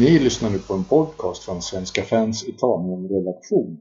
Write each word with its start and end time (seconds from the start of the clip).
Ni 0.00 0.18
lyssnar 0.18 0.50
nu 0.50 0.58
på 0.58 0.74
en 0.74 0.84
podcast 0.84 1.44
från 1.44 1.62
Svenska 1.62 2.02
fans 2.02 2.44
Italien-redaktion. 2.44 3.78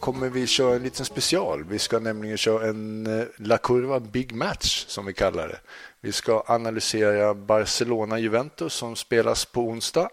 Kommer 0.00 0.28
vi 0.28 0.46
köra 0.46 0.76
en 0.76 0.82
liten 0.82 1.04
special. 1.04 1.64
Vi 1.64 1.78
ska 1.78 1.98
nämligen 1.98 2.36
köra 2.36 2.68
en 2.68 3.06
eh, 3.20 3.26
La 3.36 3.58
Curva 3.58 4.00
Big 4.00 4.32
Match 4.32 4.84
som 4.88 5.06
vi 5.06 5.14
kallar 5.14 5.48
det. 5.48 5.60
Vi 6.00 6.12
ska 6.12 6.44
analysera 6.46 7.34
Barcelona-Juventus 7.34 8.74
som 8.74 8.96
spelas 8.96 9.44
på 9.44 9.60
onsdag. 9.60 10.08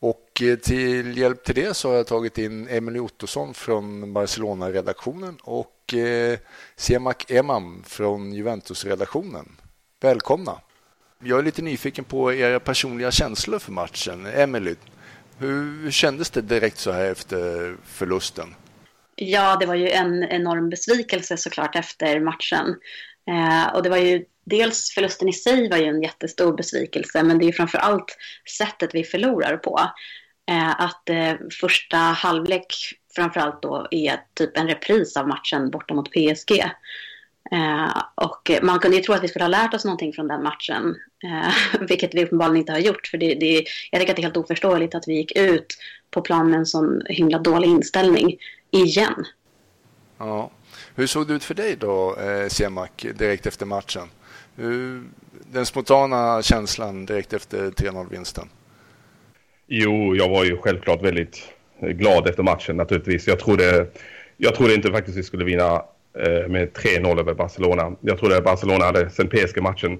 Och 0.00 0.42
eh, 0.42 0.56
till 0.56 1.18
hjälp 1.18 1.44
till 1.44 1.54
det 1.54 1.74
så 1.74 1.88
har 1.88 1.96
jag 1.96 2.06
tagit 2.06 2.38
in 2.38 2.68
Emily 2.68 2.98
Ottosson 2.98 3.54
från 3.54 4.12
Barcelona-redaktionen 4.12 5.36
och 5.42 5.94
eh, 5.94 6.38
Semak 6.76 7.30
Emam 7.30 7.82
från 7.86 8.32
Juventus-redaktionen. 8.32 9.48
Välkomna! 10.00 10.60
Jag 11.22 11.38
är 11.38 11.42
lite 11.42 11.62
nyfiken 11.62 12.04
på 12.04 12.32
era 12.32 12.60
personliga 12.60 13.10
känslor 13.10 13.58
för 13.58 13.72
matchen. 13.72 14.26
Emily, 14.26 14.74
hur 15.38 15.90
kändes 15.90 16.30
det 16.30 16.40
direkt 16.40 16.78
så 16.78 16.92
här 16.92 17.04
efter 17.04 17.76
förlusten? 17.84 18.54
Ja, 19.20 19.56
det 19.60 19.66
var 19.66 19.74
ju 19.74 19.88
en 19.88 20.24
enorm 20.24 20.70
besvikelse 20.70 21.36
såklart 21.36 21.76
efter 21.76 22.20
matchen. 22.20 22.76
Eh, 23.30 23.74
och 23.74 23.82
det 23.82 23.90
var 23.90 23.96
ju 23.96 24.24
dels 24.44 24.90
förlusten 24.94 25.28
i 25.28 25.32
sig 25.32 25.68
var 25.70 25.76
ju 25.76 25.84
en 25.84 26.02
jättestor 26.02 26.56
besvikelse, 26.56 27.22
men 27.22 27.38
det 27.38 27.44
är 27.44 27.46
ju 27.46 27.52
framför 27.52 27.78
allt 27.78 28.16
sättet 28.58 28.94
vi 28.94 29.04
förlorar 29.04 29.56
på. 29.56 29.80
Eh, 30.50 30.80
att 30.80 31.10
eh, 31.10 31.34
första 31.60 31.96
halvlek 31.96 32.66
framför 33.16 33.40
allt 33.40 33.62
då 33.62 33.88
är 33.90 34.20
typ 34.34 34.58
en 34.58 34.68
repris 34.68 35.16
av 35.16 35.28
matchen 35.28 35.70
borta 35.70 35.94
mot 35.94 36.10
PSG. 36.10 36.64
Eh, 37.50 38.02
och 38.14 38.50
man 38.62 38.78
kunde 38.78 38.96
ju 38.96 39.02
tro 39.02 39.14
att 39.14 39.22
vi 39.22 39.28
skulle 39.28 39.44
ha 39.44 39.48
lärt 39.48 39.74
oss 39.74 39.84
någonting 39.84 40.12
från 40.12 40.28
den 40.28 40.42
matchen, 40.42 40.96
eh, 41.24 41.80
vilket 41.88 42.14
vi 42.14 42.24
uppenbarligen 42.24 42.56
inte 42.56 42.72
har 42.72 42.78
gjort. 42.78 43.06
För 43.06 43.18
det, 43.18 43.34
det, 43.34 43.64
jag 43.90 44.00
tycker 44.00 44.12
att 44.12 44.16
det 44.16 44.20
är 44.20 44.24
helt 44.24 44.36
oförståeligt 44.36 44.94
att 44.94 45.08
vi 45.08 45.14
gick 45.14 45.36
ut 45.36 45.66
på 46.10 46.20
plan 46.20 46.50
med 46.50 46.58
en 46.58 46.66
sån 46.66 47.02
himla 47.06 47.38
dålig 47.38 47.68
inställning 47.68 48.38
igen. 48.70 49.24
Ja. 50.18 50.50
Hur 50.94 51.06
såg 51.06 51.28
det 51.28 51.34
ut 51.34 51.44
för 51.44 51.54
dig 51.54 51.76
då, 51.76 52.16
eh, 52.16 52.48
Semak, 52.48 53.06
direkt 53.14 53.46
efter 53.46 53.66
matchen? 53.66 54.08
Den 55.52 55.66
spontana 55.66 56.42
känslan 56.42 57.06
direkt 57.06 57.32
efter 57.32 57.70
3-0-vinsten? 57.70 58.48
Jo, 59.66 60.16
jag 60.16 60.28
var 60.28 60.44
ju 60.44 60.56
självklart 60.56 61.02
väldigt 61.02 61.48
glad 61.80 62.28
efter 62.28 62.42
matchen 62.42 62.76
naturligtvis. 62.76 63.26
Jag 63.26 63.38
trodde, 63.38 63.86
jag 64.36 64.54
trodde 64.54 64.74
inte 64.74 64.90
faktiskt 64.92 65.18
vi 65.18 65.22
skulle 65.22 65.44
vinna 65.44 65.82
eh, 66.18 66.48
med 66.48 66.72
3-0 66.72 67.20
över 67.20 67.34
Barcelona. 67.34 67.92
Jag 68.00 68.18
trodde 68.18 68.36
att 68.36 68.44
Barcelona 68.44 68.84
hade 68.84 69.10
sen 69.10 69.28
PSG-matchen 69.28 69.98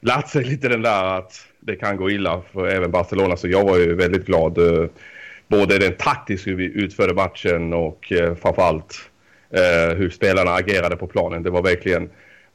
lärt 0.00 0.28
sig 0.28 0.44
lite 0.44 0.68
den 0.68 0.82
där 0.82 1.04
att 1.04 1.46
det 1.60 1.76
kan 1.76 1.96
gå 1.96 2.10
illa 2.10 2.42
för 2.52 2.68
även 2.68 2.90
Barcelona. 2.90 3.36
Så 3.36 3.48
jag 3.48 3.64
var 3.64 3.76
ju 3.76 3.94
väldigt 3.94 4.26
glad. 4.26 4.58
Både 5.48 5.78
den 5.78 5.94
taktiskt 5.96 6.46
hur 6.46 6.54
vi 6.54 6.64
utförde 6.64 7.14
matchen 7.14 7.72
och 7.72 8.12
eh, 8.12 8.34
framförallt 8.34 9.10
eh, 9.50 9.96
hur 9.96 10.10
spelarna 10.10 10.50
agerade 10.50 10.96
på 10.96 11.06
planen. 11.06 11.42
Det 11.42 11.50
var 11.50 11.62
verkligen 11.62 12.10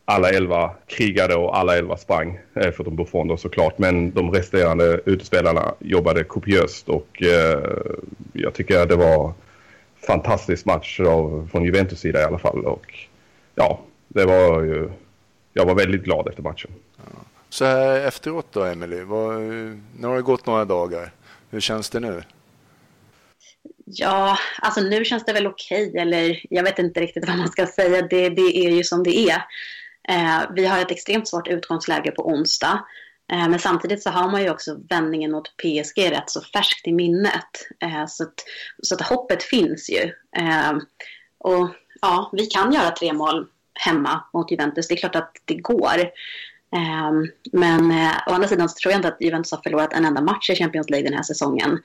alla 0.05 0.29
elva 0.29 0.71
krigade 0.87 1.35
och 1.35 1.57
alla 1.57 1.77
elva 1.77 1.97
sprang, 1.97 2.39
eh, 2.53 2.71
förutom 2.71 2.95
Buffon 2.95 3.27
då 3.27 3.37
såklart. 3.37 3.77
Men 3.77 4.11
de 4.11 4.31
resterande 4.31 4.99
utespelarna 5.05 5.73
jobbade 5.79 6.23
kopiöst 6.23 6.89
och 6.89 7.23
eh, 7.23 7.77
jag 8.33 8.53
tycker 8.53 8.79
att 8.79 8.89
det 8.89 8.95
var 8.95 9.33
fantastisk 10.07 10.65
match 10.65 10.99
av, 10.99 11.49
från 11.51 11.63
Juventus 11.63 11.99
sida 11.99 12.21
i 12.21 12.23
alla 12.23 12.39
fall. 12.39 12.65
Och 12.65 12.93
ja, 13.55 13.79
det 14.07 14.25
var 14.25 14.61
ju, 14.61 14.89
jag 15.53 15.65
var 15.65 15.75
väldigt 15.75 16.03
glad 16.03 16.27
efter 16.27 16.43
matchen. 16.43 16.71
Så 17.49 17.65
här 17.65 18.07
efteråt 18.07 18.47
då, 18.51 18.63
Emily, 18.63 19.03
vad, 19.03 19.41
nu 19.99 20.07
har 20.07 20.15
det 20.15 20.21
gått 20.21 20.45
några 20.45 20.65
dagar. 20.65 21.11
Hur 21.49 21.59
känns 21.59 21.89
det 21.89 21.99
nu? 21.99 22.23
Ja, 23.95 24.37
alltså 24.61 24.81
nu 24.81 25.05
känns 25.05 25.25
det 25.25 25.33
väl 25.33 25.47
okej, 25.47 25.89
okay, 25.89 26.01
eller 26.01 26.45
jag 26.49 26.63
vet 26.63 26.79
inte 26.79 26.99
riktigt 26.99 27.27
vad 27.27 27.37
man 27.37 27.51
ska 27.51 27.67
säga. 27.67 28.01
Det, 28.01 28.29
det 28.29 28.65
är 28.65 28.69
ju 28.69 28.83
som 28.83 29.03
det 29.03 29.29
är. 29.29 29.45
Eh, 30.09 30.41
vi 30.55 30.65
har 30.65 30.79
ett 30.79 30.91
extremt 30.91 31.27
svårt 31.27 31.47
utgångsläge 31.47 32.11
på 32.11 32.27
onsdag. 32.27 32.85
Eh, 33.31 33.49
men 33.49 33.59
samtidigt 33.59 34.03
så 34.03 34.09
har 34.09 34.31
man 34.31 34.41
ju 34.41 34.49
också 34.49 34.77
vändningen 34.89 35.31
mot 35.31 35.57
PSG 35.57 36.11
rätt 36.11 36.29
så 36.29 36.41
färskt 36.41 36.87
i 36.87 36.93
minnet. 36.93 37.67
Eh, 37.79 38.05
så, 38.07 38.23
att, 38.23 38.43
så 38.83 38.95
att 38.95 39.01
hoppet 39.01 39.43
finns 39.43 39.89
ju. 39.89 40.11
Eh, 40.37 40.73
och 41.37 41.69
ja, 42.01 42.29
vi 42.33 42.45
kan 42.45 42.73
göra 42.73 42.91
tre 42.91 43.13
mål 43.13 43.47
hemma 43.73 44.23
mot 44.33 44.51
Juventus. 44.51 44.87
Det 44.87 44.93
är 44.93 44.97
klart 44.97 45.15
att 45.15 45.35
det 45.45 45.55
går. 45.55 45.99
Eh, 46.75 47.11
men 47.51 47.91
eh, 47.91 48.13
å 48.27 48.31
andra 48.31 48.47
sidan 48.47 48.69
så 48.69 48.75
tror 48.75 48.91
jag 48.91 48.99
inte 48.99 49.07
att 49.07 49.21
Juventus 49.21 49.51
har 49.51 49.61
förlorat 49.61 49.93
en 49.93 50.05
enda 50.05 50.21
match 50.21 50.49
i 50.49 50.55
Champions 50.55 50.89
League 50.89 51.09
den 51.09 51.17
här 51.17 51.23
säsongen. 51.23 51.79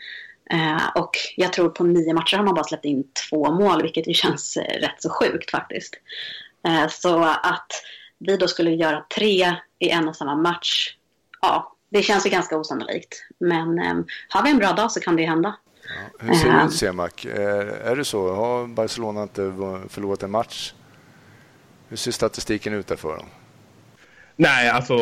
Eh, 0.50 0.88
och 0.94 1.10
jag 1.36 1.52
tror 1.52 1.68
på 1.68 1.84
nio 1.84 2.14
matcher 2.14 2.36
har 2.36 2.44
man 2.44 2.54
bara 2.54 2.64
släppt 2.64 2.84
in 2.84 3.04
två 3.30 3.52
mål, 3.52 3.82
vilket 3.82 4.08
ju 4.08 4.14
känns 4.14 4.56
rätt 4.56 5.02
så 5.02 5.10
sjukt 5.10 5.50
faktiskt. 5.50 5.94
så 6.90 7.24
att 7.24 7.72
vi 8.18 8.36
då 8.36 8.48
skulle 8.48 8.70
göra 8.70 9.04
tre 9.16 9.54
i 9.78 9.90
en 9.90 10.08
och 10.08 10.16
samma 10.16 10.34
match, 10.34 10.96
ja, 11.40 11.76
det 11.90 12.02
känns 12.02 12.26
ju 12.26 12.30
ganska 12.30 12.58
osannolikt. 12.58 13.26
Men 13.40 13.78
eh, 13.78 13.94
har 14.28 14.42
vi 14.42 14.50
en 14.50 14.58
bra 14.58 14.72
dag 14.72 14.92
så 14.92 15.00
kan 15.00 15.16
det 15.16 15.22
ju 15.22 15.28
hända. 15.28 15.56
Ja, 15.88 16.26
hur 16.26 16.34
ser 16.34 16.52
det 16.52 16.64
ut, 16.64 16.72
Semak? 16.72 17.24
Är, 17.24 17.66
är 17.66 17.96
det 17.96 18.04
så? 18.04 18.34
Har 18.34 18.66
Barcelona 18.66 19.22
inte 19.22 19.52
förlorat 19.88 20.22
en 20.22 20.30
match? 20.30 20.74
Hur 21.88 21.96
ser 21.96 22.12
statistiken 22.12 22.74
ut 22.74 22.86
där 22.86 22.96
för 22.96 23.16
dem? 23.16 23.26
Nej, 24.36 24.68
alltså 24.68 24.96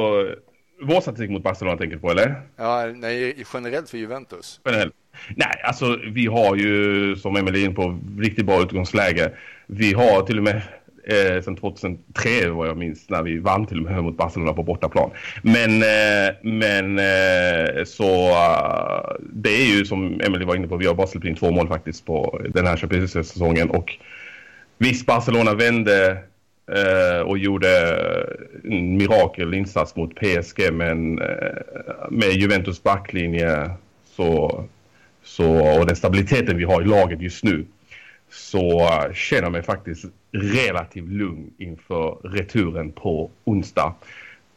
vår 0.83 1.01
statistik 1.01 1.31
mot 1.31 1.43
Barcelona 1.43 1.77
tänker 1.77 1.97
du 1.97 2.03
på, 2.03 2.11
eller? 2.11 2.43
Ja, 2.57 2.87
nej, 2.87 3.45
generellt 3.55 3.91
för 3.91 3.99
Juventus. 3.99 4.61
Generellt. 4.65 4.95
Nej, 5.37 5.61
alltså 5.65 5.99
vi 6.13 6.27
har 6.27 6.57
ju, 6.57 7.17
som 7.17 7.37
Emelie 7.37 7.65
in 7.65 7.75
på, 7.75 7.99
riktigt 8.19 8.47
bra 8.47 8.63
utgångsläge. 8.63 9.31
Vi 9.67 9.93
har 9.93 10.23
till 10.23 10.39
och 10.39 10.45
med 10.45 10.63
eh, 11.07 11.43
sedan 11.43 11.57
2003 11.57 12.51
vad 12.51 12.69
jag 12.69 12.77
minns 12.77 13.11
när 13.11 13.23
vi 13.23 13.39
vann 13.39 13.67
till 13.67 13.79
och 13.79 13.85
med 13.85 14.05
mot 14.05 14.17
Barcelona 14.17 14.53
på 14.53 14.63
bortaplan. 14.63 15.11
Men, 15.43 15.83
eh, 15.83 16.35
men 16.43 16.99
eh, 16.99 17.85
så 17.85 18.29
uh, 18.29 19.27
det 19.33 19.51
är 19.51 19.77
ju 19.77 19.85
som 19.85 20.21
Emelie 20.21 20.47
var 20.47 20.57
inne 20.57 20.69
på, 20.69 20.77
vi 20.77 20.87
har 20.87 20.95
bara 20.95 21.07
släppt 21.07 21.27
in 21.27 21.37
två 21.37 21.51
mål 21.51 21.69
faktiskt 21.69 22.07
på 22.07 22.41
den 22.55 22.67
här 22.67 22.77
Champions 22.77 23.13
säsongen 23.13 23.71
och 23.71 23.97
visst 24.79 25.07
Barcelona 25.07 25.55
vände 25.55 26.19
eh, 26.73 27.21
och 27.21 27.39
gjorde 27.39 27.99
en 28.65 28.97
mirakelinsats 28.97 29.97
mot 29.97 30.15
PSG 30.15 30.73
men 30.73 31.19
eh, 31.19 31.29
med 32.11 32.33
Juventus 32.33 32.83
backlinje 32.83 33.71
så, 34.17 34.65
så, 35.27 35.79
och 35.79 35.87
den 35.87 35.97
stabiliteten 35.97 36.57
vi 36.57 36.65
har 36.65 36.83
i 36.83 36.85
laget 36.85 37.21
just 37.21 37.45
nu 37.45 37.65
så 38.31 38.81
eh, 38.81 39.13
känner 39.13 39.43
jag 39.43 39.53
mig 39.53 39.63
faktiskt 39.63 40.05
relativt 40.33 41.09
lugn 41.09 41.51
inför 41.59 42.19
returen 42.23 42.93
på 42.93 43.31
onsdag. 43.45 43.95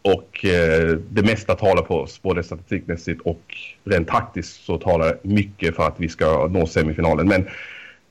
Och 0.01 0.45
eh, 0.45 0.97
det 1.09 1.21
mesta 1.21 1.55
talar 1.55 1.81
på 1.81 1.95
oss, 1.95 2.21
både 2.21 2.43
statistikmässigt 2.43 3.21
och 3.21 3.55
rent 3.83 4.07
taktiskt 4.07 4.63
så 4.63 4.77
talar 4.77 5.17
mycket 5.21 5.75
för 5.75 5.87
att 5.87 5.99
vi 5.99 6.09
ska 6.09 6.47
nå 6.47 6.67
semifinalen. 6.67 7.27
Men, 7.27 7.47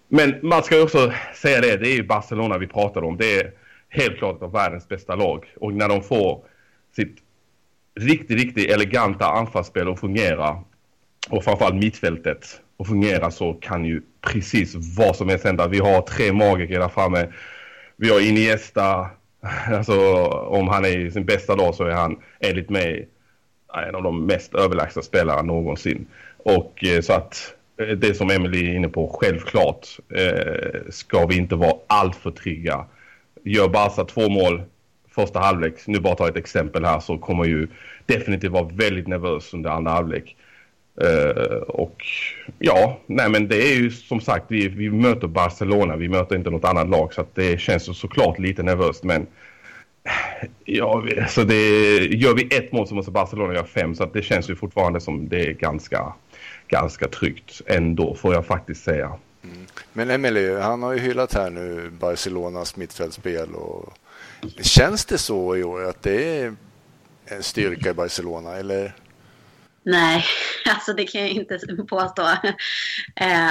men 0.09 0.35
man 0.43 0.63
ska 0.63 0.83
också 0.83 1.13
säga 1.35 1.61
det, 1.61 1.77
det 1.77 1.89
är 1.89 1.95
ju 1.95 2.03
Barcelona 2.03 2.59
vi 2.59 2.67
pratar 2.67 3.05
om. 3.05 3.17
Det 3.17 3.37
är 3.41 3.53
helt 3.89 4.19
klart 4.19 4.43
av 4.43 4.53
världens 4.53 4.89
bästa 4.89 5.15
lag. 5.15 5.45
Och 5.57 5.73
när 5.73 5.89
de 5.89 6.03
får 6.03 6.43
sitt 6.97 7.17
riktigt, 7.95 8.39
riktigt 8.39 8.71
eleganta 8.71 9.27
anfallsspel 9.27 9.89
att 9.89 10.01
fungera 10.01 10.63
och 11.31 11.45
framförallt 11.45 11.75
mittfältet 11.75 12.61
att 12.79 12.87
fungera 12.87 13.31
så 13.31 13.55
kan 13.55 13.85
ju 13.85 14.03
precis 14.21 14.75
vad 14.97 15.17
som 15.17 15.29
helst 15.29 15.45
hända. 15.45 15.69
Vi 15.69 15.79
har 15.79 16.03
tre 16.03 16.33
magiker 16.33 16.81
där 16.81 16.89
framme. 16.89 17.29
Vi 17.97 18.11
har 18.11 18.21
Iniesta. 18.21 19.11
Alltså 19.73 20.25
om 20.27 20.69
han 20.69 20.85
är 20.85 20.99
i 20.99 21.11
sin 21.11 21.25
bästa 21.25 21.57
dag 21.57 21.75
så 21.75 21.85
är 21.85 21.91
han 21.91 22.19
enligt 22.41 22.71
mig 22.71 23.09
eh, 23.75 23.89
en 23.89 23.95
av 23.95 24.03
de 24.03 24.27
mest 24.27 24.55
överlägsna 24.55 25.03
spelarna 25.03 25.43
någonsin. 25.43 26.07
Och 26.37 26.85
eh, 26.85 27.01
så 27.01 27.13
att 27.13 27.55
eh, 27.81 27.87
det 27.87 28.15
som 28.15 28.31
Emily 28.31 28.71
är 28.71 28.75
inne 28.75 28.89
på, 28.89 29.19
självklart 29.21 29.87
eh, 30.15 30.81
ska 30.91 31.27
vi 31.27 31.37
inte 31.37 31.55
vara 31.55 31.75
alltför 31.87 32.31
trygga 32.31 32.85
gör 33.45 33.69
Barca 33.69 34.05
två 34.05 34.29
mål 34.29 34.63
första 35.09 35.39
halvlek, 35.39 35.87
nu 35.87 36.01
bara 36.01 36.15
ta 36.15 36.29
ett 36.29 36.37
exempel 36.37 36.85
här, 36.85 37.01
så 37.01 37.19
kommer 37.19 37.45
ju 37.45 37.69
definitivt 38.07 38.53
vara 38.53 38.69
väldigt 38.73 39.07
nervös 39.07 39.55
under 39.55 39.71
andra 39.71 39.93
halvlek. 39.93 40.37
Uh, 41.05 41.57
och 41.57 42.07
ja, 42.59 42.99
nej 43.07 43.29
men 43.29 43.49
det 43.49 43.57
är 43.57 43.75
ju 43.75 43.91
som 43.91 44.21
sagt, 44.21 44.45
vi, 44.49 44.69
vi 44.69 44.91
möter 44.91 45.27
Barcelona, 45.27 45.97
vi 45.97 46.09
möter 46.09 46.37
inte 46.37 46.51
något 46.51 46.65
annat 46.65 46.89
lag 46.89 47.15
så 47.15 47.21
att 47.21 47.35
det 47.35 47.61
känns 47.61 47.89
ju 47.89 47.95
såklart 47.95 48.39
lite 48.39 48.63
nervöst 48.63 49.05
men 49.05 49.27
ja, 50.65 51.05
så 51.29 51.45
det, 51.45 51.99
gör 51.99 52.35
vi 52.35 52.57
ett 52.57 52.73
mål 52.73 52.89
så 52.89 52.95
måste 52.95 53.11
Barcelona 53.11 53.55
göra 53.55 53.67
fem 53.67 53.95
så 53.95 54.05
att 54.05 54.13
det 54.13 54.23
känns 54.23 54.51
ju 54.51 54.57
fortfarande 54.57 55.01
som 55.01 55.29
det 55.29 55.47
är 55.47 55.53
ganska, 55.53 56.13
ganska 56.69 57.09
tryggt 57.09 57.63
ändå 57.67 58.15
får 58.15 58.35
jag 58.35 58.47
faktiskt 58.47 58.85
säga. 58.85 59.13
Mm. 59.45 59.67
Men 59.93 60.11
Emily, 60.11 60.55
han 60.55 60.83
har 60.83 60.93
ju 60.93 60.99
hyllat 60.99 61.35
här 61.35 61.51
nu 61.51 61.91
Barcelonas 61.91 62.77
mittfältsspel 62.77 63.55
och 63.55 63.93
känns 64.61 65.05
det 65.05 65.19
så 65.19 65.57
i 65.57 65.63
år 65.63 65.85
att 65.85 66.03
det 66.03 66.41
är 66.41 66.55
en 67.27 67.43
styrka 67.43 67.91
i 67.91 67.95
Barcelona 67.95 68.57
eller? 68.57 68.93
Nej, 69.83 70.25
alltså 70.75 70.93
det 70.93 71.05
kan 71.05 71.21
jag 71.21 71.31
inte 71.31 71.59
påstå. 71.89 72.23
Eh, 73.17 73.51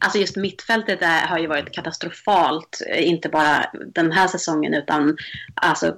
alltså 0.00 0.18
just 0.18 0.36
mittfältet 0.36 1.02
är, 1.02 1.26
har 1.26 1.38
ju 1.38 1.46
varit 1.46 1.72
katastrofalt, 1.72 2.82
eh, 2.90 3.08
inte 3.08 3.28
bara 3.28 3.70
den 3.94 4.12
här 4.12 4.28
säsongen 4.28 4.74
utan 4.74 5.16
alltså, 5.54 5.96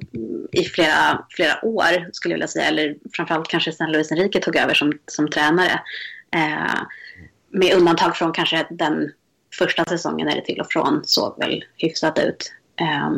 i 0.52 0.64
flera, 0.64 1.24
flera 1.30 1.64
år 1.64 2.10
skulle 2.12 2.32
jag 2.32 2.36
vilja 2.36 2.48
säga. 2.48 2.66
Eller 2.66 2.96
framförallt 3.16 3.48
kanske 3.48 3.72
sen 3.72 3.92
Luis 3.92 4.12
Enrique 4.12 4.40
tog 4.40 4.56
över 4.56 4.74
som, 4.74 4.92
som 5.06 5.30
tränare. 5.30 5.80
Eh, 6.36 6.80
med 7.52 7.74
undantag 7.74 8.16
från 8.16 8.32
kanske 8.32 8.66
den 8.70 9.12
första 9.58 9.84
säsongen 9.84 10.26
när 10.26 10.34
det 10.34 10.44
till 10.44 10.60
och 10.60 10.72
från 10.72 11.00
såg 11.04 11.38
väl 11.38 11.64
hyfsat 11.76 12.18
ut. 12.18 12.52
Eh, 12.80 13.10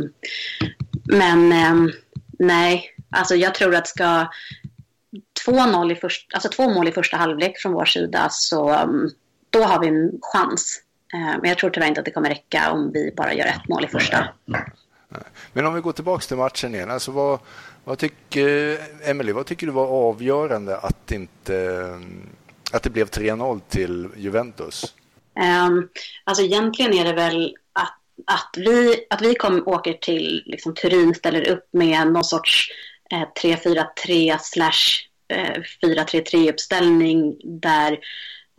men 1.05 1.53
eh, 1.53 1.95
nej, 2.39 2.95
alltså 3.11 3.35
jag 3.35 3.55
tror 3.55 3.75
att 3.75 3.89
ska 3.89 4.27
2-0 5.47 5.93
i 5.93 5.95
först, 5.95 6.35
alltså 6.35 6.49
två 6.49 6.71
mål 6.71 6.89
i 6.89 6.93
första 6.93 7.17
halvlek 7.17 7.59
från 7.59 7.73
vår 7.73 7.85
sida 7.85 8.29
så 8.31 8.69
mm, 8.69 9.11
då 9.51 9.63
har 9.63 9.81
vi 9.81 9.89
en 9.89 10.19
chans. 10.23 10.83
Eh, 11.15 11.41
men 11.41 11.49
jag 11.49 11.59
tror 11.59 11.71
tyvärr 11.71 11.89
inte 11.89 12.01
att 12.01 12.05
det 12.05 12.13
kommer 12.13 12.29
räcka 12.29 12.73
om 12.73 12.93
vi 12.93 13.13
bara 13.17 13.35
gör 13.35 13.47
ett 13.47 13.69
mål 13.69 13.85
i 13.85 13.89
första. 13.89 14.29
Men 15.53 15.67
om 15.67 15.75
vi 15.75 15.81
går 15.81 15.93
tillbaka 15.93 16.23
till 16.23 16.37
matchen 16.37 16.75
igen. 16.75 16.91
Alltså 16.91 17.11
vad, 17.11 17.39
vad 17.85 17.99
tycker, 17.99 18.79
Emily, 19.11 19.33
vad 19.33 19.47
tycker 19.47 19.67
du 19.67 19.73
var 19.73 19.87
avgörande 19.87 20.77
att, 20.77 21.13
inte, 21.13 21.89
att 22.73 22.83
det 22.83 22.91
blev 22.91 23.09
3-0 23.09 23.61
till 23.69 24.09
Juventus? 24.17 24.95
Um, 25.67 25.89
alltså 26.25 26.45
egentligen 26.45 26.95
är 26.95 27.05
det 27.05 27.13
väl 27.13 27.55
att, 27.73 27.99
att 28.27 28.55
vi, 28.57 29.07
att 29.11 29.23
vi 29.23 29.35
kom, 29.35 29.63
åker 29.69 29.93
till 29.93 30.43
liksom, 30.47 30.75
Turin, 30.75 31.15
ställer 31.15 31.49
upp 31.49 31.69
med 31.73 32.13
någon 32.13 32.25
sorts 32.25 32.69
Eh, 33.13 33.29
3-4-3 33.43 34.39
slash 34.41 35.09
4-3-3 35.83 36.35
eh, 36.35 36.49
uppställning 36.49 37.37
där 37.45 37.93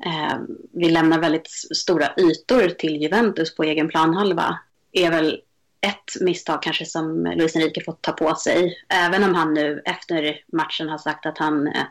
eh, 0.05 0.37
vi 0.73 0.89
lämnar 0.89 1.19
väldigt 1.19 1.47
stora 1.75 2.13
ytor 2.17 2.69
till 2.69 3.01
Juventus 3.01 3.55
på 3.55 3.63
egen 3.63 3.89
planhalva 3.89 4.59
är 4.91 5.11
väl 5.11 5.41
ett 5.81 6.21
misstag 6.21 6.61
kanske 6.61 6.85
som 6.85 7.25
Luis 7.25 7.55
Enrique 7.55 7.83
fått 7.83 8.01
ta 8.01 8.11
på 8.11 8.35
sig. 8.35 8.77
Även 8.89 9.23
om 9.23 9.35
han 9.35 9.53
nu 9.53 9.81
efter 9.85 10.41
matchen 10.53 10.89
har 10.89 10.97
sagt 10.97 11.25
att 11.25 11.37
han 11.37 11.67
eh, 11.67 11.85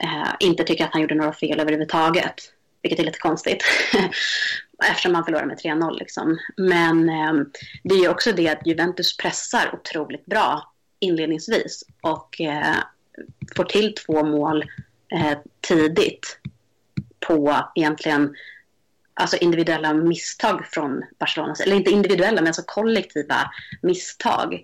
eh 0.00 0.34
inte 0.40 0.64
tycker 0.64 0.84
att 0.84 0.92
han 0.92 1.02
gjorde 1.02 1.14
några 1.14 1.32
fel 1.32 1.60
överhuvudtaget. 1.60 2.34
Vilket 2.82 3.00
är 3.00 3.04
lite 3.04 3.18
konstigt. 3.18 3.64
Eftersom 4.90 5.14
han 5.14 5.24
förlorar 5.24 5.46
med 5.46 5.58
3-0 5.58 5.98
liksom. 5.98 6.38
Men 6.56 7.08
eh, 7.08 7.32
det 7.82 7.94
är 7.94 7.98
ju 7.98 8.08
också 8.08 8.32
det 8.32 8.48
att 8.48 8.66
Juventus 8.66 9.16
pressar 9.16 9.74
otroligt 9.74 10.26
bra 10.26 10.71
inledningsvis 11.02 11.84
och 12.00 12.40
eh, 12.40 12.76
får 13.56 13.64
till 13.64 13.94
två 13.94 14.24
mål 14.24 14.62
eh, 15.14 15.38
tidigt 15.60 16.38
på 17.26 17.56
egentligen 17.74 18.34
alltså 19.14 19.36
individuella 19.36 19.94
misstag 19.94 20.66
från 20.66 21.02
Barcelona. 21.18 21.54
Eller 21.64 21.76
inte 21.76 21.90
individuella, 21.90 22.40
men 22.40 22.46
alltså 22.46 22.62
kollektiva 22.66 23.50
misstag. 23.82 24.54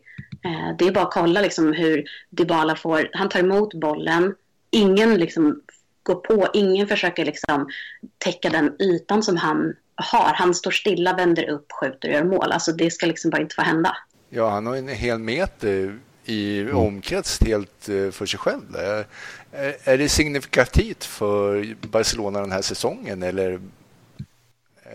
Eh, 0.44 0.76
det 0.78 0.86
är 0.86 0.92
bara 0.92 1.04
att 1.04 1.12
kolla 1.12 1.40
liksom 1.40 1.72
hur 1.72 2.04
Dybala 2.30 2.76
får... 2.76 3.10
Han 3.12 3.28
tar 3.28 3.40
emot 3.40 3.74
bollen. 3.74 4.34
Ingen 4.70 5.14
liksom 5.14 5.62
går 6.02 6.14
på, 6.14 6.48
ingen 6.54 6.86
försöker 6.86 7.24
liksom 7.24 7.68
täcka 8.18 8.50
den 8.50 8.76
ytan 8.82 9.22
som 9.22 9.36
han 9.36 9.74
har. 9.94 10.32
Han 10.34 10.54
står 10.54 10.70
stilla, 10.70 11.16
vänder 11.16 11.50
upp, 11.50 11.72
skjuter 11.72 12.08
och 12.08 12.14
gör 12.14 12.24
mål. 12.24 12.52
Alltså 12.52 12.72
det 12.72 12.90
ska 12.90 13.06
liksom 13.06 13.30
bara 13.30 13.42
inte 13.42 13.54
få 13.54 13.62
hända. 13.62 13.96
Ja, 14.28 14.48
han 14.48 14.66
har 14.66 14.76
en 14.76 14.88
hel 14.88 15.18
meter 15.18 15.98
i 16.28 16.60
mm. 16.60 16.76
omkrets 16.76 17.40
helt 17.40 17.88
eh, 17.88 18.10
för 18.10 18.26
sig 18.26 18.38
själv. 18.38 18.76
Är 19.84 19.98
det 19.98 20.08
signifikativt 20.08 21.04
för 21.04 21.74
Barcelona 21.86 22.40
den 22.40 22.52
här 22.52 22.62
säsongen? 22.62 23.22
Eller, 23.22 23.60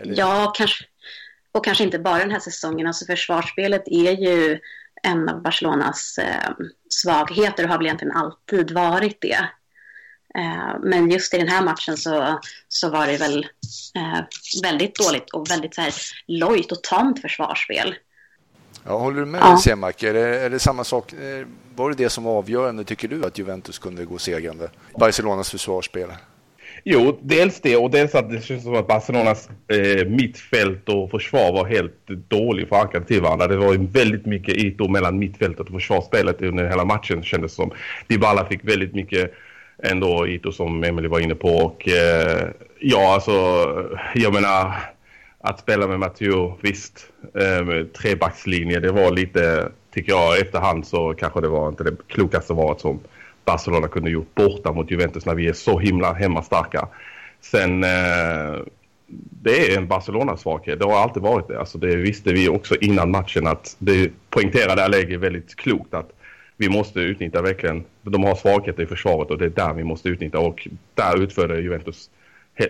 eller? 0.00 0.18
Ja, 0.18 0.52
kanske. 0.56 0.84
Och 1.52 1.64
kanske 1.64 1.84
inte 1.84 1.98
bara 1.98 2.18
den 2.18 2.30
här 2.30 2.40
säsongen. 2.40 2.86
Alltså 2.86 3.06
försvarsspelet 3.06 3.82
är 3.86 4.12
ju 4.12 4.58
en 5.02 5.28
av 5.28 5.42
Barcelonas 5.42 6.18
eh, 6.18 6.50
svagheter 6.88 7.64
och 7.64 7.70
har 7.70 7.78
väl 7.78 7.86
egentligen 7.86 8.16
alltid 8.16 8.70
varit 8.70 9.18
det. 9.20 9.48
Eh, 10.38 10.76
men 10.82 11.10
just 11.10 11.34
i 11.34 11.38
den 11.38 11.48
här 11.48 11.62
matchen 11.62 11.96
så, 11.96 12.40
så 12.68 12.90
var 12.90 13.06
det 13.06 13.16
väl 13.16 13.46
eh, 13.96 14.20
väldigt 14.62 14.94
dåligt 14.94 15.30
och 15.30 15.50
väldigt 15.50 15.74
så 15.74 15.80
här, 15.80 15.94
lojt 16.26 16.72
och 16.72 16.82
tamt 16.82 17.20
försvarsspel. 17.20 17.94
Ja, 18.86 18.98
håller 18.98 19.20
du 19.20 19.26
med 19.26 19.40
ja. 19.40 19.56
Semak? 19.56 20.02
Är 20.02 20.14
det, 20.14 20.40
är 20.40 20.50
det 20.50 20.58
samma 20.58 20.84
sak? 20.84 21.12
Eh, 21.12 21.46
var 21.76 21.90
det 21.90 21.96
det 21.96 22.10
som 22.10 22.24
var 22.24 22.38
avgörande, 22.38 22.84
tycker 22.84 23.08
du, 23.08 23.24
att 23.24 23.38
Juventus 23.38 23.78
kunde 23.78 24.04
gå 24.04 24.18
segrande? 24.18 24.70
Barcelonas 24.98 25.50
försvarsspel? 25.50 26.08
Jo, 26.84 27.18
dels 27.22 27.60
det 27.60 27.76
och 27.76 27.90
dels 27.90 28.14
att 28.14 28.30
det 28.30 28.40
känns 28.40 28.62
som 28.62 28.74
att 28.74 28.86
Barcelonas 28.86 29.48
eh, 29.68 30.06
mittfält 30.06 30.88
och 30.88 31.10
försvar 31.10 31.52
var 31.52 31.64
helt 31.66 32.06
dåligt 32.28 32.68
förankrade 32.68 33.06
till 33.06 33.22
varandra. 33.22 33.46
Det 33.46 33.56
var 33.56 33.72
ju 33.72 33.86
väldigt 33.86 34.26
mycket 34.26 34.56
ytor 34.56 34.88
mellan 34.88 35.18
mittfältet 35.18 35.66
och 35.66 35.72
försvarsspelet 35.72 36.42
under 36.42 36.68
hela 36.68 36.84
matchen 36.84 37.22
kändes 37.22 37.54
som. 37.54 37.70
Dybala 38.08 38.46
fick 38.46 38.64
väldigt 38.64 38.94
mycket 38.94 39.32
ändå 39.82 40.26
ytor 40.28 40.50
som 40.50 40.84
Emily 40.84 41.08
var 41.08 41.20
inne 41.20 41.34
på 41.34 41.48
och 41.48 41.88
eh, 41.88 42.48
ja, 42.80 43.14
alltså 43.14 43.32
jag 44.14 44.32
menar 44.32 44.74
att 45.46 45.60
spela 45.60 45.86
med 45.86 46.00
Matteo, 46.00 46.58
visst, 46.62 47.12
eh, 47.34 47.86
trebackslinje, 47.86 48.80
det 48.80 48.92
var 48.92 49.10
lite, 49.10 49.72
tycker 49.94 50.12
jag, 50.12 50.40
efterhand 50.40 50.86
så 50.86 51.14
kanske 51.14 51.40
det 51.40 51.48
var 51.48 51.68
inte 51.68 51.84
det 51.84 51.96
klokaste 52.06 52.52
valet 52.52 52.80
som 52.80 53.00
Barcelona 53.44 53.88
kunde 53.88 54.10
gjort 54.10 54.34
borta 54.34 54.72
mot 54.72 54.90
Juventus 54.90 55.26
när 55.26 55.34
vi 55.34 55.48
är 55.48 55.52
så 55.52 55.78
himla 55.78 56.12
hemmastarka. 56.12 56.88
Sen, 57.40 57.84
eh, 57.84 58.60
det 59.42 59.72
är 59.72 59.78
en 59.78 59.88
Barcelona-svaghet, 59.88 60.78
det 60.78 60.84
har 60.84 60.98
alltid 60.98 61.22
varit 61.22 61.48
det. 61.48 61.58
Alltså 61.58 61.78
det 61.78 61.96
visste 61.96 62.32
vi 62.32 62.48
också 62.48 62.76
innan 62.76 63.10
matchen 63.10 63.46
att 63.46 63.76
det 63.78 64.10
poängterade 64.30 64.84
Allegri 64.84 65.16
väldigt 65.16 65.56
klokt 65.56 65.94
att 65.94 66.10
vi 66.56 66.68
måste 66.68 67.00
utnyttja 67.00 67.42
verkligen, 67.42 67.84
de 68.02 68.24
har 68.24 68.34
svagheter 68.34 68.82
i 68.82 68.86
försvaret 68.86 69.30
och 69.30 69.38
det 69.38 69.44
är 69.44 69.50
där 69.50 69.74
vi 69.74 69.84
måste 69.84 70.08
utnyttja 70.08 70.38
och 70.38 70.68
där 70.94 71.22
utförde 71.22 71.60
Juventus 71.60 72.10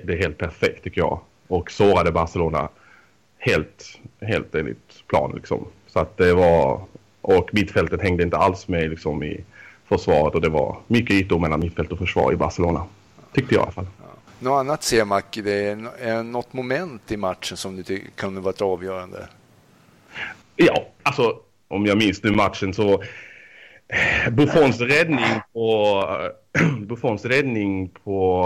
det 0.04 0.16
helt 0.16 0.38
perfekt 0.38 0.84
tycker 0.84 1.00
jag 1.00 1.20
och 1.48 1.70
sårade 1.70 2.12
Barcelona 2.12 2.68
helt, 3.38 3.98
helt 4.20 4.54
enligt 4.54 5.06
plan. 5.06 5.32
Liksom. 5.34 5.66
Så 5.86 5.98
att 5.98 6.16
det 6.16 6.34
var, 6.34 6.80
och 7.20 7.50
mittfältet 7.52 8.02
hängde 8.02 8.22
inte 8.22 8.36
alls 8.36 8.68
med 8.68 8.90
liksom, 8.90 9.22
i 9.22 9.44
försvaret 9.88 10.34
och 10.34 10.40
det 10.40 10.48
var 10.48 10.76
mycket 10.86 11.16
ytor 11.16 11.38
mellan 11.38 11.60
mittfält 11.60 11.92
och 11.92 11.98
försvar 11.98 12.32
i 12.32 12.36
Barcelona. 12.36 12.84
Tyckte 13.32 13.54
jag 13.54 13.60
i 13.60 13.62
alla 13.62 13.72
fall. 13.72 13.86
Ja. 13.98 14.04
Något 14.38 14.60
annat 14.60 14.82
Semak, 14.82 15.38
det 15.44 15.66
är 16.00 16.22
något 16.22 16.52
moment 16.52 17.12
i 17.12 17.16
matchen 17.16 17.56
som 17.56 17.82
du 17.82 18.02
kunde 18.14 18.40
varit 18.40 18.62
avgörande? 18.62 19.28
Ja, 20.56 20.86
alltså 21.02 21.36
om 21.68 21.86
jag 21.86 21.98
minns 21.98 22.22
nu 22.22 22.30
matchen 22.30 22.74
så 22.74 23.02
Buffons 24.30 24.80
räddning 24.80 25.40
på 25.52 26.04
Buffons 26.86 27.24
räddning 27.24 27.88
på 28.04 28.44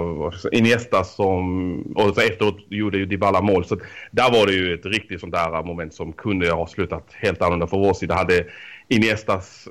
eh, 0.00 0.48
uh, 0.50 0.58
Iniesta 0.58 1.04
som 1.04 1.80
och 1.96 2.14
så 2.14 2.20
efteråt 2.20 2.56
gjorde 2.68 2.98
ju 2.98 3.06
Dybala 3.06 3.40
mål. 3.40 3.64
Så 3.64 3.76
där 4.10 4.32
var 4.32 4.46
det 4.46 4.52
ju 4.52 4.74
ett 4.74 4.86
riktigt 4.86 5.20
sånt 5.20 5.34
där 5.34 5.62
moment 5.62 5.94
som 5.94 6.12
kunde 6.12 6.50
ha 6.50 6.66
slutat 6.66 7.06
helt 7.12 7.42
annorlunda 7.42 7.66
för 7.66 7.76
vår 7.76 7.94
sida. 7.94 8.14
Hade 8.14 8.44
Iniestas 8.88 9.68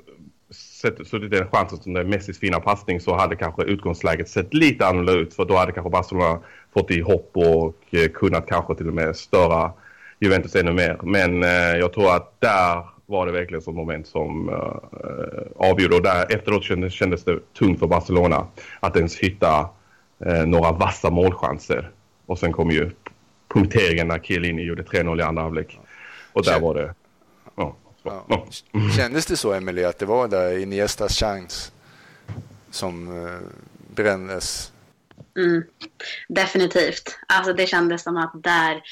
suttit 1.04 1.30
den 1.30 1.48
chansen 1.48 1.78
som 1.78 1.92
den 1.92 2.08
Messis 2.08 2.38
fina 2.38 2.60
passning 2.60 3.00
så 3.00 3.16
hade 3.16 3.36
kanske 3.36 3.62
utgångsläget 3.62 4.28
sett 4.28 4.54
lite 4.54 4.86
annorlunda 4.86 5.12
ut. 5.12 5.34
För 5.34 5.44
då 5.44 5.56
hade 5.56 5.72
kanske 5.72 5.90
Barcelona 5.90 6.40
fått 6.74 6.90
i 6.90 7.00
hopp 7.00 7.30
och 7.34 7.94
eh, 7.94 8.08
kunnat 8.08 8.46
kanske 8.46 8.74
till 8.74 8.88
och 8.88 8.94
med 8.94 9.16
störa 9.16 9.72
Juventus 10.20 10.54
ännu 10.54 10.72
mer. 10.72 11.00
Men 11.02 11.42
eh, 11.42 11.76
jag 11.78 11.92
tror 11.92 12.16
att 12.16 12.40
där 12.40 12.97
var 13.08 13.26
det 13.26 13.32
verkligen 13.32 13.62
som 13.62 13.74
moment 13.74 14.06
som 14.06 14.48
uh, 14.48 15.68
avgjorde. 15.70 15.96
Och 15.96 16.02
där, 16.02 16.34
efteråt 16.34 16.64
kändes, 16.64 16.92
kändes 16.92 17.24
det 17.24 17.54
tungt 17.58 17.78
för 17.78 17.86
Barcelona 17.86 18.46
att 18.80 18.96
ens 18.96 19.16
hitta 19.16 19.68
uh, 20.26 20.46
några 20.46 20.72
vassa 20.72 21.10
målchanser. 21.10 21.90
Och 22.26 22.38
sen 22.38 22.52
kom 22.52 22.70
ju 22.70 22.90
punkteringen 23.48 24.08
när 24.08 24.18
Chiellini 24.18 24.62
gjorde 24.62 24.82
3-0 24.82 25.20
i 25.20 25.22
andra 25.22 25.42
halvlek. 25.42 25.78
Och 26.32 26.44
där 26.44 26.60
var 26.60 26.74
det... 26.74 26.94
Ja. 27.56 27.76
Ja. 28.02 28.46
Kändes 28.96 29.26
det 29.26 29.36
så, 29.36 29.52
Emily, 29.52 29.84
att 29.84 29.98
det 29.98 30.06
var 30.06 30.28
där 30.28 30.58
Iniestas 30.58 31.18
chans 31.18 31.72
som 32.70 33.24
eh, 33.26 33.38
brändes? 33.94 34.72
Mm, 35.36 35.62
definitivt. 36.28 37.18
Alltså 37.28 37.52
det 37.52 37.66
kändes 37.66 38.02
som 38.02 38.16
att 38.16 38.32
där, 38.34 38.82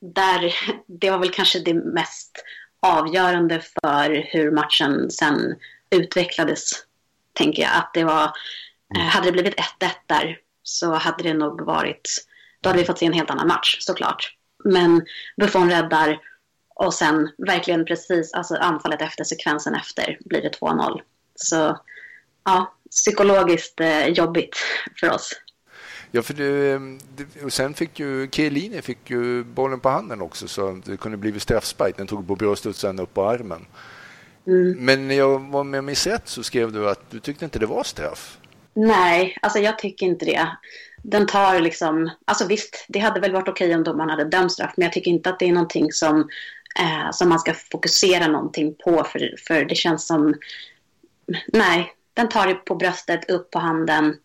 där, 0.00 0.54
det 0.86 1.10
var 1.10 1.18
väl 1.18 1.30
kanske 1.30 1.58
det 1.58 1.74
mest 1.74 2.44
avgörande 2.82 3.60
för 3.60 4.26
hur 4.32 4.50
matchen 4.50 5.10
sen 5.10 5.56
utvecklades, 5.90 6.70
tänker 7.32 7.62
jag. 7.62 7.72
Att 7.74 7.94
det 7.94 8.04
var, 8.04 8.32
eh, 8.96 9.02
hade 9.02 9.26
det 9.26 9.32
blivit 9.32 9.54
1-1 9.54 9.90
där 10.06 10.38
så 10.62 10.94
hade 10.94 11.22
det 11.22 11.34
nog 11.34 11.60
varit, 11.60 12.26
då 12.60 12.68
hade 12.68 12.78
vi 12.78 12.86
fått 12.86 12.98
se 12.98 13.06
en 13.06 13.12
helt 13.12 13.30
annan 13.30 13.48
match 13.48 13.76
såklart. 13.80 14.34
Men 14.64 15.02
Buffon 15.36 15.70
räddar 15.70 16.18
och 16.74 16.94
sen 16.94 17.30
verkligen 17.38 17.84
precis, 17.84 18.32
alltså 18.32 18.54
anfallet 18.54 19.02
efter, 19.02 19.24
sekvensen 19.24 19.74
efter, 19.74 20.18
blir 20.20 20.42
det 20.42 20.60
2-0. 20.60 21.00
Så 21.34 21.80
ja, 22.44 22.74
psykologiskt 22.90 23.80
eh, 23.80 24.06
jobbigt 24.06 24.56
för 25.00 25.10
oss. 25.10 25.32
Ja, 26.12 26.22
för 26.22 26.34
du, 26.34 26.80
och 27.44 27.52
sen 27.52 27.74
fick 27.74 28.00
ju 28.00 28.28
Chiellini 28.30 28.82
fick 28.82 29.10
ju 29.10 29.44
bollen 29.44 29.80
på 29.80 29.88
handen 29.88 30.22
också 30.22 30.48
så 30.48 30.80
det 30.84 30.96
kunde 30.96 31.16
blivit 31.16 31.42
straffspark. 31.42 31.96
Den 31.96 32.06
tog 32.06 32.28
på 32.28 32.36
bröstet 32.36 32.76
sen 32.76 32.98
upp 32.98 33.14
på 33.14 33.28
armen. 33.28 33.66
Mm. 34.46 34.72
Men 34.72 35.08
när 35.08 35.14
jag 35.14 35.38
var 35.50 35.64
med 35.64 35.84
mig 35.84 35.94
rätt 35.94 36.28
så 36.28 36.42
skrev 36.42 36.72
du 36.72 36.90
att 36.90 37.10
du 37.10 37.20
tyckte 37.20 37.44
inte 37.44 37.58
det 37.58 37.66
var 37.66 37.84
straff. 37.84 38.38
Nej, 38.74 39.38
alltså 39.42 39.58
jag 39.58 39.78
tycker 39.78 40.06
inte 40.06 40.24
det. 40.24 40.48
Den 41.02 41.26
tar 41.26 41.60
liksom, 41.60 42.10
alltså 42.24 42.46
visst, 42.46 42.84
det 42.88 42.98
hade 42.98 43.20
väl 43.20 43.32
varit 43.32 43.48
okej 43.48 43.74
om 43.74 43.84
domaren 43.84 44.10
hade 44.10 44.24
dömt 44.24 44.52
straff, 44.52 44.72
men 44.76 44.84
jag 44.84 44.92
tycker 44.92 45.10
inte 45.10 45.30
att 45.30 45.38
det 45.38 45.48
är 45.48 45.52
någonting 45.52 45.92
som, 45.92 46.28
eh, 46.78 47.10
som 47.12 47.28
man 47.28 47.38
ska 47.38 47.54
fokusera 47.54 48.26
någonting 48.26 48.74
på, 48.74 49.04
för, 49.04 49.34
för 49.46 49.64
det 49.64 49.74
känns 49.74 50.06
som, 50.06 50.34
nej, 51.52 51.92
den 52.14 52.28
tar 52.28 52.46
det 52.46 52.54
på 52.54 52.74
bröstet, 52.74 53.30
upp 53.30 53.50
på 53.50 53.58
handen, 53.58 54.16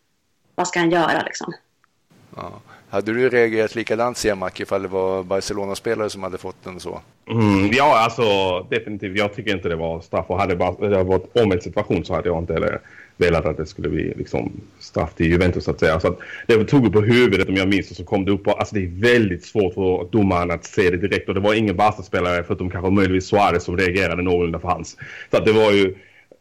vad 0.55 0.67
ska 0.67 0.79
han 0.79 0.91
göra 0.91 1.23
liksom? 1.23 1.53
Ja. 2.35 2.61
Hade 2.89 3.13
du 3.13 3.29
reagerat 3.29 3.75
likadant 3.75 4.17
Semak 4.17 4.59
ifall 4.59 4.81
det 4.81 4.87
var 4.87 5.23
Barcelona-spelare 5.23 6.09
som 6.09 6.23
hade 6.23 6.37
fått 6.37 6.63
den 6.63 6.79
så? 6.79 7.01
Mm, 7.29 7.71
ja, 7.73 7.97
alltså 7.97 8.23
definitivt. 8.69 9.17
Jag 9.17 9.33
tycker 9.33 9.55
inte 9.55 9.69
det 9.69 9.75
var 9.75 10.01
straff. 10.01 10.25
Och 10.27 10.39
hade 10.39 10.55
det 10.55 11.03
varit 11.03 11.37
omvänd 11.37 11.63
situation 11.63 12.05
så 12.05 12.13
hade 12.13 12.29
jag 12.29 12.37
inte 12.37 12.53
heller 12.53 12.79
velat 13.17 13.45
att 13.45 13.57
det 13.57 13.65
skulle 13.65 13.89
bli 13.89 14.13
liksom, 14.17 14.51
straff 14.79 15.13
till 15.13 15.31
Juventus 15.31 15.63
så 15.63 15.71
att 15.71 15.79
säga. 15.79 15.99
Så 15.99 16.07
att 16.07 16.19
det 16.47 16.65
tog 16.65 16.93
på 16.93 17.01
huvudet 17.01 17.49
om 17.49 17.55
jag 17.55 17.67
minns 17.67 17.91
och 17.91 17.97
så 17.97 18.03
kom 18.03 18.25
det 18.25 18.31
upp. 18.31 18.47
Och, 18.47 18.59
alltså 18.59 18.75
det 18.75 18.83
är 18.83 19.01
väldigt 19.01 19.45
svårt 19.45 19.73
för 19.73 20.07
domaren 20.11 20.51
att 20.51 20.65
se 20.65 20.89
det 20.89 20.97
direkt. 20.97 21.29
Och 21.29 21.35
det 21.35 21.41
var 21.41 21.53
ingen 21.53 21.75
Barca-spelare 21.75 22.43
förutom 22.43 22.69
kanske 22.69 22.91
möjligtvis 22.91 23.27
Suarez 23.29 23.63
som 23.63 23.77
reagerade 23.77 24.21
någorlunda 24.21 24.59
för 24.59 24.67
hans. 24.67 24.97
Så 25.31 25.37
att 25.37 25.45
det 25.45 25.51
var 25.51 25.71
ju... 25.71 25.95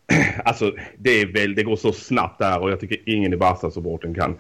Alltså 0.45 0.73
det, 0.99 1.11
är 1.21 1.27
väl, 1.27 1.55
det 1.55 1.63
går 1.63 1.77
så 1.77 1.93
snabbt 1.93 2.39
där 2.39 2.63
och 2.63 2.71
jag 2.71 2.81
tycker 2.81 2.99
ingen 3.07 3.33
i 3.33 3.37
Barca-supporten 3.37 4.15
kan 4.15 4.37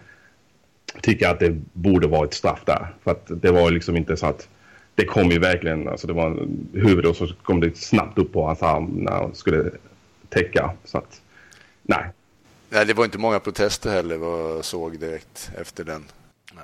tycka 1.03 1.31
att 1.31 1.41
det 1.41 1.51
borde 1.73 2.07
vara 2.07 2.25
ett 2.25 2.35
straff 2.35 2.63
där. 2.65 2.95
För 3.05 3.11
att 3.11 3.27
det 3.43 3.51
var 3.51 3.71
liksom 3.71 3.97
inte 3.97 4.17
så 4.17 4.27
att 4.27 4.49
det 4.95 5.05
kom 5.05 5.31
ju 5.31 5.39
verkligen, 5.39 5.89
alltså 5.89 6.07
det 6.07 6.13
var 6.13 6.49
huvud 6.73 7.07
och 7.07 7.17
så 7.17 7.29
kom 7.43 7.61
det 7.61 7.77
snabbt 7.77 8.19
upp 8.19 8.33
på 8.33 8.47
hans 8.47 8.63
arm 8.63 8.85
när 8.85 9.13
han 9.13 9.35
skulle 9.35 9.71
täcka. 10.29 10.73
Så 10.85 10.99
att, 10.99 11.21
nej. 11.83 12.05
Nej, 12.69 12.87
det 12.87 12.95
var 12.95 13.05
inte 13.05 13.19
många 13.19 13.41
protester 13.41 13.91
heller 13.91 14.17
vad 14.17 14.57
jag 14.57 14.65
såg 14.65 14.99
direkt 14.99 15.51
efter 15.61 15.85
den. 15.85 16.05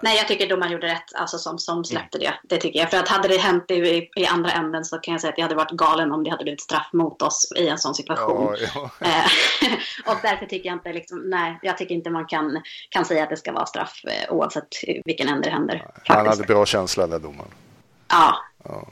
Nej, 0.00 0.16
jag 0.16 0.28
tycker 0.28 0.48
domaren 0.48 0.72
gjorde 0.72 0.86
rätt 0.86 1.14
alltså, 1.14 1.38
som, 1.38 1.58
som 1.58 1.84
släppte 1.84 2.18
det. 2.18 2.34
Det 2.42 2.56
tycker 2.56 2.78
jag. 2.78 2.90
För 2.90 2.96
att 2.96 3.08
hade 3.08 3.28
det 3.28 3.36
hänt 3.36 3.70
i, 3.70 4.10
i 4.16 4.26
andra 4.26 4.50
änden 4.50 4.84
så 4.84 4.98
kan 4.98 5.12
jag 5.12 5.20
säga 5.20 5.32
att 5.32 5.38
jag 5.38 5.44
hade 5.44 5.54
varit 5.54 5.70
galen 5.70 6.12
om 6.12 6.24
det 6.24 6.30
hade 6.30 6.44
blivit 6.44 6.60
straff 6.60 6.88
mot 6.92 7.22
oss 7.22 7.52
i 7.56 7.68
en 7.68 7.78
sån 7.78 7.94
situation. 7.94 8.56
Ja, 8.60 8.68
ja. 8.74 8.90
Eh, 9.06 10.12
och 10.12 10.16
därför 10.22 10.46
tycker 10.46 10.68
jag 10.68 10.76
inte, 10.76 10.92
liksom, 10.92 11.18
nej, 11.18 11.58
jag 11.62 11.78
tycker 11.78 11.94
inte 11.94 12.10
man 12.10 12.26
kan, 12.26 12.62
kan 12.88 13.04
säga 13.04 13.22
att 13.22 13.30
det 13.30 13.36
ska 13.36 13.52
vara 13.52 13.66
straff 13.66 14.04
eh, 14.04 14.34
oavsett 14.34 14.68
vilken 15.04 15.28
ände 15.28 15.48
det 15.48 15.50
händer. 15.50 15.86
Han 16.04 16.26
hade 16.26 16.44
bra 16.44 16.66
känsla 16.66 17.06
där 17.06 17.18
domaren. 17.18 17.50
Ja. 18.08 18.36
ja. 18.64 18.88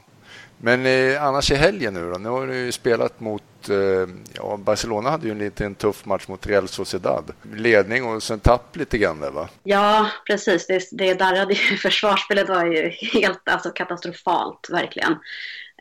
Men 0.57 0.85
eh, 0.85 1.23
annars 1.23 1.51
i 1.51 1.55
helgen 1.55 1.93
nu 1.93 2.11
då? 2.11 2.17
Nu 2.17 2.29
har 2.29 2.47
du 2.47 2.55
ju 2.55 2.71
spelat 2.71 3.19
mot 3.19 3.43
Eh, 3.69 4.09
ja, 4.33 4.57
Barcelona 4.57 5.09
hade 5.09 5.25
ju 5.25 5.31
en 5.31 5.39
liten 5.39 5.75
tuff 5.75 6.05
match 6.05 6.27
mot 6.27 6.47
Real 6.47 6.67
Sociedad. 6.67 7.31
Ledning 7.55 8.03
och 8.03 8.23
sen 8.23 8.39
tapp 8.39 8.75
lite 8.75 8.97
grann 8.97 9.19
där 9.19 9.31
va? 9.31 9.49
Ja, 9.63 10.09
precis. 10.27 10.67
Det, 10.67 10.87
det 10.91 11.13
darrade 11.13 11.53
ju. 11.53 11.77
Försvarsspelet 11.77 12.49
var 12.49 12.65
ju 12.65 12.89
helt 12.89 13.49
alltså, 13.49 13.69
katastrofalt, 13.69 14.67
verkligen. 14.69 15.11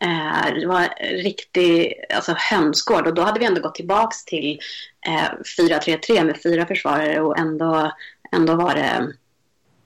Eh, 0.01 0.55
det 0.61 0.67
var 0.67 0.89
riktig 1.23 1.95
alltså, 2.15 2.35
hönsgård 2.37 3.07
och 3.07 3.15
då 3.15 3.23
hade 3.23 3.41
vi 3.41 3.47
ändå 3.47 3.61
gått 3.61 3.75
tillbaks 3.75 4.25
till 4.25 4.61
eh, 5.07 5.31
4-3-3 5.59 6.25
med 6.25 6.43
fyra 6.43 6.67
försvarare 6.67 7.21
och 7.21 7.39
ändå, 7.39 7.93
ändå 8.33 8.55
var 8.55 8.75
det, 8.75 9.13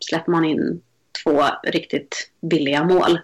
släpper 0.01 0.33
man 0.33 0.45
in 0.45 0.83
två 1.25 1.45
riktigt 1.63 2.31
billiga 2.41 2.85
mål. 2.85 3.21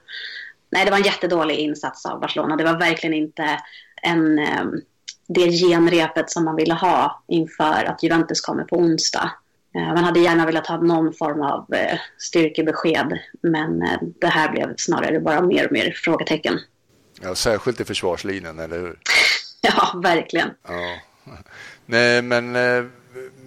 Nej, 0.70 0.84
det 0.84 0.90
var 0.90 0.98
en 0.98 1.04
jättedålig 1.04 1.56
insats 1.56 2.06
av 2.06 2.20
Barcelona. 2.20 2.56
Det 2.56 2.64
var 2.64 2.78
verkligen 2.78 3.14
inte 3.14 3.60
en, 4.02 4.38
ehm, 4.38 4.80
det 5.28 5.50
genrepet 5.50 6.30
som 6.30 6.44
man 6.44 6.56
ville 6.56 6.74
ha 6.74 7.22
inför 7.28 7.84
att 7.84 8.02
Juventus 8.02 8.40
kommer 8.40 8.64
på 8.64 8.76
onsdag. 8.76 9.30
Eh, 9.74 9.94
man 9.94 10.04
hade 10.04 10.20
gärna 10.20 10.46
velat 10.46 10.66
ha 10.66 10.76
någon 10.76 11.12
form 11.12 11.42
av 11.42 11.74
eh, 11.74 11.98
styrkebesked 12.18 13.18
men 13.42 13.82
eh, 13.82 13.98
det 14.20 14.26
här 14.26 14.52
blev 14.52 14.74
snarare 14.76 15.20
bara 15.20 15.42
mer 15.42 15.66
och 15.66 15.72
mer 15.72 15.92
frågetecken. 16.04 16.58
Ja, 17.20 17.34
särskilt 17.34 17.80
i 17.80 17.84
försvarslinjen, 17.84 18.58
eller 18.58 18.78
hur? 18.78 18.98
ja, 19.60 20.00
verkligen. 20.02 20.50
Ja. 20.68 20.98
Nej, 21.86 22.22
men 22.22 22.54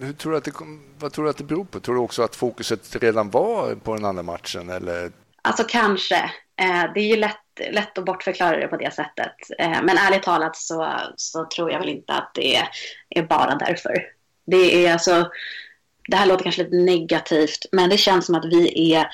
hur 0.00 0.12
tror 0.12 0.32
du 0.32 0.38
att 0.38 0.44
det, 0.44 0.52
vad 0.98 1.12
tror 1.12 1.24
du 1.24 1.30
att 1.30 1.36
det 1.36 1.44
beror 1.44 1.64
på? 1.64 1.80
Tror 1.80 1.94
du 1.94 2.00
också 2.00 2.22
att 2.22 2.36
fokuset 2.36 2.96
redan 3.02 3.30
var 3.30 3.74
på 3.74 3.94
den 3.94 4.04
andra 4.04 4.22
matchen? 4.22 4.70
Eller? 4.70 5.12
Alltså 5.42 5.64
kanske. 5.68 6.16
Eh, 6.60 6.92
det 6.94 7.00
är 7.00 7.06
ju 7.06 7.16
lätt 7.16 7.38
lätt 7.70 7.98
att 7.98 8.04
bortförklara 8.04 8.56
det 8.56 8.68
på 8.68 8.76
det 8.76 8.94
sättet. 8.94 9.36
Eh, 9.58 9.82
men 9.82 9.98
ärligt 9.98 10.22
talat 10.22 10.56
så, 10.56 10.92
så 11.16 11.46
tror 11.46 11.70
jag 11.72 11.78
väl 11.78 11.88
inte 11.88 12.12
att 12.12 12.30
det 12.34 12.56
är, 12.56 12.68
är 13.10 13.22
bara 13.22 13.54
därför. 13.54 14.06
Det 14.46 14.86
är 14.86 14.92
alltså, 14.92 15.30
det 16.08 16.16
här 16.16 16.26
låter 16.26 16.42
kanske 16.42 16.62
lite 16.62 16.76
negativt, 16.76 17.66
men 17.72 17.90
det 17.90 17.96
känns 17.96 18.26
som 18.26 18.34
att 18.34 18.44
vi 18.44 18.94
är 18.94 19.06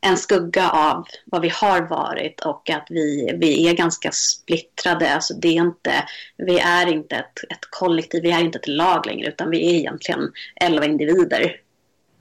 en 0.00 0.16
skugga 0.16 0.70
av 0.70 1.06
vad 1.24 1.42
vi 1.42 1.48
har 1.48 1.80
varit 1.80 2.40
och 2.40 2.70
att 2.70 2.86
vi, 2.90 3.36
vi 3.40 3.68
är 3.68 3.74
ganska 3.74 4.10
splittrade. 4.12 5.14
Alltså 5.14 5.34
det 5.34 5.48
är 5.48 5.62
inte, 5.62 5.92
vi 6.36 6.58
är 6.58 6.86
inte 6.86 7.16
ett, 7.16 7.38
ett 7.50 7.70
kollektiv, 7.70 8.22
vi 8.22 8.30
är 8.30 8.40
inte 8.40 8.58
ett 8.58 8.68
lag 8.68 9.06
längre 9.06 9.28
utan 9.28 9.50
vi 9.50 9.70
är 9.70 9.74
egentligen 9.74 10.32
elva 10.60 10.84
individer 10.84 11.56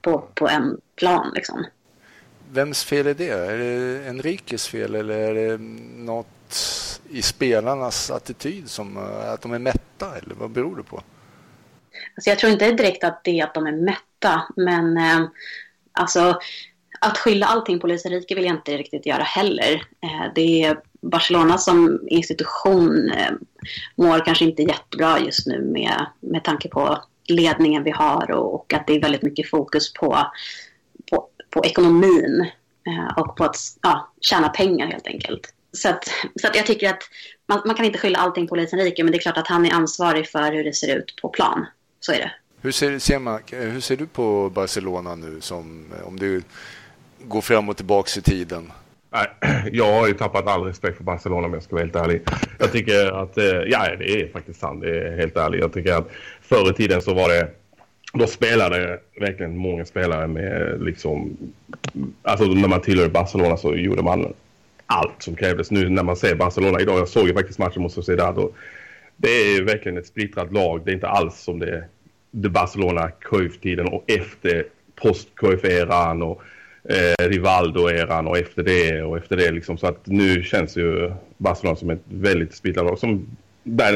på, 0.02 0.30
på 0.36 0.50
en 0.50 0.78
plan. 0.96 1.32
Liksom. 1.36 1.66
Vems 2.52 2.84
fel 2.84 3.08
är 3.08 3.14
det? 3.14 3.30
Är 3.30 3.58
det 3.58 4.10
Enriques 4.10 4.68
fel 4.68 4.96
eller 4.96 5.18
är 5.18 5.34
det 5.34 5.58
något 5.98 6.28
i 7.10 7.22
spelarnas 7.22 8.12
attityd 8.12 8.70
som 8.70 8.98
eh, 8.98 9.32
att 9.32 9.42
de 9.42 9.54
är 9.54 9.60
mätta 9.60 10.18
eller 10.24 10.36
vad 10.36 10.52
beror 10.52 10.76
det 10.76 10.84
på? 10.84 11.02
Alltså 12.16 12.30
jag 12.30 12.40
tror 12.40 12.52
inte 12.52 12.72
direkt 12.72 13.04
att 13.04 13.24
det 13.24 13.40
är 13.40 13.44
att 13.44 13.54
de 13.54 13.68
är 13.68 13.72
mätta 13.72 14.42
men 14.56 14.98
eh, 14.98 15.28
alltså 15.92 16.40
att 17.00 17.18
skylla 17.18 17.46
allting 17.46 17.80
på 17.80 17.88
Luis 17.88 18.06
Enrique 18.06 18.36
vill 18.36 18.46
jag 18.46 18.56
inte 18.56 18.78
riktigt 18.78 19.06
göra 19.06 19.24
heller. 19.24 19.74
Eh, 19.74 20.32
det 20.36 20.64
är 20.64 20.80
Barcelona 21.02 21.58
som 21.58 22.00
institution 22.08 23.12
eh, 23.12 23.32
mår 23.96 24.26
kanske 24.26 24.46
inte 24.46 24.64
jättebra 24.64 25.20
just 25.20 25.48
nu 25.48 25.62
med, 25.62 26.06
med 26.20 26.44
tanke 26.44 26.70
på 26.70 27.04
ledningen 27.28 27.84
vi 27.84 27.92
har 27.92 28.32
och, 28.32 28.56
och 28.56 28.74
att 28.74 28.88
det 28.88 28.96
är 28.96 29.02
väldigt 29.02 29.22
mycket 29.22 29.50
fokus 29.50 29.94
på 29.94 30.32
på 31.12 31.28
ekonomin 31.64 32.50
eh, 32.88 33.18
och 33.18 33.36
på 33.36 33.44
att 33.44 33.58
ja, 33.82 34.12
tjäna 34.22 34.50
pengar 34.50 34.88
helt 34.88 35.08
enkelt. 35.08 35.54
Så, 35.72 35.90
att, 35.90 36.04
så 36.42 36.48
att 36.48 36.56
jag 36.56 36.66
tycker 36.66 36.90
att 36.90 37.04
man, 37.48 37.62
man 37.66 37.76
kan 37.76 37.86
inte 37.86 38.00
skylla 38.00 38.20
allting 38.20 38.48
på 38.48 38.56
Luis 38.56 38.74
Enrique 38.74 39.04
men 39.04 39.12
det 39.12 39.18
är 39.18 39.22
klart 39.22 39.38
att 39.38 39.48
han 39.48 39.66
är 39.66 39.74
ansvarig 39.74 40.28
för 40.28 40.52
hur 40.52 40.64
det 40.64 40.74
ser 40.74 40.96
ut 40.96 41.16
på 41.22 41.30
plan. 41.30 41.66
Så 42.00 42.12
är 42.12 42.18
det. 42.18 42.32
Hur 42.62 42.72
ser, 42.72 43.00
ser, 43.00 43.20
man, 43.20 43.40
hur 43.52 43.80
ser 43.80 43.98
du 43.98 44.08
på 44.08 44.50
Barcelona 44.50 45.16
nu 45.16 45.42
som 45.42 45.94
om 46.06 46.20
du 46.20 46.42
går 47.24 47.42
fram 47.42 47.70
och 47.70 47.78
tillbaka 47.78 48.20
i 48.20 48.22
tiden? 48.22 48.72
Jag 49.72 49.94
har 49.94 50.08
ju 50.08 50.14
tappat 50.14 50.48
all 50.48 50.64
respekt 50.64 50.98
för 50.98 51.04
Barcelona 51.04 51.48
om 51.48 51.54
jag 51.54 51.64
ska 51.64 51.76
vara 51.76 51.84
helt 51.84 51.96
ärlig. 51.96 52.22
Jag 52.60 52.72
tycker 52.72 53.22
att, 53.22 53.38
eh, 53.38 53.46
ja 53.46 53.96
det 54.00 54.22
är 54.22 54.32
faktiskt 54.32 54.60
sant, 54.60 54.82
det 54.82 55.08
är 55.08 55.18
helt 55.18 55.38
ärligt. 55.38 55.62
Jag 55.62 55.74
tycker 55.74 55.94
att 55.94 56.12
förr 56.42 56.70
i 56.70 56.74
tiden 56.74 57.02
så 57.02 57.14
var 57.14 57.30
det 57.30 57.50
då 58.18 58.28
spelade 58.28 59.00
verkligen 59.20 59.58
många 59.58 59.86
spelare 59.86 60.28
med 60.28 60.84
liksom... 60.84 61.38
Alltså 62.22 62.46
när 62.46 62.68
man 62.68 62.82
tillhörde 62.82 63.10
Barcelona 63.10 63.58
så 63.58 63.76
gjorde 63.76 64.04
man 64.04 64.34
allt 64.86 65.24
som 65.24 65.36
krävdes. 65.36 65.72
Nu 65.72 65.90
när 65.90 66.04
man 66.04 66.16
ser 66.16 66.36
Barcelona 66.36 66.82
idag, 66.82 67.00
jag 67.00 67.08
såg 67.08 67.28
ju 67.28 67.34
faktiskt 67.34 67.60
matchen 67.60 67.82
mot 67.82 67.94
Sociedad 67.94 68.38
och 68.38 68.56
det 69.18 69.28
är 69.28 69.62
verkligen 69.62 69.98
ett 69.98 70.08
splittrat 70.08 70.54
lag. 70.54 70.82
Det 70.86 70.92
är 70.92 70.96
inte 70.96 71.08
alls 71.08 71.40
som 71.40 71.60
det, 71.60 71.84
det 72.32 72.50
Barcelona 72.50 73.12
Cruyff-tiden 73.22 73.88
och 73.88 74.04
efter 74.08 74.66
post 74.96 75.28
Cruyff-eran 75.36 76.22
och 76.22 76.42
eh, 76.90 77.28
Rivaldo-eran 77.30 78.28
och 78.28 78.38
efter 78.38 78.64
det 78.64 79.02
och 79.02 79.18
efter 79.18 79.38
det 79.38 79.52
liksom. 79.52 79.78
Så 79.78 79.88
att 79.88 80.08
nu 80.08 80.44
känns 80.44 80.78
ju 80.78 81.12
Barcelona 81.38 81.76
som 81.76 81.90
ett 81.90 82.04
väldigt 82.10 82.56
splittrat 82.56 82.86
lag. 82.86 83.00
Som, 83.00 83.38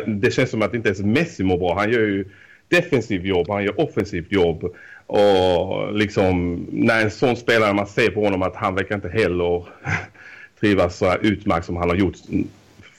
det 0.08 0.34
känns 0.34 0.50
som 0.50 0.62
att 0.62 0.74
inte 0.74 0.90
ens 0.90 1.02
Messi 1.02 1.44
mår 1.44 1.58
bra. 1.58 1.76
Han 1.76 1.92
gör 1.92 2.00
ju 2.00 2.26
defensivt 2.70 3.26
jobb, 3.26 3.50
han 3.50 3.64
gör 3.64 3.80
offensivt 3.80 4.32
jobb. 4.32 4.76
Och 5.06 5.94
liksom 5.94 6.66
när 6.72 7.04
en 7.04 7.12
sån 7.12 7.36
spelare 7.36 7.74
man 7.74 7.88
ser 7.88 8.10
på 8.10 8.24
honom 8.24 8.42
att 8.42 8.56
han 8.56 8.76
verkar 8.76 8.96
inte 8.96 9.10
heller 9.10 9.66
trivas 10.60 10.98
så 10.98 11.06
här 11.06 11.20
utmärkt 11.22 11.66
som 11.66 11.78
han 11.78 11.90
har 11.90 11.96
gjort 11.96 12.16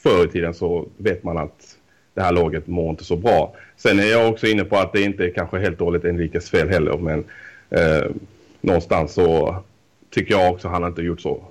förr 0.03 0.25
i 0.25 0.29
tiden 0.29 0.55
så 0.55 0.89
vet 0.97 1.25
man 1.25 1.39
att 1.39 1.77
det 2.15 2.23
här 2.23 2.33
laget 2.33 2.67
mår 2.67 2.91
inte 2.91 3.05
så 3.05 3.17
bra. 3.17 3.55
Sen 3.77 3.99
är 3.99 4.05
jag 4.05 4.29
också 4.29 4.47
inne 4.47 4.65
på 4.65 4.77
att 4.77 4.93
det 4.93 5.03
inte 5.03 5.25
är 5.25 5.31
kanske 5.31 5.59
helt 5.59 5.79
dåligt 5.79 6.05
Enriques 6.05 6.51
fel 6.51 6.69
heller 6.69 6.97
men 6.97 7.25
eh, 7.71 8.11
någonstans 8.61 9.13
så 9.13 9.57
tycker 10.11 10.35
jag 10.35 10.53
också 10.53 10.69
att 10.69 10.75
han 10.75 10.85
inte 10.85 11.03
gjort 11.03 11.21
så 11.21 11.45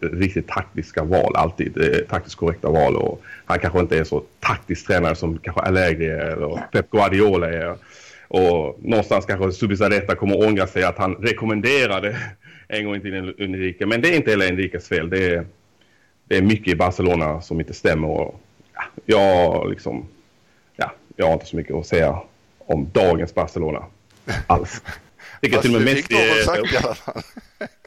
riktigt 0.00 0.48
taktiska 0.48 1.04
val 1.04 1.36
alltid. 1.36 1.76
Eh, 1.76 1.98
taktiskt 2.08 2.36
korrekta 2.36 2.70
val 2.70 2.96
och 2.96 3.22
han 3.44 3.58
kanske 3.58 3.80
inte 3.80 3.98
är 3.98 4.04
så 4.04 4.22
taktisk 4.40 4.86
tränare 4.86 5.14
som 5.14 5.38
kanske 5.38 5.62
Allegri 5.62 6.06
är 6.06 6.18
eller 6.18 6.62
Pep 6.72 6.90
Guardiola 6.90 7.50
är. 7.50 7.76
Och 8.28 8.78
någonstans 8.82 9.26
kanske 9.26 9.52
Subizarreta 9.52 10.14
kommer 10.14 10.38
att 10.38 10.44
ångra 10.44 10.66
sig 10.66 10.84
att 10.84 10.98
han 10.98 11.14
rekommenderade 11.14 12.16
en 12.68 12.84
gång 12.84 13.00
till 13.00 13.34
Enrique. 13.38 13.86
Men 13.86 14.00
det 14.00 14.08
är 14.08 14.16
inte 14.16 14.30
heller 14.30 14.48
Enriques 14.48 14.88
fel. 14.88 15.10
Det 15.10 15.34
är, 15.34 15.46
det 16.24 16.36
är 16.36 16.42
mycket 16.42 16.68
i 16.68 16.76
Barcelona 16.76 17.40
som 17.40 17.60
inte 17.60 17.74
stämmer. 17.74 18.08
Och, 18.08 18.40
ja, 18.74 18.82
jag, 19.06 19.70
liksom, 19.70 20.08
ja, 20.76 20.92
jag 21.16 21.26
har 21.26 21.32
inte 21.32 21.46
så 21.46 21.56
mycket 21.56 21.76
att 21.76 21.86
säga 21.86 22.18
om 22.58 22.90
dagens 22.92 23.34
Barcelona 23.34 23.84
alls. 24.46 24.82
Vilket 25.40 25.62
till 25.62 25.76
och 25.76 25.82
med 25.82 25.94
Messi... 25.94 26.14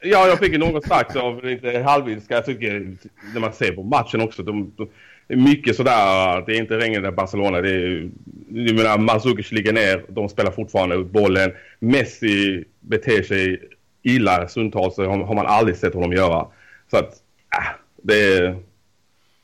Ja, 0.00 0.26
jag 0.26 0.38
fick 0.38 0.52
ju 0.52 0.58
något 0.58 0.86
sagt 0.86 1.16
av 1.16 1.44
lite 1.44 1.78
halvilska. 1.78 2.34
Jag 2.34 2.44
tycker 2.44 2.96
när 3.34 3.40
man 3.40 3.52
ser 3.52 3.72
på 3.72 3.82
matchen 3.82 4.20
också. 4.20 4.42
De, 4.42 4.72
de, 4.76 4.88
det 5.28 5.34
är 5.34 5.38
mycket 5.38 5.76
sådär, 5.76 6.44
det 6.46 6.56
är 6.56 6.58
inte 6.58 6.78
regn 6.78 7.06
i 7.06 7.10
Barcelona. 7.10 7.60
Det 7.60 7.70
är, 7.70 8.10
jag 8.48 8.76
menar, 8.76 8.98
Mandzukic 8.98 9.52
ligger 9.52 9.72
ner, 9.72 10.04
de 10.08 10.28
spelar 10.28 10.50
fortfarande 10.50 10.96
ut 10.96 11.06
bollen. 11.06 11.52
Messi 11.78 12.64
beter 12.80 13.22
sig 13.22 13.60
illa 14.02 14.48
stundtals, 14.48 14.96
det 14.96 15.06
har 15.06 15.34
man 15.34 15.46
aldrig 15.46 15.76
sett 15.76 15.94
honom 15.94 16.12
göra. 16.12 16.46
Så 16.90 16.96
att, 16.96 17.12
äh, 17.58 17.66
det 18.02 18.14
är... 18.14 18.56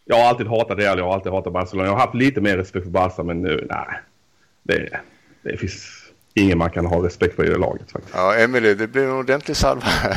Jag 0.05 0.17
har 0.17 0.29
alltid 0.29 0.47
hatat 0.47 0.79
Real, 0.79 0.99
jag 0.99 1.05
har 1.05 1.14
alltid 1.14 1.33
hatat 1.33 1.52
Barcelona. 1.52 1.88
Jag 1.88 1.95
har 1.95 2.00
haft 2.00 2.14
lite 2.14 2.41
mer 2.41 2.57
respekt 2.57 2.85
för 2.85 2.91
Barca, 2.91 3.23
men 3.23 3.43
nu, 3.43 3.67
nej. 3.71 3.99
Det, 4.62 5.00
det 5.43 5.57
finns 5.57 6.01
ingen 6.35 6.59
man 6.59 6.71
kan 6.71 6.87
ha 6.87 7.07
respekt 7.07 7.37
för 7.37 7.45
i 7.45 7.49
det 7.49 7.59
laget. 7.59 7.93
Faktiskt. 7.93 8.15
Ja, 8.15 8.35
Emelie, 8.35 8.75
det 8.75 8.87
blir 8.87 9.03
en 9.03 9.12
ordentlig 9.12 9.57
salva 9.57 9.87
här. 9.87 10.17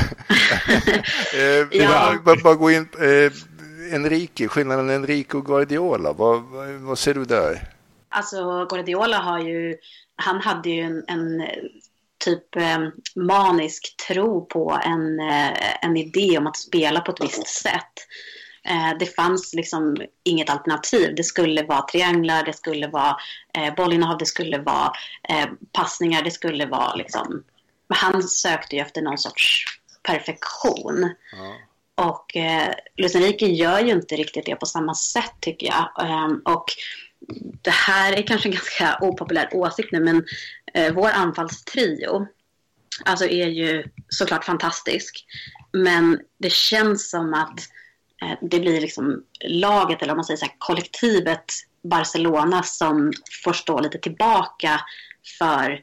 eh, 1.34 1.66
ja. 1.82 2.14
bara, 2.24 2.36
bara 2.36 2.54
gå 2.54 2.70
in. 2.70 2.88
Eh, 3.00 3.32
Enrique, 3.94 4.48
skillnaden 4.48 4.90
Enrique 4.90 5.38
och 5.38 5.46
Guardiola, 5.46 6.12
vad, 6.12 6.42
vad 6.80 6.98
ser 6.98 7.14
du 7.14 7.24
där? 7.24 7.62
Alltså 8.08 8.66
Guardiola 8.70 9.18
har 9.18 9.38
ju, 9.38 9.76
han 10.16 10.40
hade 10.40 10.70
ju 10.70 10.80
en, 10.80 11.04
en 11.08 11.42
typ 12.24 12.56
eh, 12.56 12.78
manisk 13.14 13.96
tro 14.08 14.46
på 14.46 14.80
en, 14.84 15.20
eh, 15.20 15.84
en 15.84 15.96
idé 15.96 16.38
om 16.38 16.46
att 16.46 16.56
spela 16.56 17.00
på 17.00 17.12
ett 17.12 17.20
visst 17.20 17.46
sätt. 17.46 17.92
Eh, 18.66 18.98
det 18.98 19.06
fanns 19.06 19.54
liksom 19.54 19.96
inget 20.24 20.50
alternativ. 20.50 21.14
Det 21.14 21.24
skulle 21.24 21.62
vara 21.62 21.82
trianglar, 21.82 22.44
det 22.44 22.52
skulle 22.52 22.86
vara 22.86 23.16
eh, 23.58 23.74
bollinnehav, 23.74 24.18
det 24.18 24.26
skulle 24.26 24.58
vara 24.58 24.92
eh, 25.28 25.46
passningar, 25.72 26.22
det 26.22 26.30
skulle 26.30 26.66
vara 26.66 26.94
liksom... 26.94 27.44
Han 27.88 28.22
sökte 28.22 28.76
ju 28.76 28.82
efter 28.82 29.02
någon 29.02 29.18
sorts 29.18 29.64
perfektion. 30.02 31.14
Ja. 31.32 31.56
Och 32.04 32.36
eh, 32.36 32.74
Luis 32.96 33.14
Enrique 33.14 33.46
gör 33.46 33.80
ju 33.80 33.92
inte 33.92 34.16
riktigt 34.16 34.46
det 34.46 34.56
på 34.56 34.66
samma 34.66 34.94
sätt 34.94 35.34
tycker 35.40 35.66
jag. 35.66 36.08
Eh, 36.08 36.54
och 36.54 36.64
det 37.62 37.70
här 37.70 38.12
är 38.12 38.26
kanske 38.26 38.48
en 38.48 38.52
ganska 38.52 38.98
opopulär 39.00 39.48
åsikt 39.52 39.92
nu 39.92 40.00
men 40.00 40.24
eh, 40.74 40.94
vår 40.94 41.10
anfallstrio 41.10 42.26
alltså 43.04 43.26
är 43.26 43.46
ju 43.46 43.84
såklart 44.08 44.44
fantastisk. 44.44 45.26
Men 45.72 46.20
det 46.38 46.52
känns 46.52 47.10
som 47.10 47.34
att 47.34 47.60
Eh, 48.22 48.38
det 48.40 48.60
blir 48.60 48.80
liksom 48.80 49.22
laget, 49.44 50.02
eller 50.02 50.12
om 50.12 50.16
man 50.16 50.24
säger 50.24 50.38
så 50.38 50.44
här, 50.44 50.54
kollektivet 50.58 51.44
Barcelona 51.82 52.62
som 52.62 53.12
får 53.44 53.52
stå 53.52 53.80
lite 53.80 53.98
tillbaka 53.98 54.80
för 55.38 55.80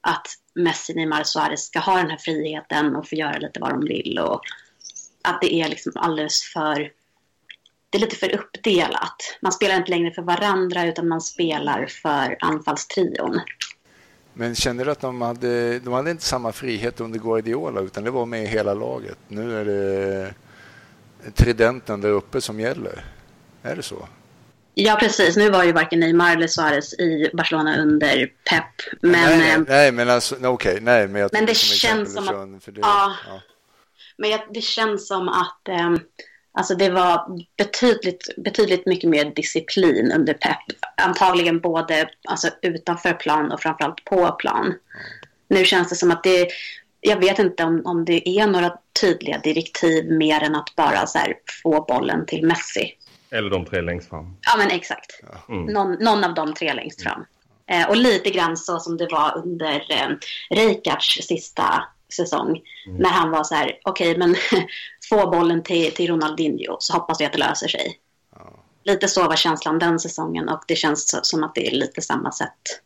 att 0.00 0.26
Messi, 0.54 0.94
Neymar 0.94 1.20
och 1.20 1.26
Suarez 1.26 1.66
ska 1.66 1.78
ha 1.78 1.96
den 1.96 2.10
här 2.10 2.18
friheten 2.18 2.96
och 2.96 3.08
få 3.08 3.14
göra 3.14 3.38
lite 3.38 3.60
vad 3.60 3.70
de 3.70 3.80
vill. 3.80 4.18
Och 4.18 4.40
att 5.22 5.40
det 5.40 5.54
är 5.54 5.68
liksom 5.68 5.92
alldeles 5.94 6.42
för... 6.42 6.92
Det 7.90 7.98
är 7.98 8.00
lite 8.00 8.16
för 8.16 8.34
uppdelat. 8.34 9.16
Man 9.40 9.52
spelar 9.52 9.76
inte 9.76 9.90
längre 9.90 10.10
för 10.10 10.22
varandra 10.22 10.86
utan 10.86 11.08
man 11.08 11.20
spelar 11.20 11.86
för 11.86 12.36
anfallstrion. 12.40 13.40
Men 14.32 14.54
känner 14.54 14.84
du 14.84 14.90
att 14.90 15.00
de 15.00 15.22
hade, 15.22 15.78
de 15.78 15.92
hade 15.92 16.10
inte 16.10 16.24
samma 16.24 16.52
frihet 16.52 17.00
under 17.00 17.18
Guardiola 17.18 17.80
utan 17.80 18.04
det 18.04 18.10
var 18.10 18.26
med 18.26 18.48
hela 18.48 18.74
laget? 18.74 19.18
Nu 19.28 19.60
är 19.60 19.64
det 19.64 20.34
tridenten 21.34 22.00
där 22.00 22.10
uppe 22.10 22.40
som 22.40 22.60
gäller. 22.60 23.04
Är 23.62 23.76
det 23.76 23.82
så? 23.82 24.08
Ja, 24.74 24.96
precis. 25.00 25.36
Nu 25.36 25.50
var 25.50 25.64
ju 25.64 25.72
varken 25.72 26.00
Neymar 26.00 26.36
eller 26.36 26.46
Suarez 26.46 26.94
i 26.94 27.30
Barcelona 27.32 27.76
under 27.76 28.26
Pep. 28.26 28.64
Men, 29.02 29.12
nej, 29.12 29.38
nej, 29.38 29.64
nej 29.68 29.92
men 29.92 30.10
alltså, 30.10 30.34
okej, 30.34 30.48
okay, 30.48 30.80
nej, 30.80 31.08
men 31.08 31.20
jag 31.20 31.30
Men 31.32 31.46
det 31.46 31.54
som 31.54 31.76
känns 31.76 32.14
som 32.14 32.28
att... 32.28 32.64
Det, 32.64 32.80
ja, 32.80 33.14
ja, 33.28 33.40
men 34.16 34.30
jag, 34.30 34.40
det 34.50 34.60
känns 34.60 35.08
som 35.08 35.28
att 35.28 35.68
eh, 35.68 35.94
alltså 36.52 36.74
det 36.74 36.90
var 36.90 37.40
betydligt, 37.56 38.28
betydligt 38.36 38.86
mycket 38.86 39.10
mer 39.10 39.24
disciplin 39.24 40.12
under 40.12 40.34
Pep. 40.34 40.58
Antagligen 40.96 41.60
både 41.60 42.08
alltså, 42.28 42.48
utanför 42.62 43.12
plan 43.12 43.52
och 43.52 43.60
framförallt 43.60 44.04
på 44.04 44.32
plan. 44.32 44.66
Mm. 44.66 44.78
Nu 45.48 45.64
känns 45.64 45.88
det 45.88 45.96
som 45.96 46.10
att 46.10 46.24
det, 46.24 46.48
jag 47.06 47.16
vet 47.16 47.38
inte 47.38 47.64
om, 47.64 47.82
om 47.84 48.04
det 48.04 48.28
är 48.28 48.46
några 48.46 48.78
tydliga 49.00 49.38
direktiv 49.38 50.10
mer 50.10 50.40
än 50.42 50.54
att 50.54 50.76
bara 50.76 51.06
så 51.06 51.18
här, 51.18 51.34
få 51.62 51.84
bollen 51.88 52.26
till 52.26 52.46
Messi. 52.46 52.92
Eller 53.30 53.50
de 53.50 53.64
tre 53.64 53.80
längst 53.80 54.08
fram. 54.08 54.36
Ja, 54.40 54.56
men 54.58 54.70
exakt. 54.70 55.20
Mm. 55.48 55.64
Någon, 55.64 55.92
någon, 55.92 56.24
av 56.24 56.34
de 56.34 56.54
tre 56.54 56.72
längst 56.72 57.02
fram. 57.02 57.24
Mm. 57.66 57.82
Eh, 57.82 57.88
och 57.88 57.96
lite 57.96 58.30
grann 58.30 58.56
så 58.56 58.80
som 58.80 58.96
det 58.96 59.08
var 59.10 59.38
under 59.38 59.86
eh, 59.90 60.08
Reikards 60.50 61.26
sista 61.26 61.84
säsong. 62.16 62.60
Mm. 62.86 62.98
När 62.98 63.10
han 63.10 63.30
var 63.30 63.44
så 63.44 63.54
här, 63.54 63.78
okej 63.84 64.10
okay, 64.10 64.18
men 64.18 64.36
få 65.08 65.30
bollen 65.30 65.62
till, 65.62 65.92
till 65.92 66.10
Ronaldinho 66.10 66.76
så 66.78 66.92
hoppas 66.92 67.20
vi 67.20 67.24
att 67.24 67.32
det 67.32 67.38
löser 67.38 67.68
sig. 67.68 67.98
Ja. 68.36 68.52
Lite 68.84 69.08
så 69.08 69.28
var 69.28 69.36
känslan 69.36 69.78
den 69.78 70.00
säsongen 70.00 70.48
och 70.48 70.64
det 70.68 70.76
känns 70.76 71.20
som 71.22 71.44
att 71.44 71.54
det 71.54 71.66
är 71.66 71.70
lite 71.70 72.02
samma 72.02 72.32
sätt 72.32 72.80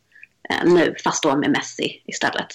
eh, 0.49 0.71
nu, 0.71 0.95
fast 1.03 1.23
då 1.23 1.35
med 1.35 1.51
Messi 1.51 2.03
istället. 2.05 2.53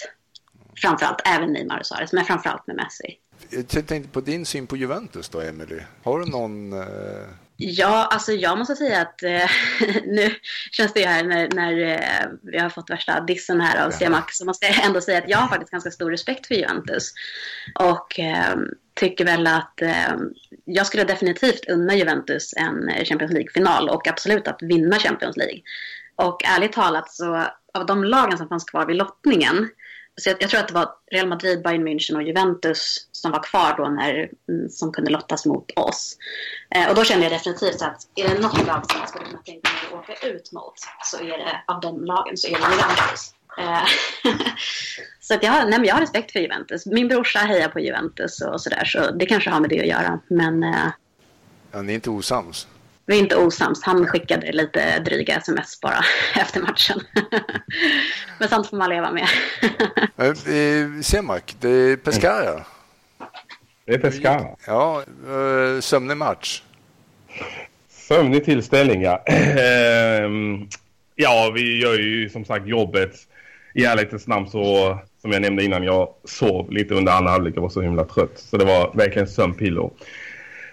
Framförallt, 0.77 1.21
även 1.25 1.53
Neymar 1.53 1.79
och 1.79 1.87
Suarez, 1.87 2.13
men 2.13 2.25
framförallt 2.25 2.67
med 2.67 2.77
Messi. 2.77 3.19
Jag 3.51 3.87
tänkte 3.87 4.09
på 4.13 4.21
din 4.21 4.47
syn 4.47 4.67
på 4.67 4.77
Juventus 4.77 5.29
då, 5.29 5.41
Emily. 5.41 5.81
Har 6.03 6.19
du 6.19 6.27
någon 6.27 6.73
eh 6.73 6.89
Ja, 7.57 8.09
alltså 8.11 8.33
jag 8.33 8.59
måste 8.59 8.77
säga 8.77 9.01
att 9.01 9.23
eh, 9.23 9.51
nu 10.05 10.35
känns 10.71 10.93
det 10.93 11.01
ju 11.01 11.07
här 11.07 11.25
när, 11.25 11.49
när 11.55 11.93
eh, 11.93 12.29
vi 12.43 12.59
har 12.59 12.71
fått 12.71 12.91
värsta 12.91 13.21
dissen 13.21 13.61
här 13.61 13.87
av 13.87 13.91
CMAX 13.91 14.37
så 14.37 14.45
måste 14.45 14.67
jag 14.67 14.85
ändå 14.85 15.01
säga 15.01 15.19
att 15.19 15.29
jag 15.29 15.39
har 15.39 15.49
faktiskt 15.49 15.71
ganska 15.71 15.91
stor 15.91 16.11
respekt 16.11 16.47
för 16.47 16.55
Juventus. 16.55 17.13
Och 17.75 18.21
eh, 18.21 18.57
tycker 18.95 19.25
väl 19.25 19.47
att 19.47 19.83
eh, 19.83 20.17
jag 20.65 20.87
skulle 20.87 21.05
definitivt 21.05 21.69
unna 21.69 21.95
Juventus 21.95 22.55
en 22.57 23.05
Champions 23.05 23.33
League-final 23.33 23.89
och 23.89 24.09
absolut 24.09 24.49
att 24.49 24.63
vinna 24.63 24.99
Champions 24.99 25.37
League. 25.37 25.61
Och 26.17 26.45
ärligt 26.45 26.73
talat 26.73 27.11
så 27.11 27.47
av 27.75 27.87
de 27.87 28.05
lagen 28.05 28.39
som 28.39 28.49
fanns 28.49 28.65
kvar 28.65 28.87
vid 28.87 28.97
lottningen 28.97 29.69
så 30.17 30.31
jag, 30.31 30.37
jag, 30.41 30.51
tror 30.51 30.61
att 30.61 30.69
det 30.69 30.75
var 30.75 30.89
Real 31.11 31.29
Madrid, 31.29 31.63
Bayern 31.63 31.89
München 31.89 32.17
och 32.17 32.23
Juventus 32.23 33.09
som 33.13 33.31
var 33.33 33.43
kvar 33.43 33.75
då 33.77 33.89
när, 33.89 34.31
mm, 34.49 34.69
som 34.71 34.93
kunde 34.93 35.11
lottas 35.11 35.47
mot 35.47 35.71
oss. 35.77 36.17
Eh, 36.75 36.89
och 36.89 36.95
då 36.95 37.05
kände 37.05 37.25
jag 37.25 37.33
definitivt 37.33 37.83
att 37.83 38.07
är 38.15 38.29
det 38.29 38.41
något 38.41 38.67
lag 38.67 38.91
som 38.91 39.01
jag 39.01 39.09
skulle 39.09 39.25
kunna 39.25 39.39
tänka 39.39 39.71
mig 39.71 39.81
att 39.93 40.11
åka 40.11 40.27
ut 40.27 40.53
mot 40.53 40.75
så 41.03 41.17
är 41.17 41.39
det 41.39 41.63
av 41.67 41.81
de 41.81 42.05
lagen 42.05 42.37
så 42.37 42.49
är 42.49 42.53
det 42.53 42.59
Juventus. 42.59 43.35
Eh, 43.59 43.87
så 45.21 45.35
att 45.35 45.43
jag, 45.43 45.53
har, 45.53 45.67
nej, 45.67 45.81
jag 45.85 45.95
har 45.95 46.01
respekt 46.01 46.33
för 46.33 46.41
Juventus. 46.41 46.87
Min 46.87 47.09
brorsa 47.09 47.39
hejar 47.39 47.69
på 47.69 47.81
Juventus 47.81 48.41
och 48.41 48.61
sådär 48.61 48.85
så 48.85 49.11
det 49.11 49.27
kanske 49.27 49.51
har 49.51 49.61
med 49.61 49.71
det 49.71 49.81
att 49.81 49.87
göra. 49.87 50.21
Men, 50.29 50.63
eh, 50.63 50.89
ja, 51.73 51.83
ni 51.83 51.93
är 51.93 51.95
inte 51.95 52.11
osams? 52.11 52.67
Vi 53.07 53.17
är 53.17 53.21
inte 53.21 53.37
osams. 53.37 53.83
Han 53.83 54.07
skickade 54.07 54.53
lite 54.53 54.99
dryga 54.99 55.37
sms 55.37 55.81
bara 55.81 56.05
efter 56.41 56.61
matchen. 56.61 57.01
Men 58.39 58.49
sånt 58.49 58.71
får 58.71 58.77
man 58.77 58.91
leva 58.91 59.13
med. 59.13 59.29
Semak, 61.05 61.57
det 61.61 61.69
är 61.69 61.97
Pescara. 61.97 62.65
Det 63.87 63.95
är 63.95 63.99
Pescara. 63.99 64.47
Ja, 64.67 65.03
eh, 65.03 65.81
sömnig 65.81 66.17
match. 66.17 66.63
Sömnig 67.89 68.45
tillställning, 68.45 69.03
ja. 69.03 69.23
Ehm, 69.27 70.69
ja, 71.15 71.53
vi 71.55 71.83
gör 71.83 71.99
ju 71.99 72.31
som 72.31 72.45
sagt 72.45 72.67
jobbet 72.67 73.13
i 73.75 73.85
ärlighetens 73.85 74.27
namn 74.27 74.49
så, 74.49 74.99
som 75.23 75.33
jag 75.33 75.43
nämnde 75.43 75.65
innan, 75.65 75.85
jag 75.85 76.09
sov 76.25 76.73
lite 76.73 76.95
under 76.95 77.13
andra 77.13 77.31
halvlek. 77.31 77.57
Jag 77.57 77.63
var 77.63 77.69
så 77.69 77.83
himla 77.83 78.05
trött. 78.05 78.33
Så 78.39 78.57
det 78.57 78.65
var 78.65 78.93
verkligen 78.95 79.29
sömnpiller. 79.29 79.91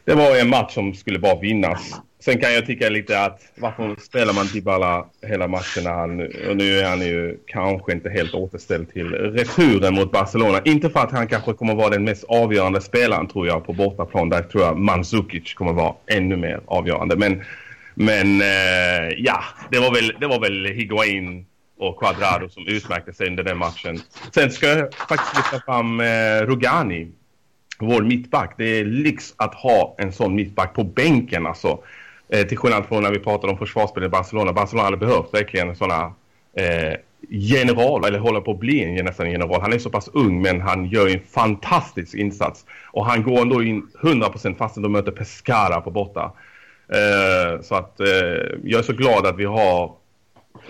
Det 0.05 0.13
var 0.13 0.39
en 0.39 0.49
match 0.49 0.73
som 0.73 0.93
skulle 0.93 1.19
bara 1.19 1.39
vinnas. 1.39 2.01
Sen 2.23 2.39
kan 2.39 2.53
jag 2.53 2.65
tycka 2.65 2.89
lite 2.89 3.19
att 3.19 3.41
varför 3.55 3.95
spelar 3.99 4.33
man 4.33 4.45
typ 4.45 4.53
Dybala 4.53 5.05
hela 5.21 5.47
matchen 5.47 5.83
när 5.83 5.93
han, 5.93 6.19
och 6.49 6.57
nu 6.57 6.79
är 6.79 6.89
han 6.89 7.01
ju 7.01 7.37
kanske 7.47 7.91
inte 7.91 8.09
helt 8.09 8.33
återställd 8.33 8.93
till 8.93 9.09
returen 9.13 9.95
mot 9.95 10.11
Barcelona. 10.11 10.61
Inte 10.65 10.89
för 10.89 10.99
att 10.99 11.11
han 11.11 11.27
kanske 11.27 11.53
kommer 11.53 11.75
vara 11.75 11.89
den 11.89 12.03
mest 12.03 12.23
avgörande 12.23 12.81
spelaren 12.81 13.27
tror 13.27 13.47
jag 13.47 13.65
på 13.65 13.73
bortaplan. 13.73 14.29
Där 14.29 14.41
tror 14.41 14.63
jag 14.63 14.77
Mandzukic 14.77 15.53
kommer 15.53 15.73
vara 15.73 15.93
ännu 16.07 16.37
mer 16.37 16.61
avgörande. 16.65 17.15
Men, 17.15 17.43
men 17.93 18.41
eh, 18.41 19.09
ja, 19.17 19.43
det 19.71 19.79
var 19.79 19.93
väl, 19.93 20.13
det 20.19 20.27
var 20.27 20.39
väl 20.39 20.65
Higuain 20.65 21.45
och 21.79 21.99
Quadrado 21.99 22.49
som 22.49 22.67
utmärkte 22.67 23.13
sig 23.13 23.27
under 23.27 23.43
den 23.43 23.57
matchen. 23.57 23.99
Sen 24.33 24.51
ska 24.51 24.67
jag 24.67 24.93
faktiskt 24.93 25.35
lyfta 25.35 25.59
fram 25.65 25.99
eh, 25.99 26.41
Rugani, 26.41 27.07
vår 27.79 28.01
mittback. 28.01 28.55
Det 28.57 28.79
är 28.79 28.85
lyx 28.85 29.33
att 29.37 29.55
ha 29.55 29.95
en 29.97 30.13
sån 30.13 30.35
mittback 30.35 30.73
på 30.73 30.83
bänken 30.83 31.47
alltså. 31.47 31.79
Eh, 32.33 32.47
till 32.47 32.57
skillnad 32.57 32.85
från 32.85 33.03
när 33.03 33.11
vi 33.11 33.19
pratade 33.19 33.53
om 33.53 33.59
försvarsspel 33.59 34.03
i 34.03 34.09
Barcelona. 34.09 34.53
Barcelona 34.53 34.85
hade 34.85 34.97
behövt 34.97 35.33
verkligen 35.33 35.75
sådana 35.75 36.13
eh, 36.53 36.93
general, 37.29 38.05
eller 38.05 38.19
håller 38.19 38.41
på 38.41 38.51
att 38.51 38.59
bli 38.59 38.83
en 38.83 39.05
nästan 39.05 39.31
general. 39.31 39.61
Han 39.61 39.73
är 39.73 39.79
så 39.79 39.89
pass 39.89 40.09
ung 40.13 40.41
men 40.41 40.61
han 40.61 40.85
gör 40.85 41.07
en 41.07 41.19
fantastisk 41.19 42.13
insats. 42.13 42.65
Och 42.91 43.05
han 43.05 43.23
går 43.23 43.41
ändå 43.41 43.63
in 43.63 43.87
100% 44.01 44.57
fastän 44.57 44.83
de 44.83 44.91
möter 44.91 45.11
Pescara 45.11 45.81
på 45.81 45.91
borta. 45.91 46.31
Eh, 46.87 47.61
så 47.61 47.75
att 47.75 47.99
eh, 47.99 48.07
jag 48.63 48.79
är 48.79 48.83
så 48.83 48.93
glad 48.93 49.25
att 49.25 49.37
vi 49.37 49.45
har 49.45 49.91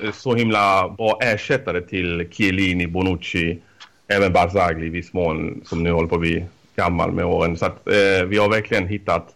eh, 0.03 0.11
så 0.11 0.35
himla 0.35 0.89
bra 0.97 1.19
ersättare 1.21 1.81
till 1.81 2.27
Chiellini, 2.31 2.87
Bonucci, 2.87 3.59
även 4.07 4.33
Barzagli 4.33 4.85
i 4.85 4.89
viss 4.89 5.13
mån 5.13 5.61
som 5.65 5.83
nu 5.83 5.91
håller 5.91 6.07
på 6.07 6.15
att 6.15 6.21
bli 6.21 6.45
gammal 6.75 7.11
med 7.11 7.25
åren. 7.25 7.57
Så 7.57 7.65
att 7.65 7.87
eh, 7.87 8.25
vi 8.27 8.37
har 8.37 8.49
verkligen 8.49 8.87
hittat 8.87 9.35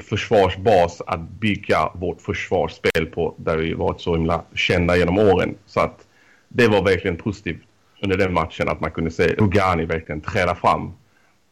försvarsbas 0.00 1.02
att 1.06 1.20
bygga 1.20 1.90
vårt 1.94 2.20
försvarsspel 2.20 3.06
på 3.06 3.34
där 3.36 3.56
vi 3.56 3.74
varit 3.74 4.00
så 4.00 4.14
himla 4.14 4.42
kända 4.54 4.96
genom 4.96 5.18
åren. 5.18 5.54
Så 5.66 5.80
att 5.80 6.06
det 6.48 6.68
var 6.68 6.82
verkligen 6.82 7.16
positivt 7.16 7.62
under 8.02 8.16
den 8.16 8.32
matchen 8.32 8.68
att 8.68 8.80
man 8.80 8.90
kunde 8.90 9.10
se 9.10 9.34
Ugani 9.38 9.84
verkligen 9.84 10.20
träda 10.20 10.54
fram 10.54 10.92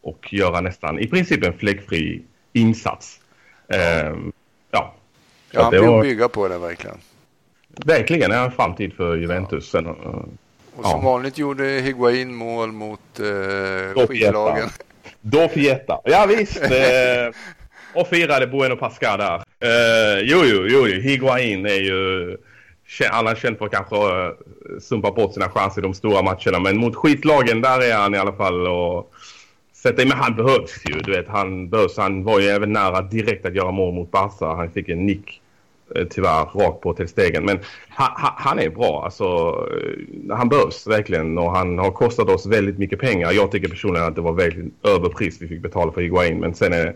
och 0.01 0.33
göra 0.33 0.61
nästan 0.61 0.99
i 0.99 1.07
princip 1.07 1.43
en 1.43 1.53
fläckfri 1.53 2.21
insats. 2.53 3.19
Ehm, 3.67 4.31
ja. 4.71 4.93
Ja, 5.51 5.63
han 5.63 5.71
vill 5.71 5.81
var... 5.81 6.01
bygga 6.01 6.29
på 6.29 6.47
det 6.47 6.57
verkligen. 6.57 6.97
Verkligen, 7.85 8.31
är 8.31 8.45
en 8.45 8.51
framtid 8.51 8.93
för 8.93 9.15
Juventus. 9.15 9.73
Ja. 9.73 9.79
och 10.75 10.85
som 10.85 10.91
ja. 10.91 11.11
vanligt 11.11 11.37
gjorde 11.37 11.65
Higuain 11.65 12.35
mål 12.35 12.71
mot 12.71 13.19
eh, 13.19 14.07
skitlagen. 14.07 14.69
Då 15.21 15.47
Fietta. 15.47 15.99
Ja 16.03 16.25
visst. 16.25 16.61
Eh, 16.61 17.31
och 17.95 18.07
firade 18.07 18.47
Bueno 18.47 18.75
Pascal 18.75 19.19
där. 19.19 19.35
Uh, 19.37 20.23
jo, 20.23 20.41
jo, 20.43 20.65
jo, 20.67 20.85
Higuain 21.01 21.65
är 21.65 21.81
ju... 21.81 22.37
Alla 23.11 23.35
känd 23.35 23.57
för 23.57 23.65
att 23.65 23.71
kanske 23.71 23.95
uh, 23.95 24.31
sumpa 24.81 25.11
bort 25.11 25.33
sina 25.33 25.49
chanser 25.49 25.81
i 25.81 25.83
de 25.83 25.93
stora 25.93 26.21
matcherna. 26.21 26.59
Men 26.59 26.77
mot 26.77 26.95
skitlagen, 26.95 27.61
där 27.61 27.81
är 27.81 27.95
han 27.95 28.15
i 28.15 28.17
alla 28.17 28.33
fall. 28.33 28.67
Och 28.67 29.13
sätta 29.73 30.01
in, 30.01 30.07
men 30.07 30.17
han 30.17 30.35
behövs 30.35 30.81
ju. 30.85 30.99
Du 30.99 31.11
vet, 31.11 31.27
han 31.27 31.69
behövs. 31.69 31.97
Han 31.97 32.23
var 32.23 32.39
ju 32.39 32.47
även 32.47 32.73
nära 32.73 33.01
direkt 33.01 33.45
att 33.45 33.55
göra 33.55 33.71
mål 33.71 33.93
mot 33.93 34.11
Barca. 34.11 34.45
Han 34.45 34.71
fick 34.71 34.89
en 34.89 35.05
nick 35.05 35.41
eh, 35.95 36.05
tyvärr 36.09 36.45
rakt 36.45 36.81
på 36.81 36.93
till 36.93 37.07
stegen. 37.07 37.45
Men 37.45 37.59
han, 37.89 38.09
han 38.37 38.59
är 38.59 38.69
bra. 38.69 39.03
Alltså, 39.05 39.55
han 40.29 40.49
behövs 40.49 40.87
verkligen. 40.87 41.37
Och 41.37 41.51
han 41.51 41.79
har 41.79 41.91
kostat 41.91 42.29
oss 42.29 42.45
väldigt 42.45 42.77
mycket 42.77 42.99
pengar. 42.99 43.31
Jag 43.31 43.51
tycker 43.51 43.69
personligen 43.69 44.07
att 44.07 44.15
det 44.15 44.21
var 44.21 44.33
väldigt 44.33 44.73
överpris 44.83 45.41
vi 45.41 45.47
fick 45.47 45.61
betala 45.61 45.91
för 45.91 46.01
Higuain. 46.01 46.39
Men 46.39 46.53
sen 46.53 46.73
är 46.73 46.95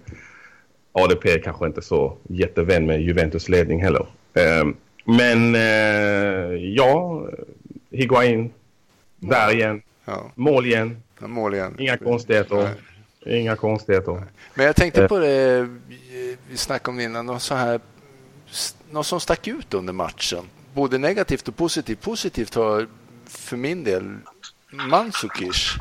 ADP 0.91 1.43
kanske 1.43 1.65
inte 1.65 1.82
så 1.82 2.17
jättevän 2.30 2.86
med 2.86 3.02
Juventus 3.02 3.49
ledning 3.49 3.82
heller. 3.84 4.06
Eh, 4.34 4.65
men 5.06 5.56
eh, 5.56 5.62
ja, 6.75 7.23
Higuain, 7.91 8.54
där 9.19 9.52
igen, 9.54 9.82
ja. 10.06 10.32
mål 10.36 10.65
igen. 10.65 11.04
Ja, 11.21 11.28
mål 11.28 11.54
igen. 11.54 11.75
Inga 11.80 11.97
konstigheter. 11.97 12.56
Nej. 12.56 13.39
Inga 13.39 13.56
konstigheter. 13.56 14.23
Men 14.54 14.65
jag 14.65 14.75
tänkte 14.75 15.08
på 15.08 15.19
det 15.19 15.67
vi 16.49 16.58
snackade 16.58 16.91
om 16.91 16.97
det 16.97 17.04
innan, 17.04 17.25
något, 17.25 17.41
så 17.41 17.56
här, 17.56 17.80
något 18.91 19.06
som 19.06 19.19
stack 19.19 19.47
ut 19.47 19.73
under 19.73 19.93
matchen. 19.93 20.43
Både 20.73 20.97
negativt 20.97 21.47
och 21.47 21.56
positivt. 21.56 22.02
Positivt 22.02 22.56
har 22.56 22.88
för 23.25 23.58
min 23.58 23.84
del 23.84 24.17
Mandzukic 24.71 25.75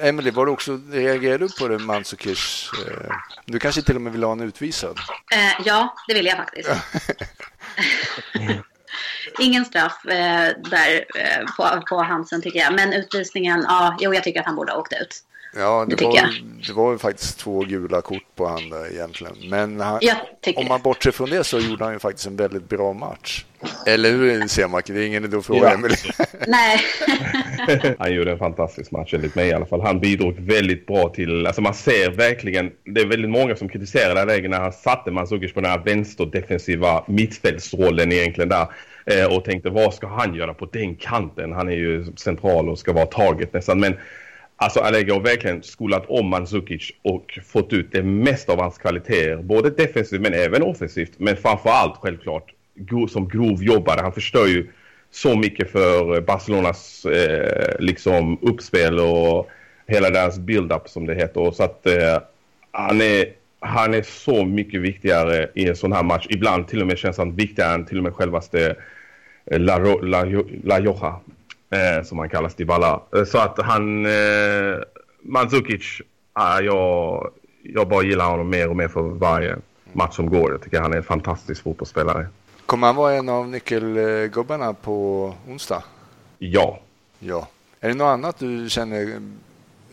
Emily, 0.00 0.30
var 0.30 0.46
du 0.46 0.52
också, 0.52 0.80
reagerade 0.90 1.46
du 1.46 1.48
på 1.58 1.68
det 1.68 1.78
Mandzukic? 1.78 2.70
Eh, 2.86 3.12
du 3.44 3.58
kanske 3.58 3.82
till 3.82 3.96
och 3.96 4.02
med 4.02 4.12
vill 4.12 4.22
ha 4.22 4.32
en 4.32 4.40
utvisad? 4.40 4.98
Eh, 5.34 5.62
ja, 5.64 5.94
det 6.08 6.14
vill 6.14 6.26
jag 6.26 6.36
faktiskt. 6.36 6.70
Ingen 9.38 9.64
straff 9.64 10.04
eh, 10.04 10.52
där 10.70 11.04
eh, 11.16 11.46
på, 11.56 11.82
på 11.88 12.02
Hansen 12.02 12.42
tycker 12.42 12.58
jag. 12.58 12.74
Men 12.74 12.92
utvisningen, 12.92 13.64
ja, 13.68 13.96
jo, 14.00 14.14
jag 14.14 14.24
tycker 14.24 14.40
att 14.40 14.46
han 14.46 14.56
borde 14.56 14.72
ha 14.72 14.78
åkt 14.78 14.92
ut. 14.92 15.24
Ja, 15.56 15.86
det, 15.88 15.96
det 15.96 16.04
var, 16.04 16.30
det 16.66 16.72
var 16.72 16.92
ju 16.92 16.98
faktiskt 16.98 17.38
två 17.38 17.60
gula 17.60 18.00
kort 18.00 18.22
på 18.36 18.46
han 18.46 18.70
där 18.70 18.92
egentligen. 18.92 19.34
Men 19.50 19.80
han, 19.80 20.00
om 20.56 20.66
man 20.68 20.82
bortser 20.82 21.10
från 21.10 21.30
det 21.30 21.44
så 21.44 21.58
gjorde 21.58 21.84
han 21.84 21.92
ju 21.92 21.98
faktiskt 21.98 22.26
en 22.26 22.36
väldigt 22.36 22.68
bra 22.68 22.92
match. 22.92 23.44
Eller 23.86 24.10
hur 24.10 24.48
ser 24.48 24.68
man? 24.68 24.82
Det 24.86 24.92
är 24.92 25.06
ingen 25.06 25.24
idé 25.24 25.36
att 25.36 25.46
fråga 25.46 25.70
Emelie. 25.70 25.96
Nej. 26.46 26.80
han 27.98 28.14
gjorde 28.14 28.32
en 28.32 28.38
fantastisk 28.38 28.90
match 28.90 29.14
enligt 29.14 29.34
mig 29.34 29.48
i 29.48 29.52
alla 29.52 29.66
fall. 29.66 29.80
Han 29.80 30.00
bidrog 30.00 30.34
väldigt 30.38 30.86
bra 30.86 31.08
till, 31.08 31.46
alltså 31.46 31.62
man 31.62 31.74
ser 31.74 32.10
verkligen, 32.10 32.70
det 32.84 33.00
är 33.00 33.06
väldigt 33.06 33.30
många 33.30 33.56
som 33.56 33.68
kritiserar 33.68 34.14
det 34.14 34.20
här 34.20 34.26
läget 34.26 34.50
när 34.50 34.60
han 34.60 34.72
satte 34.72 35.10
Mandzukic 35.10 35.52
på 35.52 35.60
den 35.60 35.70
här 35.70 35.78
vänsterdefensiva 35.84 37.04
mittfältsrollen 37.06 38.12
egentligen 38.12 38.48
där 38.48 38.66
eh, 39.06 39.36
och 39.36 39.44
tänkte 39.44 39.70
vad 39.70 39.94
ska 39.94 40.06
han 40.06 40.34
göra 40.34 40.54
på 40.54 40.66
den 40.66 40.96
kanten? 40.96 41.52
Han 41.52 41.68
är 41.68 41.76
ju 41.76 42.06
central 42.16 42.68
och 42.68 42.78
ska 42.78 42.92
vara 42.92 43.06
taget 43.06 43.52
nästan. 43.52 43.80
Men 43.80 43.96
Alltså 44.60 44.80
Allegri 44.80 45.12
har 45.12 45.20
verkligen 45.20 45.62
skolat 45.62 46.04
om 46.08 46.28
Mandzukic 46.28 46.92
och 47.02 47.38
fått 47.44 47.72
ut 47.72 47.92
det 47.92 48.02
mesta 48.02 48.52
av 48.52 48.60
hans 48.60 48.78
kvaliteter. 48.78 49.36
Både 49.36 49.70
defensivt 49.70 50.20
men 50.20 50.34
även 50.34 50.62
offensivt. 50.62 51.12
Men 51.16 51.36
framför 51.36 51.70
allt 51.70 51.96
självklart 51.96 52.52
som 53.08 53.28
grovjobbare. 53.28 54.00
Han 54.00 54.12
förstör 54.12 54.46
ju 54.46 54.66
så 55.10 55.36
mycket 55.36 55.70
för 55.70 56.20
Barcelonas 56.20 57.04
eh, 57.04 57.76
liksom 57.80 58.38
uppspel 58.42 58.98
och 58.98 59.50
hela 59.86 60.10
deras 60.10 60.38
build-up 60.38 60.88
som 60.88 61.06
det 61.06 61.14
heter. 61.14 61.50
Så 61.50 61.62
att 61.62 61.86
eh, 61.86 62.18
han, 62.70 63.00
är, 63.00 63.26
han 63.60 63.94
är 63.94 64.02
så 64.02 64.44
mycket 64.44 64.80
viktigare 64.80 65.50
i 65.54 65.68
en 65.68 65.76
sån 65.76 65.92
här 65.92 66.02
match. 66.02 66.26
Ibland 66.30 66.68
till 66.68 66.80
och 66.80 66.86
med 66.86 66.98
känns 66.98 67.18
han 67.18 67.36
viktigare 67.36 67.74
än 67.74 67.86
till 67.86 67.98
och 67.98 68.04
med 68.04 68.14
självaste 68.14 68.76
eh, 69.46 69.60
La, 69.60 69.78
La, 69.78 70.24
La, 70.24 70.42
La 70.64 70.78
Joja 70.78 71.14
eh, 71.70 72.04
som 72.04 72.18
han 72.18 72.28
kallas, 72.28 72.54
Dybala. 72.54 73.00
Eh, 73.16 73.24
så 73.24 73.38
att 73.38 73.58
han, 73.58 74.06
eh, 74.06 74.78
Mandzukic, 75.22 76.02
eh, 76.38 76.64
jag, 76.64 77.30
jag 77.62 77.88
bara 77.88 78.02
gillar 78.02 78.30
honom 78.30 78.50
mer 78.50 78.68
och 78.68 78.76
mer 78.76 78.88
för 78.88 79.02
varje 79.02 79.56
match 79.92 80.16
som 80.16 80.30
går. 80.30 80.50
Jag 80.50 80.62
tycker 80.62 80.80
han 80.80 80.92
är 80.92 80.96
en 80.96 81.02
fantastisk 81.02 81.62
fotbollsspelare. 81.62 82.26
Kommer 82.66 82.86
han 82.86 82.96
vara 82.96 83.14
en 83.14 83.28
av 83.28 83.48
nyckelgubbarna 83.48 84.74
på 84.74 85.34
onsdag? 85.48 85.82
Ja. 86.38 86.80
Ja. 87.18 87.48
Är 87.80 87.88
det 87.88 87.94
något 87.94 88.04
annat 88.06 88.38
du 88.38 88.70
känner 88.70 89.22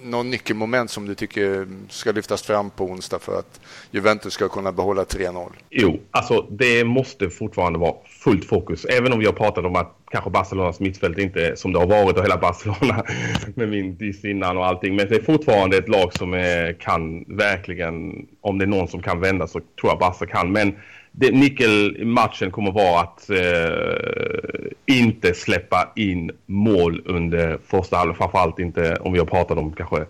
någon 0.02 0.30
nyckelmoment 0.30 0.90
som 0.90 1.06
du 1.06 1.16
tycker 1.16 1.68
ska 1.90 2.12
lyftas 2.12 2.44
fram 2.44 2.70
på 2.70 2.84
onsdag 2.84 3.20
för 3.20 3.40
att 3.40 3.60
Juventus 3.92 4.34
ska 4.34 4.50
kunna 4.50 4.72
behålla 4.72 5.04
3-0? 5.04 5.50
Jo, 5.70 6.00
alltså 6.12 6.42
det 6.42 6.84
måste 6.84 7.30
fortfarande 7.30 7.80
vara 7.80 7.96
fullt 8.24 8.46
fokus. 8.46 8.86
Även 8.86 9.14
om 9.14 9.20
vi 9.20 9.26
har 9.26 9.34
pratat 9.34 9.66
om 9.66 9.76
att 9.76 9.98
kanske 10.12 10.30
Barcelonas 10.30 10.80
mittfält 10.80 11.18
inte 11.18 11.48
är 11.48 11.56
som 11.56 11.74
det 11.74 11.80
har 11.80 11.88
varit 11.88 12.18
och 12.18 12.24
hela 12.24 12.38
Barcelona 12.38 13.04
med 13.56 13.70
min 13.70 13.98
diss 13.98 14.26
innan 14.26 14.58
och 14.58 14.66
allting. 14.66 14.96
Men 14.96 15.10
det 15.10 15.16
är 15.16 15.22
fortfarande 15.22 15.78
ett 15.78 15.90
lag 15.90 16.14
som 16.14 16.34
är, 16.34 16.74
kan 16.74 17.24
verkligen, 17.38 18.28
om 18.42 18.58
det 18.58 18.66
är 18.66 18.68
någon 18.68 18.88
som 18.88 19.02
kan 19.02 19.20
vända 19.20 19.48
så 19.48 19.60
tror 19.60 19.92
jag 19.92 20.00
Barca 20.00 20.26
kan. 20.26 20.52
Men 20.52 20.76
det, 21.18 21.32
nyckelmatchen 21.32 22.52
kommer 22.52 22.72
vara 22.72 23.02
att 23.02 23.30
eh, 23.30 24.96
inte 24.96 25.34
släppa 25.34 25.92
in 25.96 26.32
mål 26.46 27.02
under 27.06 27.60
första 27.68 27.98
halvlek. 27.98 28.18
Framförallt 28.18 28.60
inte 28.60 28.96
om 28.96 29.14
vi 29.14 29.20
har 29.20 29.26
pratat 29.26 29.58
om 29.58 29.74
kanske 29.74 30.06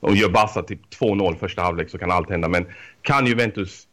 om 0.00 0.14
gör 0.14 0.28
Barca 0.28 0.62
typ 0.62 0.80
2-0 1.00 1.36
första 1.36 1.62
halvlek 1.62 1.90
så 1.90 1.98
kan 1.98 2.10
allt 2.10 2.30
hända. 2.30 2.48
Men 2.48 2.66
kan 3.02 3.26
Juventus 3.26 3.86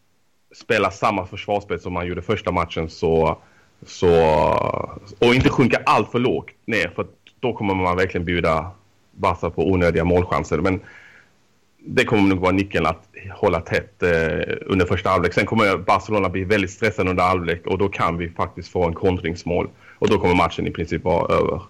spela 0.55 0.91
samma 0.91 1.25
försvarsspel 1.25 1.79
som 1.79 1.93
man 1.93 2.07
gjorde 2.07 2.21
första 2.21 2.51
matchen 2.51 2.89
så, 2.89 3.37
så 3.85 4.09
och 5.19 5.35
inte 5.35 5.49
sjunka 5.49 5.81
allt 5.85 6.11
för 6.11 6.19
lågt 6.19 6.49
ner 6.65 6.91
för 6.95 7.07
då 7.39 7.53
kommer 7.53 7.75
man 7.75 7.97
verkligen 7.97 8.25
bjuda 8.25 8.71
Barca 9.11 9.49
på 9.49 9.71
onödiga 9.71 10.03
målchanser. 10.03 10.57
Men 10.57 10.79
det 11.85 12.05
kommer 12.05 12.29
nog 12.29 12.39
vara 12.39 12.51
nyckeln 12.51 12.85
att 12.85 13.07
hålla 13.31 13.61
tätt 13.61 14.03
eh, 14.03 14.55
under 14.65 14.85
första 14.85 15.09
halvlek. 15.09 15.33
Sen 15.33 15.45
kommer 15.45 15.77
Barcelona 15.77 16.29
bli 16.29 16.43
väldigt 16.43 16.71
stressade 16.71 17.09
under 17.09 17.23
halvlek 17.23 17.67
och 17.67 17.77
då 17.77 17.89
kan 17.89 18.17
vi 18.17 18.29
faktiskt 18.29 18.71
få 18.71 18.85
en 18.85 18.93
kontringsmål. 18.93 19.69
Och 19.99 20.09
då 20.09 20.19
kommer 20.19 20.35
matchen 20.35 20.67
i 20.67 20.71
princip 20.71 21.03
vara 21.03 21.35
över. 21.35 21.61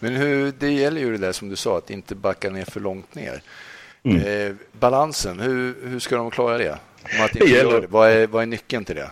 Men 0.00 0.14
hur, 0.14 0.52
det 0.58 0.70
gäller 0.70 1.00
ju 1.00 1.12
det 1.12 1.18
där 1.18 1.32
som 1.32 1.48
du 1.48 1.56
sa, 1.56 1.78
att 1.78 1.90
inte 1.90 2.14
backa 2.14 2.50
ner 2.50 2.64
för 2.64 2.80
långt 2.80 3.14
ner. 3.14 3.42
Mm. 4.02 4.20
Eh, 4.20 4.56
balansen, 4.72 5.40
hur, 5.40 5.74
hur 5.88 5.98
ska 5.98 6.16
de 6.16 6.30
klara 6.30 6.58
det? 6.58 6.78
Om 7.18 7.24
att 7.24 7.34
inte 7.34 7.46
det 7.46 7.50
gäller... 7.50 7.80
det. 7.80 7.86
Vad, 7.86 8.10
är, 8.10 8.26
vad 8.26 8.42
är 8.42 8.46
nyckeln 8.46 8.84
till 8.84 8.96
det? 8.96 9.10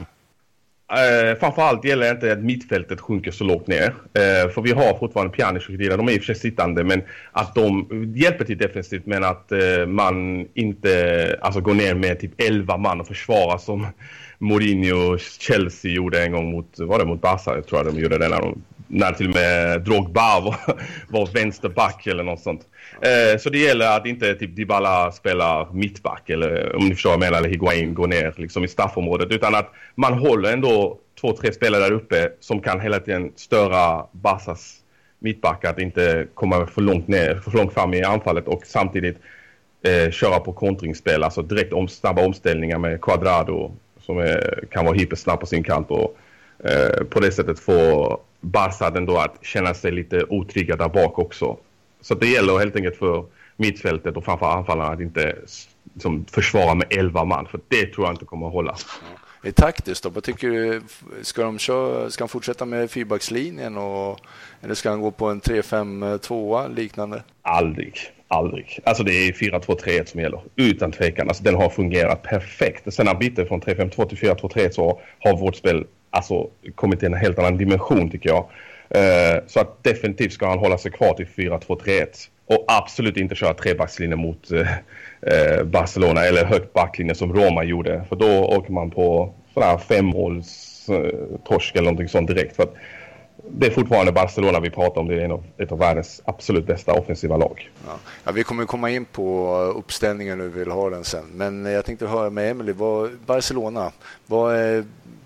Eh, 0.92 1.38
framförallt 1.38 1.84
gäller 1.84 2.06
det 2.06 2.10
inte 2.10 2.32
att 2.32 2.44
mittfältet 2.44 3.00
sjunker 3.00 3.30
så 3.30 3.44
lågt 3.44 3.66
ner. 3.66 3.94
Eh, 4.12 4.50
för 4.50 4.62
vi 4.62 4.72
har 4.72 4.98
fortfarande 4.98 5.32
Pjanic 5.32 5.62
och 5.62 5.70
Khedira. 5.70 5.96
De 5.96 6.08
är 6.08 6.12
i 6.12 6.18
och 6.18 6.20
för 6.20 6.34
sig 6.34 6.34
sittande 6.34 6.84
men 6.84 7.02
att 7.32 7.54
de 7.54 7.88
hjälper 8.16 8.44
till 8.44 8.58
defensivt 8.58 9.06
men 9.06 9.24
att 9.24 9.52
eh, 9.52 9.86
man 9.86 10.46
inte 10.54 11.38
alltså, 11.40 11.60
går 11.60 11.74
ner 11.74 11.94
med 11.94 12.20
typ 12.20 12.32
11 12.40 12.76
man 12.76 13.00
och 13.00 13.06
försvarar 13.06 13.58
som 13.58 13.86
Mourinho 14.38 15.12
och 15.12 15.20
Chelsea 15.20 15.92
gjorde 15.92 16.22
en 16.22 16.32
gång 16.32 16.50
mot, 16.50 16.78
var 16.78 16.98
det 16.98 17.04
mot 17.04 17.20
Barca? 17.20 17.54
Jag 17.54 17.66
tror 17.66 17.84
de 17.84 17.98
gjorde 17.98 18.18
det 18.18 18.28
när, 18.28 18.40
de, 18.40 18.62
när 18.92 19.12
till 19.12 19.28
och 19.28 19.34
med 19.34 19.80
Drogba 19.80 20.40
var, 20.40 20.56
var 21.08 21.26
vänsterback 21.34 22.06
eller 22.06 22.22
något 22.22 22.40
sånt. 22.40 22.60
Eh, 23.00 23.38
så 23.38 23.50
det 23.50 23.58
gäller 23.58 23.96
att 23.96 24.06
inte 24.06 24.34
typ 24.34 24.56
Dybala 24.56 25.12
spelar 25.12 25.72
mittback 25.72 26.30
eller 26.30 26.76
om 26.76 26.88
ni 26.88 26.94
förstår 26.94 27.10
vad 27.10 27.14
jag 27.14 27.20
menar, 27.20 27.38
eller 27.38 27.48
Higuain 27.48 27.94
går 27.94 28.06
ner 28.06 28.34
liksom 28.36 28.64
i 28.64 28.68
straffområdet 28.68 29.30
utan 29.30 29.54
att 29.54 29.72
man 29.94 30.12
håller 30.12 30.52
ändå 30.52 30.98
två, 31.20 31.36
tre 31.36 31.52
spelare 31.52 31.82
där 31.82 31.92
uppe 31.92 32.32
som 32.40 32.60
kan 32.60 32.80
hela 32.80 32.98
tiden 32.98 33.32
störa 33.36 34.06
Barcas 34.12 34.76
mittback 35.18 35.64
att 35.64 35.78
inte 35.78 36.26
komma 36.34 36.66
för 36.66 36.82
långt 36.82 37.08
ner, 37.08 37.34
för 37.44 37.50
långt 37.50 37.74
fram 37.74 37.94
i 37.94 38.02
anfallet 38.02 38.48
och 38.48 38.66
samtidigt 38.66 39.16
eh, 39.82 40.10
köra 40.10 40.40
på 40.40 40.52
kontringsspel, 40.52 41.22
alltså 41.22 41.42
direkt 41.42 41.72
om, 41.72 41.88
snabba 41.88 42.24
omställningar 42.24 42.78
med 42.78 43.00
Quadrado 43.00 43.72
som 44.00 44.18
är, 44.18 44.64
kan 44.70 44.84
vara 44.84 44.94
hypersnabb 44.94 45.40
på 45.40 45.46
sin 45.46 45.64
kant 45.64 45.90
och 45.90 46.16
eh, 46.62 47.04
på 47.04 47.20
det 47.20 47.32
sättet 47.32 47.58
få 47.58 48.20
Barca 48.40 48.92
ändå 48.96 49.18
att 49.18 49.38
känna 49.42 49.74
sig 49.74 49.92
lite 49.92 50.24
otrygga 50.28 50.76
där 50.76 50.88
bak 50.88 51.18
också. 51.18 51.56
Så 52.00 52.14
det 52.14 52.26
gäller 52.26 52.58
helt 52.58 52.76
enkelt 52.76 52.96
för 52.96 53.24
mittfältet 53.56 54.16
och 54.16 54.24
framför 54.24 54.46
anfallarna 54.46 54.92
att 54.92 55.00
inte 55.00 55.36
liksom, 55.94 56.24
försvara 56.30 56.74
med 56.74 56.86
11 56.90 57.24
man 57.24 57.46
för 57.46 57.60
det 57.68 57.86
tror 57.86 58.06
jag 58.06 58.14
inte 58.14 58.24
kommer 58.24 58.46
att 58.46 58.52
hålla. 58.52 58.76
Ja. 58.78 59.18
Är 59.44 59.52
taktiskt 59.52 60.02
då? 60.04 60.08
Vad 60.08 60.24
tycker 60.24 60.50
du? 60.50 60.82
Ska 61.22 61.42
de, 61.42 61.58
köra, 61.58 62.10
ska 62.10 62.24
de 62.24 62.28
fortsätta 62.28 62.64
med 62.64 62.90
fyrbackslinjen 62.90 63.76
och, 63.76 64.20
eller 64.62 64.74
ska 64.74 64.90
de 64.90 65.00
gå 65.00 65.10
på 65.10 65.26
en 65.26 65.40
3-5-2 65.40 66.74
liknande? 66.74 67.22
Aldrig. 67.42 67.94
Aldrig. 68.28 68.80
Alltså 68.84 69.02
det 69.02 69.12
är 69.12 69.32
4-2-3-1 69.32 70.04
som 70.04 70.20
gäller. 70.20 70.40
Utan 70.56 70.92
tvekan. 70.92 71.28
Alltså 71.28 71.42
den 71.42 71.54
har 71.54 71.70
fungerat 71.70 72.22
perfekt. 72.22 72.94
Sen 72.94 73.06
när 73.06 73.14
bytte 73.14 73.46
från 73.46 73.62
3-5-2 73.62 74.08
till 74.08 74.18
4-2-3-1 74.18 74.70
så 74.70 75.00
har 75.18 75.36
vårt 75.36 75.56
spel 75.56 75.86
alltså 76.12 76.48
kommit 76.74 76.98
till 76.98 77.06
en 77.06 77.14
helt 77.14 77.38
annan 77.38 77.58
dimension 77.58 78.10
tycker 78.10 78.28
jag. 78.28 78.48
Eh, 78.94 79.42
så 79.46 79.60
att 79.60 79.84
definitivt 79.84 80.32
ska 80.32 80.48
han 80.48 80.58
hålla 80.58 80.78
sig 80.78 80.90
kvar 80.90 81.14
till 81.14 81.26
4-2-3-1. 81.26 82.06
Och 82.46 82.64
absolut 82.68 83.16
inte 83.16 83.34
köra 83.34 83.54
trebackslinje 83.54 84.16
mot 84.16 84.50
eh, 84.50 84.72
eh, 85.22 85.64
Barcelona 85.64 86.24
eller 86.24 86.44
högt 86.44 86.72
backlinje 86.72 87.14
som 87.14 87.32
Roma 87.32 87.64
gjorde. 87.64 88.04
För 88.08 88.16
då 88.16 88.44
åker 88.44 88.72
man 88.72 88.90
på 88.90 89.34
sådär 89.54 89.78
femmåls 89.78 90.68
torsk 91.44 91.74
eller 91.74 91.84
någonting 91.84 92.08
sånt 92.08 92.28
direkt. 92.28 92.56
För 92.56 92.62
att 92.62 92.74
det 93.50 93.66
är 93.66 93.70
fortfarande 93.70 94.12
Barcelona 94.12 94.60
vi 94.60 94.70
pratar 94.70 95.00
om. 95.00 95.08
Det 95.08 95.14
är 95.14 95.24
en 95.24 95.32
av, 95.32 95.44
ett 95.58 95.72
av 95.72 95.78
världens 95.78 96.22
absolut 96.24 96.66
bästa 96.66 96.92
offensiva 96.92 97.36
lag. 97.36 97.70
Ja. 97.86 97.92
ja 98.24 98.32
vi 98.32 98.44
kommer 98.44 98.64
komma 98.64 98.90
in 98.90 99.04
på 99.04 99.54
uppställningen 99.76 100.40
och 100.40 100.46
vi 100.46 100.50
vill 100.50 100.70
ha 100.70 100.90
den 100.90 101.04
sen. 101.04 101.24
Men 101.34 101.64
jag 101.64 101.84
tänkte 101.84 102.06
höra 102.06 102.30
med 102.30 102.50
Emily, 102.50 102.72
Barcelona, 103.26 103.92
vad 104.26 104.56
är, 104.56 104.84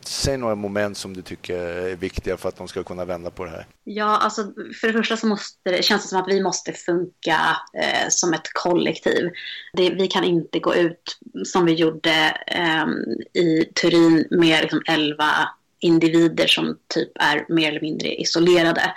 säg 0.09 0.37
några 0.37 0.55
moment 0.55 0.97
som 0.97 1.15
du 1.15 1.23
tycker 1.23 1.59
är 1.59 1.97
viktiga 1.97 2.37
för 2.37 2.49
att 2.49 2.57
de 2.57 2.69
ska 2.69 2.83
kunna 2.83 3.05
vända 3.05 3.31
på 3.31 3.45
det 3.45 3.51
här. 3.51 3.67
Ja, 3.85 4.17
alltså 4.17 4.43
för 4.81 4.87
det 4.87 4.93
första 4.93 5.17
så 5.17 5.27
måste 5.27 5.71
det, 5.71 5.85
känns 5.85 6.03
det 6.03 6.09
som 6.09 6.21
att 6.21 6.29
vi 6.29 6.43
måste 6.43 6.73
funka 6.73 7.57
eh, 7.83 8.09
som 8.09 8.33
ett 8.33 8.53
kollektiv. 8.53 9.31
Det, 9.73 9.91
vi 9.91 10.07
kan 10.09 10.25
inte 10.25 10.59
gå 10.59 10.75
ut 10.75 11.19
som 11.45 11.67
vi 11.67 11.73
gjorde 11.73 12.37
eh, 12.47 12.87
i 13.43 13.65
Turin 13.65 14.27
med 14.31 14.63
liksom 14.63 14.83
11 14.89 15.25
individer 15.81 16.47
som 16.47 16.79
typ 16.95 17.11
är 17.15 17.47
mer 17.49 17.69
eller 17.69 17.81
mindre 17.81 18.09
isolerade. 18.09 18.95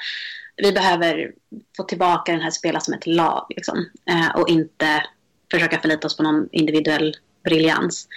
Vi 0.56 0.72
behöver 0.72 1.32
få 1.78 1.84
tillbaka 1.84 2.32
den 2.32 2.42
här 2.42 2.52
spela 2.52 2.80
som 2.80 2.94
ett 2.94 3.08
lag 3.08 3.46
liksom, 3.50 3.86
eh, 4.10 4.42
och 4.42 4.50
inte 4.50 5.04
försöka 5.52 5.80
förlita 5.80 6.08
oss 6.08 6.18
på 6.18 6.24
någon 6.24 6.50
individuell 6.52 7.16
briljans. 7.44 8.08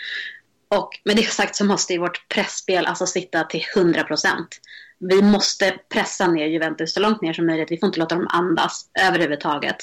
Och 0.75 1.01
med 1.05 1.17
det 1.17 1.23
sagt 1.23 1.57
så 1.57 1.65
måste 1.65 1.93
ju 1.93 1.99
vårt 1.99 2.29
pressspel 2.29 2.87
alltså 2.87 3.07
sitta 3.07 3.45
till 3.45 3.65
100 3.77 4.05
procent. 4.05 4.49
Vi 4.99 5.23
måste 5.23 5.79
pressa 5.89 6.27
ner 6.27 6.47
Juventus 6.47 6.95
så 6.95 7.01
långt 7.01 7.23
ner 7.23 7.33
som 7.33 7.47
möjligt. 7.47 7.71
Vi 7.71 7.79
får 7.79 7.87
inte 7.87 8.01
låta 8.01 8.15
dem 8.15 8.29
andas 8.31 8.87
överhuvudtaget. 9.01 9.77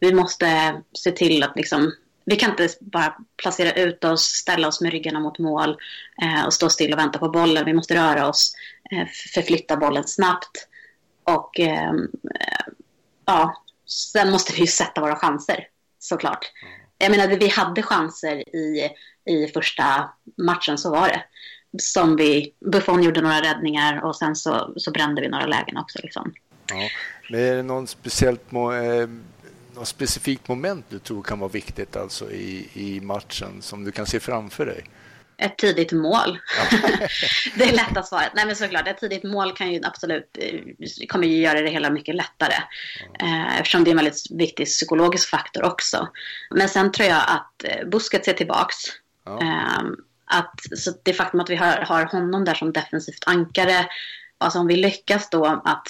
Vi 0.00 0.14
måste 0.14 0.80
se 0.92 1.10
till 1.10 1.42
att 1.42 1.56
liksom 1.56 1.92
vi 2.24 2.36
kan 2.36 2.50
inte 2.50 2.68
bara 2.80 3.16
placera 3.42 3.72
ut 3.72 4.04
oss, 4.04 4.22
ställa 4.22 4.68
oss 4.68 4.80
med 4.80 4.92
ryggarna 4.92 5.20
mot 5.20 5.38
mål 5.38 5.76
eh, 6.22 6.46
och 6.46 6.54
stå 6.54 6.68
still 6.68 6.92
och 6.92 6.98
vänta 6.98 7.18
på 7.18 7.28
bollen. 7.28 7.64
Vi 7.64 7.74
måste 7.74 7.94
röra 7.94 8.28
oss, 8.28 8.54
eh, 8.90 9.06
förflytta 9.34 9.76
bollen 9.76 10.04
snabbt 10.04 10.68
och 11.24 11.60
ehm, 11.60 12.08
eh, 12.40 12.72
ja, 13.26 13.62
sen 13.86 14.30
måste 14.30 14.52
vi 14.52 14.60
ju 14.60 14.66
sätta 14.66 15.00
våra 15.00 15.16
chanser 15.16 15.66
såklart. 15.98 16.52
Jag 16.98 17.10
menar, 17.10 17.28
vi 17.28 17.48
hade 17.48 17.82
chanser 17.82 18.56
i, 18.56 18.90
i 19.24 19.46
första 19.46 20.10
matchen, 20.38 20.78
så 20.78 20.90
var 20.90 21.08
det. 21.08 21.24
Som 21.78 22.16
vi, 22.16 22.54
Buffon 22.72 23.02
gjorde 23.02 23.20
några 23.20 23.40
räddningar 23.40 24.04
och 24.04 24.16
sen 24.16 24.36
så, 24.36 24.72
så 24.76 24.90
brände 24.90 25.20
vi 25.20 25.28
några 25.28 25.46
lägen 25.46 25.76
också. 25.76 25.98
Liksom. 26.02 26.34
Ja. 26.70 26.88
Men 27.30 27.40
är 27.40 27.56
det 27.56 27.62
någon 27.62 27.86
speciellt 27.86 28.52
eh, 28.52 29.08
något 29.74 29.88
specifikt 29.88 30.48
moment 30.48 30.86
du 30.88 30.98
tror 30.98 31.22
kan 31.22 31.38
vara 31.38 31.50
viktigt 31.50 31.96
alltså 31.96 32.30
i, 32.30 32.68
i 32.72 33.00
matchen 33.00 33.62
som 33.62 33.84
du 33.84 33.92
kan 33.92 34.06
se 34.06 34.20
framför 34.20 34.66
dig? 34.66 34.84
Ett 35.36 35.58
tidigt 35.58 35.92
mål. 35.92 36.38
det 37.56 37.64
är 37.64 37.72
lätta 37.72 38.02
svaret. 38.02 38.32
Nej 38.34 38.46
men 38.46 38.56
såklart, 38.56 38.88
ett 38.88 38.98
tidigt 38.98 39.22
mål 39.22 39.52
kan 39.52 39.72
ju 39.72 39.80
absolut, 39.84 40.38
eh, 40.38 41.06
kommer 41.08 41.26
ju 41.26 41.36
göra 41.36 41.60
det 41.60 41.70
hela 41.70 41.90
mycket 41.90 42.14
lättare. 42.14 42.54
Eh, 43.20 43.58
eftersom 43.58 43.84
det 43.84 43.90
är 43.90 43.92
en 43.92 43.96
väldigt 43.96 44.30
viktig 44.30 44.66
psykologisk 44.66 45.28
faktor 45.28 45.64
också. 45.64 46.08
Men 46.50 46.68
sen 46.68 46.92
tror 46.92 47.08
jag 47.08 47.22
att 47.26 47.64
eh, 47.64 47.88
Busquets 47.88 48.28
är 48.28 48.32
tillbaks. 48.32 48.76
Ja. 49.24 49.40
Ehm, 49.40 49.96
att, 50.24 50.78
så 50.78 50.92
det 51.02 51.12
faktum 51.12 51.40
att 51.40 51.50
vi 51.50 51.56
har, 51.56 51.76
har 51.76 52.04
honom 52.04 52.44
där 52.44 52.54
som 52.54 52.72
defensivt 52.72 53.24
ankare, 53.26 53.86
alltså 54.38 54.58
om 54.58 54.66
vi 54.66 54.76
lyckas 54.76 55.30
då 55.30 55.44
att, 55.64 55.86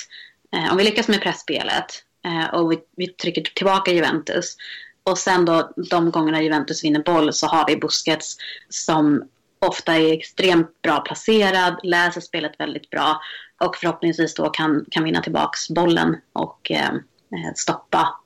eh, 0.52 0.72
om 0.72 0.76
vi 0.76 0.84
lyckas 0.84 1.08
med 1.08 1.20
pressspelet 1.20 2.04
eh, 2.24 2.54
och 2.54 2.72
vi, 2.72 2.78
vi, 2.96 3.06
trycker 3.06 3.42
tillbaka 3.42 3.92
Juventus. 3.92 4.56
Och 5.04 5.18
sen 5.18 5.44
då 5.44 5.70
de 5.90 6.10
gångerna 6.10 6.42
Juventus 6.42 6.84
vinner 6.84 7.02
boll 7.02 7.32
så 7.32 7.46
har 7.46 7.66
vi 7.66 7.76
Busquets 7.76 8.36
som 8.68 9.28
ofta 9.58 9.94
är 9.94 10.12
extremt 10.12 10.82
bra 10.82 11.00
placerad, 11.00 11.80
läser 11.82 12.20
spelet 12.20 12.52
väldigt 12.58 12.90
bra 12.90 13.20
och 13.64 13.76
förhoppningsvis 13.76 14.34
då 14.34 14.50
kan, 14.50 14.84
kan 14.90 15.04
vinna 15.04 15.22
tillbaks 15.22 15.68
bollen 15.68 16.16
och 16.32 16.70
eh, 16.70 16.94
eh 17.32 17.52
stoppa 17.54 18.16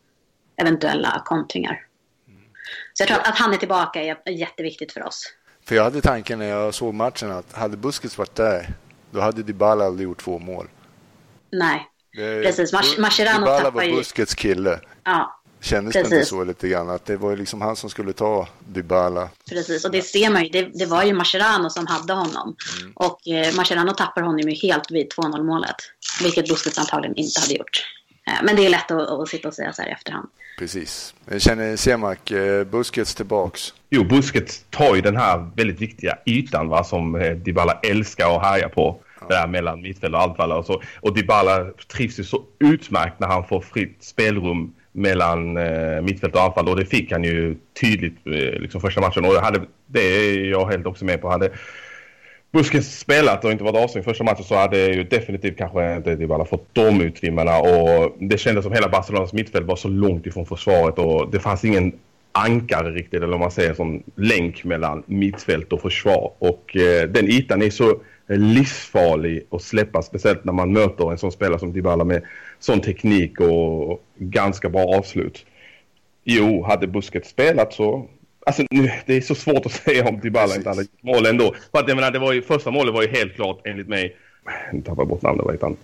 eventuella 0.57 1.23
kontringar. 1.25 1.87
Så 2.97 3.03
jag 3.03 3.09
tror 3.09 3.19
att 3.19 3.39
han 3.39 3.53
är 3.53 3.57
tillbaka 3.57 4.03
är 4.03 4.31
jätteviktigt 4.31 4.93
för 4.93 5.07
oss. 5.07 5.33
För 5.65 5.77
jag 5.77 5.85
hade 5.85 6.01
tanken 6.01 6.39
när 6.39 6.47
jag 6.47 6.75
såg 6.75 6.95
matchen 6.95 7.31
att 7.31 7.53
hade 7.53 7.77
Busquets 7.77 8.19
varit 8.19 8.35
där, 8.35 8.69
då 9.11 9.21
hade 9.21 9.43
Dybala 9.43 9.85
aldrig 9.85 10.05
gjort 10.05 10.21
två 10.21 10.39
mål. 10.39 10.69
Nej, 11.53 11.89
Precis, 12.17 12.73
Mas 12.73 12.99
Mascherano 12.99 13.39
Dybala 13.39 13.61
tappar 13.61 13.83
ju... 13.83 13.91
var 13.91 13.99
Busquets 13.99 14.35
kille. 14.35 14.81
Ja. 15.05 15.41
Kändes 15.61 15.93
Precis. 15.93 16.11
det 16.11 16.17
inte 16.17 16.29
så 16.29 16.45
lite 16.45 16.69
grann? 16.69 16.91
Att 16.91 17.05
det 17.05 17.17
var 17.17 17.37
liksom 17.37 17.61
han 17.61 17.77
som 17.77 17.91
skulle 17.91 18.13
ta 18.13 18.49
Dybala? 18.59 19.29
Precis, 19.49 19.85
och 19.85 19.91
det 19.91 20.03
ser 20.03 20.31
man 20.31 20.45
ju. 20.45 20.49
Det, 20.49 20.63
det 20.63 20.87
var 20.87 21.05
ju 21.05 21.13
Mascherano 21.13 21.71
som 21.71 21.87
hade 21.87 22.13
honom. 22.13 22.57
Mm. 22.81 22.93
Och 22.95 23.29
eh, 23.29 23.55
Mascherano 23.55 23.95
tappar 23.95 24.23
honom 24.23 24.41
ju 24.41 24.55
helt 24.55 24.91
vid 24.91 25.13
2-0 25.13 25.43
målet. 25.43 25.77
Vilket 26.23 26.49
Busquets 26.49 26.79
antagligen 26.79 27.17
inte 27.17 27.41
hade 27.41 27.55
gjort. 27.55 27.87
Eh, 28.27 28.45
men 28.45 28.57
det 28.57 28.67
är 28.67 28.71
lätt 28.71 28.91
att, 28.91 29.11
att 29.11 29.29
sitta 29.29 29.49
och 29.49 29.55
säga 29.55 29.73
så 29.73 29.83
här 29.83 29.89
i 29.89 29.93
efterhand. 29.93 30.29
Precis. 30.59 31.15
Jag 31.31 31.41
känner 31.41 31.77
Semak, 31.77 32.31
eh, 32.31 32.65
Busquets 32.65 33.15
tillbaks? 33.15 33.75
Jo, 33.91 34.05
Busquets 34.05 34.65
tar 34.71 34.95
ju 34.95 35.01
den 35.01 35.17
här 35.17 35.51
väldigt 35.57 35.81
viktiga 35.81 36.19
ytan 36.27 36.69
va, 36.69 36.85
som 36.85 37.15
eh, 37.15 37.33
Dybala 37.33 37.81
älskar 37.83 38.37
att 38.37 38.43
härja 38.43 38.69
på 38.69 39.01
där 39.29 39.47
mellan 39.47 39.83
mittfält 39.83 40.15
och 40.15 40.23
anfallare 40.23 40.59
och 40.59 40.67
så. 40.67 40.83
Och 41.01 41.15
Dybala 41.15 41.67
trivs 41.93 42.19
ju 42.19 42.25
så 42.25 42.43
utmärkt 42.59 43.21
när 43.21 43.29
han 43.29 43.45
får 43.45 43.61
fritt 43.61 43.97
spelrum 44.05 44.75
mellan 44.93 45.57
eh, 45.57 46.03
mittfält 46.03 46.35
och 46.35 46.43
anfall 46.43 46.69
och 46.69 46.77
det 46.77 46.87
fick 46.87 47.13
han 47.13 47.25
ju 47.25 47.57
tydligt 47.81 48.27
eh, 48.27 48.61
liksom 48.61 48.81
första 48.81 49.01
matchen 49.01 49.25
och 49.25 49.35
hade, 49.35 49.61
det 49.87 50.01
är 50.01 50.45
jag 50.45 50.67
helt 50.67 50.87
också 50.87 51.05
med 51.05 51.21
på. 51.21 51.31
Hade 51.31 51.51
Busquets 52.57 52.99
spelat 52.99 53.45
och 53.45 53.53
inte 53.53 53.65
varit 53.65 53.77
avstängd 53.77 54.05
första 54.05 54.25
matchen 54.25 54.45
så 54.45 54.55
hade 54.55 54.87
ju 54.87 55.05
definitivt 55.05 55.59
kanske 55.59 55.97
inte 55.97 56.11
typ 56.11 56.19
Dybala 56.19 56.45
fått 56.45 56.69
de 56.73 57.01
utrymmena 57.01 57.59
och 57.59 58.17
det 58.19 58.39
kändes 58.39 58.65
som 58.65 58.73
hela 58.73 58.89
Barcelonas 58.89 59.33
mittfält 59.33 59.67
var 59.67 59.77
så 59.77 59.89
långt 59.89 60.27
ifrån 60.27 60.47
försvaret 60.47 60.99
och 60.99 61.31
det 61.31 61.41
fanns 61.41 61.65
ingen 61.65 61.93
ankare 62.33 62.91
riktigt, 62.91 63.23
eller 63.23 63.35
om 63.35 63.41
man 63.41 63.51
säger 63.51 63.75
som 63.75 64.03
länk 64.15 64.65
mellan 64.65 65.03
mittfält 65.07 65.73
och 65.73 65.81
försvar. 65.81 66.33
Och 66.39 66.77
eh, 66.77 67.09
den 67.09 67.29
ytan 67.29 67.63
är 67.63 67.71
så 67.71 68.01
livsfarlig 68.29 69.47
att 69.51 69.63
släppa, 69.63 70.03
speciellt 70.03 70.45
när 70.45 70.53
man 70.53 70.73
möter 70.73 71.11
en 71.11 71.19
sån 71.19 71.33
spelare 71.33 71.59
som 71.59 71.73
Dybala 71.73 72.05
med 72.05 72.23
sån 72.59 72.81
teknik 72.81 73.41
och 73.41 74.03
ganska 74.17 74.69
bra 74.69 74.85
avslut. 74.99 75.47
Jo, 76.25 76.63
hade 76.63 76.87
busket 76.87 77.27
spelat 77.27 77.73
så... 77.73 78.09
Alltså 78.47 78.63
nu, 78.71 78.91
det 79.07 79.17
är 79.17 79.21
så 79.21 79.35
svårt 79.35 79.67
att 79.67 79.73
säga 79.85 80.09
om 80.09 80.21
Dybala 80.21 80.55
inte 80.55 80.69
hade 80.69 80.83
gjort 80.83 81.03
mål 81.03 81.27
ändå. 81.27 81.55
För 81.73 81.79
att 81.79 81.89
jag 81.89 81.97
menar, 81.97 82.11
det 82.11 82.19
var 82.19 82.33
ju, 82.33 82.43
första 82.43 82.71
målet 82.71 82.95
var 82.95 83.03
ju 83.03 83.09
helt 83.09 83.35
klart 83.35 83.61
enligt 83.65 83.89
mig... 83.89 84.17
Nu 84.73 84.81
tappade 84.81 85.01
jag 85.01 85.09
bort 85.09 85.23
namnet, 85.23 85.45
vad 85.45 85.55
heter 85.55 85.67
han? 85.67 85.77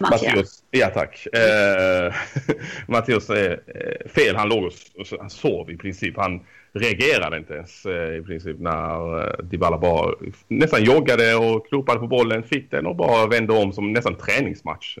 Mattias. 0.00 0.62
Ja, 0.70 0.90
tack. 0.94 1.26
Eh, 1.26 2.14
Mattias 2.86 3.30
är 3.30 3.50
eh, 3.50 4.10
fel. 4.10 4.36
Han 4.36 4.48
låg 4.48 4.64
och, 4.64 4.72
och 4.98 5.06
han 5.20 5.30
sov 5.30 5.70
i 5.70 5.76
princip. 5.76 6.16
Han 6.16 6.40
reagerade 6.72 7.36
inte 7.36 7.54
ens 7.54 7.86
eh, 7.86 8.16
i 8.16 8.22
princip 8.22 8.60
när 8.60 9.18
eh, 9.20 9.44
Dybala 9.44 9.78
bara 9.78 10.14
nästan 10.48 10.84
joggade 10.84 11.34
och 11.34 11.68
klopade 11.68 12.00
på 12.00 12.06
bollen, 12.06 12.42
fick 12.42 12.70
den 12.70 12.86
och 12.86 12.96
bara 12.96 13.26
vände 13.26 13.52
om 13.52 13.72
som 13.72 13.92
nästan 13.92 14.14
träningsmatch 14.14 14.98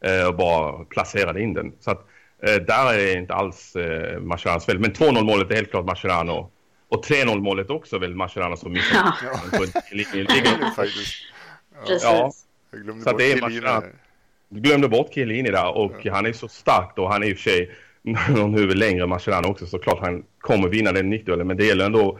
eh, 0.00 0.26
och 0.28 0.36
bara 0.36 0.84
placerade 0.84 1.42
in 1.42 1.54
den. 1.54 1.72
Så 1.80 1.90
att 1.90 2.08
där 2.46 2.94
är 2.94 3.16
inte 3.16 3.34
alls 3.34 3.76
eh, 3.76 4.20
Mascherans 4.20 4.66
fel. 4.66 4.78
Men 4.78 4.92
2-0 4.92 5.24
målet 5.24 5.50
är 5.50 5.54
helt 5.54 5.70
klart 5.70 5.86
Mascherano. 5.86 6.50
Och 6.88 7.04
3-0 7.04 7.40
målet 7.40 7.70
också 7.70 7.98
väl 7.98 8.14
Mascherano 8.14 8.56
som 8.56 8.72
missade. 8.72 9.12
Ja. 9.24 9.58
På 9.58 9.64
en, 9.64 9.70
en, 9.92 10.36
Ja. 12.02 12.32
Jag 12.70 12.82
glömde 12.82 13.04
Så 13.04 13.10
bort 13.10 13.18
det 13.18 13.32
är 13.32 13.40
Mascherano. 13.40 13.86
glömde 14.50 14.88
bort 14.88 15.14
Chiellini 15.14 15.50
där 15.50 15.76
och 15.76 16.06
han 16.06 16.26
är 16.26 16.32
så 16.32 16.48
stark 16.48 16.92
då. 16.96 17.08
Han 17.08 17.22
är 17.22 17.26
i 17.26 17.32
och 17.32 17.36
för 17.36 17.50
sig 17.50 17.70
någon 18.28 18.54
huvud 18.54 18.76
längre 18.76 19.02
än 19.02 19.08
Mascherano 19.08 19.48
också. 19.48 19.66
Så 19.66 19.78
klart 19.78 19.98
han 20.00 20.24
kommer 20.38 20.68
vinna 20.68 20.92
den 20.92 21.10
nickduellen. 21.10 21.46
Men 21.46 21.56
det 21.56 21.64
gäller 21.66 21.84
ändå 21.86 22.18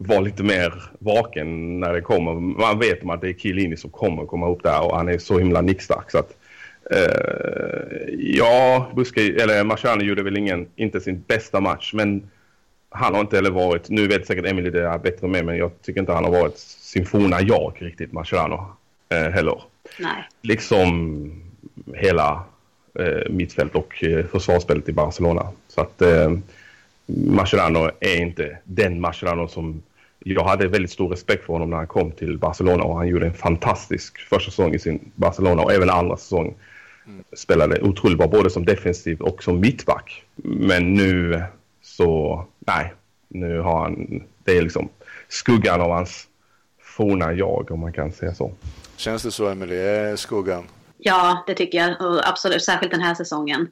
att 0.00 0.06
vara 0.08 0.20
lite 0.20 0.42
mer 0.42 0.82
vaken 0.98 1.80
när 1.80 1.92
det 1.92 2.00
kommer. 2.00 2.34
Man 2.34 2.78
vet 2.78 3.02
om 3.02 3.10
att 3.10 3.20
det 3.20 3.28
är 3.28 3.34
Chiellini 3.34 3.76
som 3.76 3.90
kommer 3.90 4.26
komma 4.26 4.48
upp 4.48 4.62
där 4.62 4.84
och 4.90 4.96
han 4.96 5.08
är 5.08 5.18
så 5.18 5.38
himla 5.38 5.60
nickstark. 5.60 6.10
Så 6.10 6.18
att, 6.18 6.36
eh, 6.90 8.14
ja, 8.18 8.92
Busquets, 8.96 9.42
eller 9.42 9.64
Mascherano 9.64 10.02
gjorde 10.02 10.22
väl 10.22 10.36
ingen, 10.36 10.66
inte 10.76 11.00
sin 11.00 11.24
bästa 11.26 11.60
match. 11.60 11.92
Men 11.94 12.30
han 12.90 13.14
har 13.14 13.20
inte 13.20 13.36
heller 13.36 13.50
varit, 13.50 13.88
nu 13.88 14.08
vet 14.08 14.26
säkert 14.26 14.46
Emily 14.46 14.70
det 14.70 14.88
är 14.88 14.98
bättre 14.98 15.28
med 15.28 15.44
men 15.44 15.56
jag 15.56 15.82
tycker 15.82 16.00
inte 16.00 16.12
han 16.12 16.24
har 16.24 16.30
varit 16.30 16.58
sin 16.58 17.06
forna 17.06 17.40
jag 17.40 17.72
riktigt, 17.78 18.12
Mascherano, 18.12 18.76
eh, 19.08 19.30
heller. 19.30 19.62
Nej. 19.98 20.28
Liksom 20.42 21.42
hela 21.94 22.44
eh, 22.98 23.30
mittfält 23.30 23.74
och 23.74 24.04
eh, 24.04 24.26
försvarsspelet 24.26 24.88
i 24.88 24.92
Barcelona. 24.92 25.48
Så 25.68 25.80
att 25.80 26.02
eh, 26.02 26.32
Mascherano 27.06 27.90
är 28.00 28.20
inte 28.20 28.58
den 28.64 29.00
Mascherano 29.00 29.48
som 29.48 29.82
jag 30.24 30.44
hade 30.44 30.68
väldigt 30.68 30.90
stor 30.90 31.08
respekt 31.08 31.46
för 31.46 31.52
honom 31.52 31.70
när 31.70 31.76
han 31.76 31.86
kom 31.86 32.10
till 32.12 32.38
Barcelona 32.38 32.84
och 32.84 32.96
han 32.96 33.08
gjorde 33.08 33.26
en 33.26 33.34
fantastisk 33.34 34.18
första 34.18 34.50
säsong 34.50 34.74
i 34.74 34.78
sin 34.78 35.12
Barcelona 35.14 35.62
och 35.62 35.72
även 35.72 35.90
andra 35.90 36.16
säsong. 36.16 36.54
Spelade 37.36 37.80
otroligt 37.80 38.18
bra 38.18 38.26
både 38.26 38.50
som 38.50 38.64
defensiv 38.64 39.20
och 39.20 39.42
som 39.42 39.60
mittback. 39.60 40.24
Men 40.36 40.94
nu 40.94 41.42
så, 41.82 42.44
nej, 42.58 42.94
nu 43.28 43.58
har 43.58 43.82
han, 43.82 44.22
det 44.44 44.56
är 44.56 44.62
liksom 44.62 44.88
skuggan 45.28 45.80
av 45.80 45.90
hans 45.90 46.28
forna 46.80 47.32
jag 47.32 47.70
om 47.70 47.80
man 47.80 47.92
kan 47.92 48.12
säga 48.12 48.34
så. 48.34 48.52
Känns 48.96 49.22
det 49.22 49.30
så, 49.30 49.48
Emily? 49.48 49.76
Är 49.76 50.16
skuggan? 50.16 50.64
Ja, 50.98 51.44
det 51.46 51.54
tycker 51.54 51.78
jag. 51.78 52.00
Och 52.00 52.28
absolut, 52.28 52.64
särskilt 52.64 52.92
den 52.92 53.02
här 53.02 53.14
säsongen. 53.14 53.70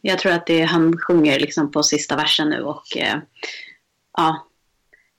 Jag 0.00 0.18
tror 0.18 0.32
att 0.32 0.46
det, 0.46 0.62
han 0.62 0.98
sjunger 0.98 1.40
liksom 1.40 1.70
på 1.70 1.82
sista 1.82 2.16
versen 2.16 2.48
nu 2.48 2.62
och 2.62 2.96
eh, 2.96 3.18
ja, 4.16 4.46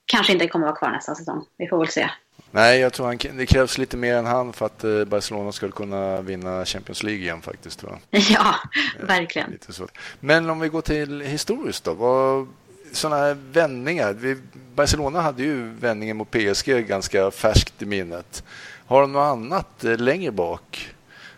kanske 0.05 0.33
inte 0.33 0.47
kommer 0.47 0.65
vara 0.65 0.75
kvar 0.75 0.91
nästa 0.91 1.15
säsong. 1.15 1.45
Vi 1.57 1.67
får 1.67 1.77
väl 1.77 1.87
se. 1.87 2.09
Nej, 2.55 2.79
jag 2.79 2.93
tror 2.93 3.05
han, 3.05 3.17
det 3.37 3.45
krävs 3.45 3.77
lite 3.77 3.97
mer 3.97 4.15
än 4.15 4.25
han 4.25 4.53
för 4.53 4.65
att 4.65 4.83
eh, 4.83 5.05
Barcelona 5.05 5.51
skulle 5.51 5.71
kunna 5.71 6.21
vinna 6.21 6.65
Champions 6.65 7.03
League 7.03 7.21
igen 7.21 7.41
faktiskt. 7.41 7.79
Tror 7.79 7.99
jag. 8.09 8.21
Ja, 8.29 8.55
verkligen. 9.01 9.51
Lite 9.51 9.73
så. 9.73 9.87
Men 10.19 10.49
om 10.49 10.59
vi 10.59 10.69
går 10.69 10.81
till 10.81 11.21
historiskt 11.21 11.83
då. 11.83 11.93
Vad, 11.93 12.47
sådana 12.91 13.21
här 13.21 13.37
vändningar. 13.51 14.13
Vi, 14.13 14.37
Barcelona 14.75 15.21
hade 15.21 15.43
ju 15.43 15.69
vändningen 15.69 16.17
mot 16.17 16.31
PSG 16.31 16.87
ganska 16.87 17.31
färskt 17.31 17.81
i 17.81 17.85
minnet. 17.85 18.43
Har 18.85 19.01
de 19.01 19.11
något 19.11 19.31
annat 19.31 19.83
eh, 19.83 19.97
längre 19.97 20.31
bak 20.31 20.93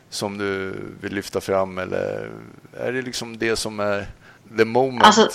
som 0.10 0.38
du 0.38 0.73
vill 1.01 1.13
lyfta 1.13 1.41
fram 1.41 1.78
eller 1.78 2.32
är 2.78 2.91
det 2.91 3.01
liksom 3.01 3.38
det 3.38 3.56
som 3.56 3.80
är 3.80 4.08
the 4.58 4.65
moment? 4.65 5.04
Alltså, 5.04 5.30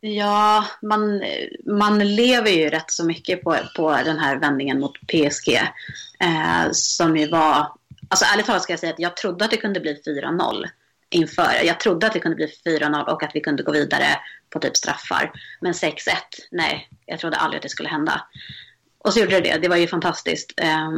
Ja, 0.00 0.66
man, 0.82 1.22
man 1.66 1.98
lever 1.98 2.50
ju 2.50 2.68
rätt 2.68 2.90
så 2.90 3.04
mycket 3.04 3.42
på, 3.42 3.56
på 3.76 3.90
den 3.90 4.18
här 4.18 4.36
vändningen 4.36 4.80
mot 4.80 5.00
PSG. 5.00 5.54
Eh, 6.20 6.68
som 6.72 7.16
ju 7.16 7.28
var... 7.28 7.72
Alltså 8.08 8.24
ärligt 8.32 8.46
talat 8.46 8.62
ska 8.62 8.72
jag 8.72 8.80
säga 8.80 8.92
att 8.92 8.98
jag 8.98 9.16
trodde 9.16 9.44
att 9.44 9.50
det 9.50 9.56
kunde 9.56 9.80
bli 9.80 10.02
4-0 10.06 10.64
inför. 11.10 11.64
Jag 11.64 11.80
trodde 11.80 12.06
att 12.06 12.12
det 12.12 12.20
kunde 12.20 12.36
bli 12.36 12.52
4-0 12.66 13.08
och 13.08 13.22
att 13.22 13.30
vi 13.34 13.40
kunde 13.40 13.62
gå 13.62 13.72
vidare 13.72 14.06
på 14.50 14.58
typ 14.58 14.76
straffar. 14.76 15.32
Men 15.60 15.72
6-1, 15.72 15.92
nej, 16.50 16.88
jag 17.06 17.18
trodde 17.18 17.36
aldrig 17.36 17.58
att 17.58 17.62
det 17.62 17.68
skulle 17.68 17.88
hända. 17.88 18.22
Och 18.98 19.12
så 19.12 19.20
gjorde 19.20 19.40
det 19.40 19.52
det, 19.52 19.58
det 19.58 19.68
var 19.68 19.76
ju 19.76 19.86
fantastiskt. 19.86 20.52
Eh, 20.56 20.90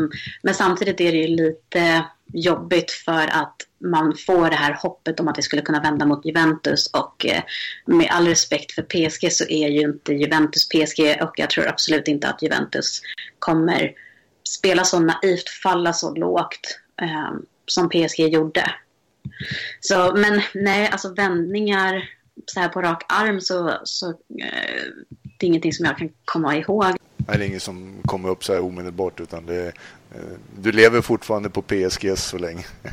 men 0.43 0.55
samtidigt 0.55 1.01
är 1.01 1.13
det 1.13 1.19
ju 1.19 1.37
lite 1.37 2.05
jobbigt 2.33 2.91
för 2.91 3.27
att 3.27 3.57
man 3.79 4.17
får 4.27 4.51
det 4.51 4.57
här 4.57 4.79
hoppet 4.83 5.21
om 5.21 5.29
att 5.29 5.35
det 5.35 5.43
skulle 5.43 5.63
kunna 5.63 5.81
vända 5.81 6.07
mot 6.07 6.27
Juventus 6.27 6.87
och 6.87 7.27
eh, 7.27 7.43
med 7.87 8.09
all 8.11 8.27
respekt 8.27 8.73
för 8.73 8.83
PSG 8.83 9.33
så 9.33 9.45
är 9.45 9.69
ju 9.69 9.81
inte 9.81 10.13
Juventus 10.13 10.69
PSG 10.69 11.23
och 11.23 11.33
jag 11.37 11.51
tror 11.51 11.69
absolut 11.69 12.09
inte 12.09 12.29
att 12.29 12.43
Juventus 12.43 13.01
kommer 13.39 13.93
spela 14.49 14.85
så 14.85 14.99
naivt, 15.01 15.49
falla 15.63 15.93
så 15.93 16.15
lågt 16.15 16.81
eh, 17.03 17.33
som 17.67 17.89
PSG 17.89 18.21
gjorde. 18.21 18.75
Så, 19.81 20.15
men 20.17 20.43
nej, 20.55 20.89
alltså 20.89 21.15
vändningar 21.15 22.11
så 22.47 22.61
här 22.61 22.69
på 22.69 22.83
rak 22.83 23.05
arm 23.09 23.41
så, 23.41 23.81
så 23.85 24.09
eh, 24.09 24.83
det 25.39 25.47
är 25.47 25.49
ingenting 25.49 25.73
som 25.73 25.85
jag 25.87 25.99
kan 25.99 26.11
komma 26.25 26.57
ihåg. 26.57 26.85
Nej, 27.17 27.39
Det 27.39 27.45
är 27.45 27.49
inget 27.49 27.63
som 27.63 28.03
kommer 28.05 28.29
upp 28.29 28.45
så 28.45 28.53
här 28.53 28.61
omedelbart 28.61 29.21
utan 29.21 29.47
det, 29.47 29.73
du 30.59 30.73
lever 30.73 31.01
fortfarande 31.01 31.51
på 31.51 31.63
PSG 31.63 32.19
så 32.19 32.39
länge. 32.39 32.65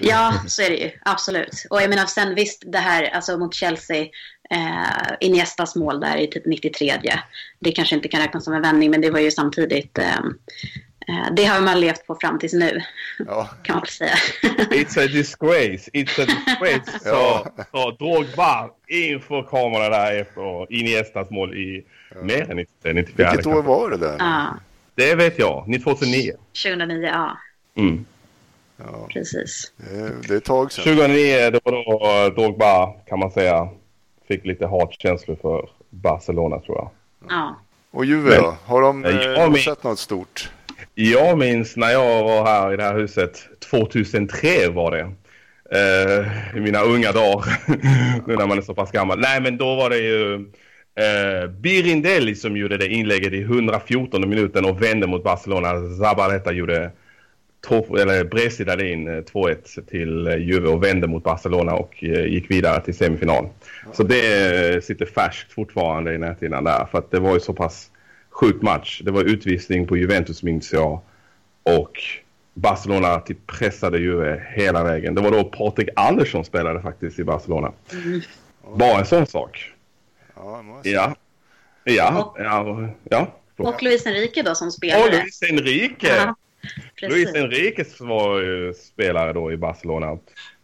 Ja, 0.00 0.34
så 0.46 0.62
är 0.62 0.70
det 0.70 0.76
ju. 0.76 0.90
Absolut. 1.04 1.66
Och 1.70 1.82
jag 1.82 1.90
menar 1.90 2.06
sen 2.06 2.34
visst, 2.34 2.62
det 2.66 2.78
här 2.78 3.10
alltså 3.14 3.38
mot 3.38 3.54
Chelsea, 3.54 4.02
eh, 4.50 5.14
Iniestas 5.20 5.76
mål 5.76 6.00
där 6.00 6.16
i 6.16 6.26
typ 6.26 6.46
93. 6.46 6.92
Det 7.60 7.72
kanske 7.72 7.94
inte 7.94 8.08
kan 8.08 8.20
räknas 8.20 8.44
som 8.44 8.54
en 8.54 8.62
vändning, 8.62 8.90
men 8.90 9.00
det 9.00 9.10
var 9.10 9.20
ju 9.20 9.30
samtidigt 9.30 9.98
eh, 9.98 10.16
eh, 11.08 11.32
det 11.36 11.44
har 11.44 11.60
man 11.60 11.80
levt 11.80 12.06
på 12.06 12.14
fram 12.20 12.38
tills 12.38 12.52
nu, 12.52 12.82
Ja. 13.26 13.48
kan 13.62 13.74
man 13.74 13.80
väl 13.82 13.88
säga. 13.90 14.14
It's 14.70 15.04
a 15.04 15.06
disgrace. 15.06 15.90
It's 15.92 16.22
a 16.22 16.26
disgrace. 16.26 17.00
Ja. 17.04 17.46
Så, 17.56 17.64
så 17.72 17.90
Drogba 17.90 18.70
inför 18.88 19.42
kameran 19.42 19.90
där 19.92 20.20
efter 20.20 20.72
Iniestas 20.72 21.30
mål 21.30 21.54
i 21.54 21.84
mer 22.22 22.50
än 22.50 22.56
94. 22.56 23.02
Vilket 23.30 23.46
år 23.46 23.62
var 23.62 23.90
det 23.90 23.96
där? 23.96 24.16
Ja, 24.18 24.54
Det 24.98 25.14
vet 25.14 25.38
jag. 25.38 25.64
2009. 25.84 26.32
2009, 26.64 27.02
ja, 27.12 27.38
Mm. 27.76 28.04
Ja, 28.76 29.06
precis. 29.12 29.72
det, 29.76 30.28
det 30.28 30.34
är 30.34 30.38
ett 30.38 30.44
tag 30.44 30.72
sedan. 30.72 30.84
2009 30.84 31.50
det 31.50 31.60
var 31.64 31.72
då 31.72 32.34
Drogba 32.42 32.86
kan 33.06 33.18
man 33.18 33.30
säga 33.30 33.68
fick 34.28 34.44
lite 34.46 34.66
hatkänslor 34.66 35.36
för 35.42 35.68
Barcelona 35.90 36.58
tror 36.60 36.76
jag. 36.76 36.90
Ja. 37.28 37.56
Och 37.90 38.04
Juve 38.04 38.30
Men- 38.30 38.42
då? 38.42 38.56
Har 38.64 38.82
de 38.82 39.04
eh, 39.04 39.14
men- 39.50 39.54
sett 39.56 39.82
något 39.84 39.98
stort? 39.98 40.50
Jag 40.94 41.38
minns 41.38 41.76
när 41.76 41.90
jag 41.90 42.24
var 42.24 42.44
här 42.44 42.72
i 42.72 42.76
det 42.76 42.82
här 42.82 42.94
huset 42.94 43.38
2003 43.70 44.68
var 44.68 44.90
det. 44.90 45.10
Eh, 45.72 46.56
I 46.56 46.60
mina 46.60 46.80
unga 46.82 47.12
dagar. 47.12 47.58
nu 48.26 48.36
när 48.36 48.46
man 48.46 48.58
är 48.58 48.62
så 48.62 48.74
pass 48.74 48.90
gammal. 48.92 49.18
Nej 49.20 49.40
men 49.40 49.56
då 49.56 49.74
var 49.74 49.90
det 49.90 49.98
ju 49.98 50.46
eh, 50.98 51.50
Birindelli 51.50 52.34
som 52.34 52.56
gjorde 52.56 52.76
det 52.76 52.88
inlägget 52.88 53.32
i 53.32 53.42
114 53.42 54.28
minuten 54.28 54.64
och 54.64 54.82
vände 54.82 55.06
mot 55.06 55.24
Barcelona. 55.24 55.96
Zabaleta 55.98 56.52
gjorde 56.52 56.90
eller 57.70 58.24
breddade 58.24 58.90
in 58.90 59.08
eh, 59.08 59.12
2-1 59.12 59.86
till 59.86 60.26
eh, 60.26 60.36
Juve 60.36 60.68
och 60.68 60.84
vände 60.84 61.06
mot 61.06 61.24
Barcelona 61.24 61.74
och 61.74 62.04
eh, 62.04 62.26
gick 62.26 62.50
vidare 62.50 62.80
till 62.80 62.94
semifinal. 62.94 63.48
Så 63.92 64.02
det 64.02 64.84
sitter 64.84 65.06
färskt 65.06 65.52
fortfarande 65.52 66.14
i 66.14 66.18
näthinnan 66.18 66.64
där 66.64 66.84
för 66.90 66.98
att 66.98 67.10
det 67.10 67.20
var 67.20 67.34
ju 67.34 67.40
så 67.40 67.52
pass 67.52 67.90
sjuk 68.30 68.62
match. 68.62 69.02
Det 69.04 69.10
var 69.10 69.22
utvisning 69.22 69.86
på 69.86 69.96
Juventus 69.96 70.42
minns 70.42 70.72
jag 70.72 71.00
och 71.62 71.92
Barcelona 72.54 73.20
typ 73.20 73.46
pressade 73.46 73.98
Juve 73.98 74.42
hela 74.54 74.84
vägen. 74.84 75.14
Det 75.14 75.20
var 75.20 75.30
då 75.30 75.44
Patrik 75.44 75.88
Andersson 75.96 76.44
spelade 76.44 76.82
faktiskt 76.82 77.18
i 77.18 77.24
Barcelona. 77.24 77.72
Bara 78.76 78.98
en 78.98 79.06
sån 79.06 79.26
sak. 79.26 79.72
Ja, 80.38 80.62
måste- 80.62 80.90
Ja. 80.90 81.14
Ja. 81.84 82.34
Ja. 82.38 82.88
ja. 83.10 83.34
Och 83.56 83.82
Luis 83.82 84.06
Enrique 84.06 84.42
då 84.42 84.54
som 84.54 84.66
Och 84.66 84.72
spelare. 84.72 85.10
Luis 85.10 85.42
Enrique. 85.42 86.08
Ja, 86.16 86.34
Luis 87.08 87.24
precis. 87.24 87.42
Enriquez 87.42 88.00
var 88.00 88.40
ju 88.40 88.74
spelare 88.74 89.32
då 89.32 89.52
i 89.52 89.56
Barcelona. 89.56 90.06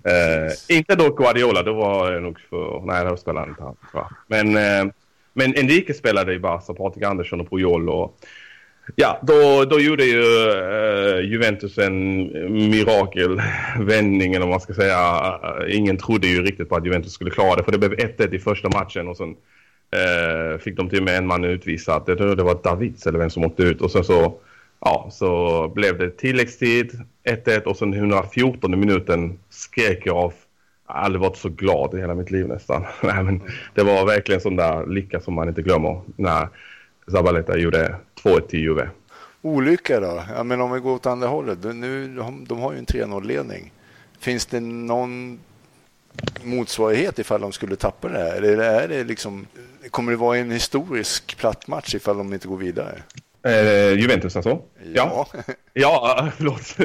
Eh, 0.05 0.77
inte 0.77 0.95
då 0.95 1.11
Guardiola, 1.11 1.63
då 1.63 1.73
var 1.73 2.13
det 2.13 2.21
nog 2.21 2.41
för... 2.51 2.81
Nej, 2.87 3.05
då 3.05 3.17
spelade 3.17 3.49
inte 3.51 3.63
han. 3.63 3.77
Men, 4.27 4.57
eh, 4.57 4.93
men 5.33 5.55
Enrique 5.57 5.95
spelade 5.95 6.35
i 6.35 6.39
Barca, 6.39 6.75
Patrik 6.75 7.05
Andersson 7.05 7.41
och 7.41 7.51
Puyol 7.51 7.89
och 7.89 8.19
Ja, 8.97 9.19
då, 9.23 9.65
då 9.65 9.81
gjorde 9.81 10.05
ju 10.05 10.19
uh, 10.23 11.31
Juventus 11.31 11.79
en 11.79 12.23
mirakelvändning 12.71 14.35
eller 14.35 14.47
vad 14.47 14.49
man 14.49 14.61
ska 14.61 14.75
säga. 14.75 15.39
Ingen 15.69 15.97
trodde 15.99 16.27
ju 16.27 16.43
riktigt 16.43 16.69
på 16.69 16.77
att 16.77 16.85
Juventus 16.85 17.13
skulle 17.13 17.31
klara 17.31 17.57
det 17.57 17.65
för 17.65 17.73
det 17.73 17.79
blev 17.79 17.93
1-1 17.93 18.35
i 18.35 18.39
första 18.39 18.69
matchen 18.69 19.09
och 19.09 19.17
sen 19.17 19.37
Eh, 19.95 20.59
fick 20.59 20.77
de 20.77 20.89
till 20.89 20.99
och 20.99 21.05
med 21.05 21.19
en 21.19 21.27
man 21.27 21.45
utvisad. 21.45 22.03
Jag 22.07 22.19
tror 22.19 22.37
det 22.37 22.43
var 22.43 22.59
Davids 22.63 23.07
eller 23.07 23.19
vem 23.19 23.31
som 23.31 23.45
åkte 23.45 23.63
ut 23.63 23.81
och 23.81 23.91
sen 23.91 24.05
så, 24.05 24.35
ja, 24.81 25.09
så 25.13 25.69
blev 25.69 25.99
det 25.99 26.11
tilläggstid 26.11 26.93
1-1 27.25 27.63
och 27.63 27.77
sen 27.77 27.95
114 27.95 28.81
minuten 28.81 29.39
skrek 29.51 30.03
jag 30.05 30.17
av 30.17 30.33
jag 30.87 30.95
har 30.95 31.03
aldrig 31.03 31.21
varit 31.21 31.37
så 31.37 31.49
glad 31.49 31.95
i 31.95 32.01
hela 32.01 32.15
mitt 32.15 32.31
liv 32.31 32.49
nästan. 32.49 32.85
Nej, 33.03 33.23
men 33.23 33.41
det 33.75 33.83
var 33.83 34.07
verkligen 34.07 34.41
sån 34.41 34.57
där 34.57 34.87
lycka 34.87 35.21
som 35.21 35.35
man 35.35 35.49
inte 35.49 35.63
glömmer 35.63 36.01
när 36.17 36.49
Zabaleta 37.11 37.57
gjorde 37.57 37.97
2-1 38.23 38.41
till 38.41 38.61
Juve. 38.61 38.89
Olycka 39.43 40.01
då? 40.01 40.23
Ja, 40.37 40.43
men 40.43 40.61
om 40.61 40.73
vi 40.73 40.81
går 40.81 40.95
åt 40.95 41.07
andra 41.07 41.29
hållet. 41.29 41.59
Nu, 41.65 42.09
de 42.49 42.59
har 42.59 42.73
ju 42.73 42.79
en 42.79 42.87
3-0-ledning. 42.87 43.73
Finns 44.19 44.47
det 44.47 44.61
någon 44.61 45.39
motsvarighet 46.43 47.19
ifall 47.19 47.41
de 47.41 47.53
skulle 47.53 47.77
tappa 47.77 48.09
det 48.09 48.19
här? 48.19 48.37
Eller 48.37 48.59
är 48.59 48.89
det 48.89 49.05
liksom, 49.05 49.47
kommer 49.91 50.13
det 50.13 50.19
vara 50.19 50.39
en 50.39 50.51
historisk 50.51 51.37
platt 51.39 51.69
match 51.69 51.95
ifall 51.95 52.17
de 52.17 52.33
inte 52.33 52.49
går 52.49 52.57
vidare? 52.57 53.03
Eh, 53.47 53.93
Juventus 53.93 54.37
alltså? 54.37 54.59
Ja. 54.95 55.29
Ja, 55.33 55.43
ja 55.73 56.29
förlåt. 56.37 56.77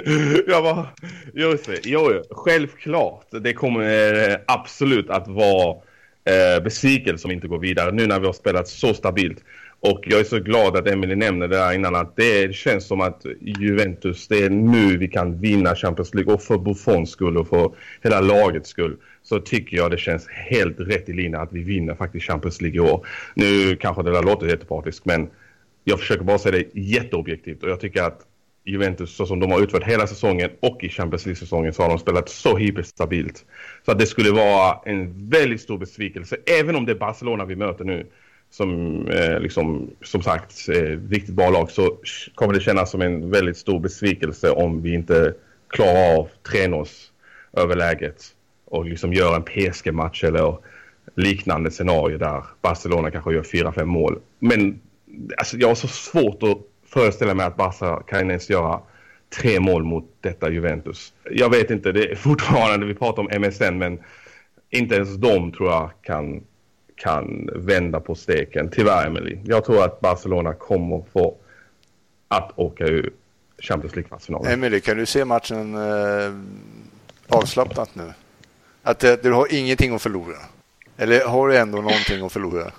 Jag 0.47 0.61
var... 0.61 0.87
Just 1.33 1.65
det. 1.65 1.79
Jo, 1.83 2.23
självklart. 2.31 3.27
Det 3.31 3.53
kommer 3.53 4.13
eh, 4.29 4.37
absolut 4.47 5.09
att 5.09 5.27
vara 5.27 5.77
eh, 6.25 6.63
besvikelse 6.63 7.21
som 7.21 7.31
inte 7.31 7.47
går 7.47 7.59
vidare 7.59 7.91
nu 7.91 8.07
när 8.07 8.19
vi 8.19 8.25
har 8.25 8.33
spelat 8.33 8.67
så 8.67 8.93
stabilt. 8.93 9.43
Och 9.81 9.99
jag 10.03 10.19
är 10.19 10.23
så 10.23 10.39
glad 10.39 10.77
att 10.77 10.87
Emily 10.87 11.15
nämnde 11.15 11.47
det 11.47 11.57
där 11.57 11.73
innan 11.73 11.95
att 11.95 12.15
det 12.15 12.55
känns 12.55 12.87
som 12.87 13.01
att 13.01 13.25
Juventus, 13.41 14.27
det 14.27 14.43
är 14.43 14.49
nu 14.49 14.97
vi 14.97 15.07
kan 15.07 15.39
vinna 15.39 15.75
Champions 15.75 16.13
League 16.13 16.33
och 16.33 16.41
för 16.41 16.57
Buffons 16.57 17.09
skull 17.09 17.37
och 17.37 17.47
för 17.47 17.71
hela 18.03 18.21
lagets 18.21 18.69
skull 18.69 18.97
så 19.29 19.39
tycker 19.39 19.77
jag 19.77 19.91
det 19.91 19.97
känns 19.97 20.27
helt 20.27 20.79
rätt 20.79 21.09
i 21.09 21.13
linje 21.13 21.39
att 21.39 21.53
vi 21.53 21.63
vinner 21.63 21.95
faktiskt 21.95 22.25
Champions 22.25 22.61
League 22.61 22.77
i 22.77 22.79
år. 22.79 23.07
Nu 23.33 23.75
kanske 23.75 24.03
det 24.03 24.11
där 24.11 24.23
låter 24.23 24.47
jättepartiskt 24.47 25.05
men 25.05 25.29
jag 25.83 25.99
försöker 25.99 26.23
bara 26.23 26.37
säga 26.37 26.51
det 26.51 26.79
jätteobjektivt 26.79 27.63
och 27.63 27.69
jag 27.69 27.79
tycker 27.79 28.03
att 28.03 28.19
Juventus 28.65 29.15
så 29.15 29.25
som 29.25 29.39
de 29.39 29.51
har 29.51 29.61
utfört 29.61 29.83
hela 29.83 30.07
säsongen 30.07 30.49
och 30.59 30.83
i 30.83 30.89
Champions 30.89 31.25
League-säsongen 31.25 31.73
så 31.73 31.81
har 31.81 31.89
de 31.89 31.99
spelat 31.99 32.29
så 32.29 32.57
hyperstabilt. 32.57 33.45
Så 33.85 33.91
att 33.91 33.99
det 33.99 34.05
skulle 34.05 34.31
vara 34.31 34.79
en 34.85 35.29
väldigt 35.29 35.61
stor 35.61 35.77
besvikelse 35.77 36.37
även 36.59 36.75
om 36.75 36.85
det 36.85 36.91
är 36.91 36.99
Barcelona 36.99 37.45
vi 37.45 37.55
möter 37.55 37.85
nu 37.85 38.05
som 38.49 39.07
eh, 39.07 39.39
liksom, 39.39 39.89
som 40.01 40.21
sagt 40.21 40.69
eh, 40.69 41.09
riktigt 41.09 41.35
bra 41.35 41.49
lag 41.49 41.71
så 41.71 41.97
kommer 42.35 42.53
det 42.53 42.59
kännas 42.59 42.91
som 42.91 43.01
en 43.01 43.29
väldigt 43.29 43.57
stor 43.57 43.79
besvikelse 43.79 44.49
om 44.49 44.81
vi 44.81 44.93
inte 44.93 45.33
klarar 45.67 46.17
av 46.17 46.29
3 46.51 46.83
överläget 47.53 48.35
och 48.69 48.85
liksom 48.85 49.13
gör 49.13 49.35
en 49.35 49.43
PSG-match 49.43 50.23
eller 50.23 50.57
liknande 51.15 51.71
scenario 51.71 52.17
där 52.17 52.43
Barcelona 52.61 53.11
kanske 53.11 53.33
gör 53.33 53.43
4-5 53.43 53.85
mål. 53.85 54.19
Men 54.39 54.79
alltså, 55.37 55.57
jag 55.57 55.67
har 55.67 55.75
så 55.75 55.87
svårt 55.87 56.43
att 56.43 56.57
föreställa 56.87 57.33
mig 57.33 57.45
att 57.45 57.57
Barca 57.57 58.03
kan 58.07 58.29
ens 58.29 58.49
göra 58.49 58.79
tre 59.41 59.59
mål 59.59 59.83
mot 59.83 60.05
detta 60.21 60.49
Juventus. 60.49 61.13
Jag 61.31 61.49
vet 61.49 61.71
inte, 61.71 61.91
det 61.91 62.11
är 62.11 62.15
fortfarande, 62.25 62.85
vi 62.85 62.95
pratar 62.95 63.21
om 63.21 63.41
MSN 63.41 63.77
men 63.77 63.99
inte 64.69 64.95
ens 64.95 65.15
de 65.15 65.51
tror 65.51 65.69
jag 65.69 65.91
kan 66.01 66.43
kan 66.95 67.49
vända 67.55 67.99
på 67.99 68.15
steken. 68.15 68.69
Tyvärr, 68.69 69.07
Emily. 69.07 69.37
Jag 69.43 69.65
tror 69.65 69.83
att 69.83 69.99
Barcelona 69.99 70.53
kommer 70.53 71.03
få 71.13 71.35
att 72.27 72.51
åka 72.55 72.85
ur 72.85 73.13
Champions 73.59 73.95
League-kvartsfinalen. 73.95 74.53
Emily, 74.53 74.79
kan 74.79 74.97
du 74.97 75.05
se 75.05 75.25
matchen 75.25 75.75
eh, 75.75 76.33
avslappnat 77.27 77.95
nu? 77.95 78.13
Att 78.83 79.03
eh, 79.03 79.13
du 79.13 79.31
har 79.31 79.53
ingenting 79.53 79.95
att 79.95 80.01
förlora? 80.01 80.37
Eller 80.97 81.25
har 81.25 81.47
du 81.47 81.57
ändå 81.57 81.77
någonting 81.77 82.25
att 82.25 82.33
förlora? 82.33 82.71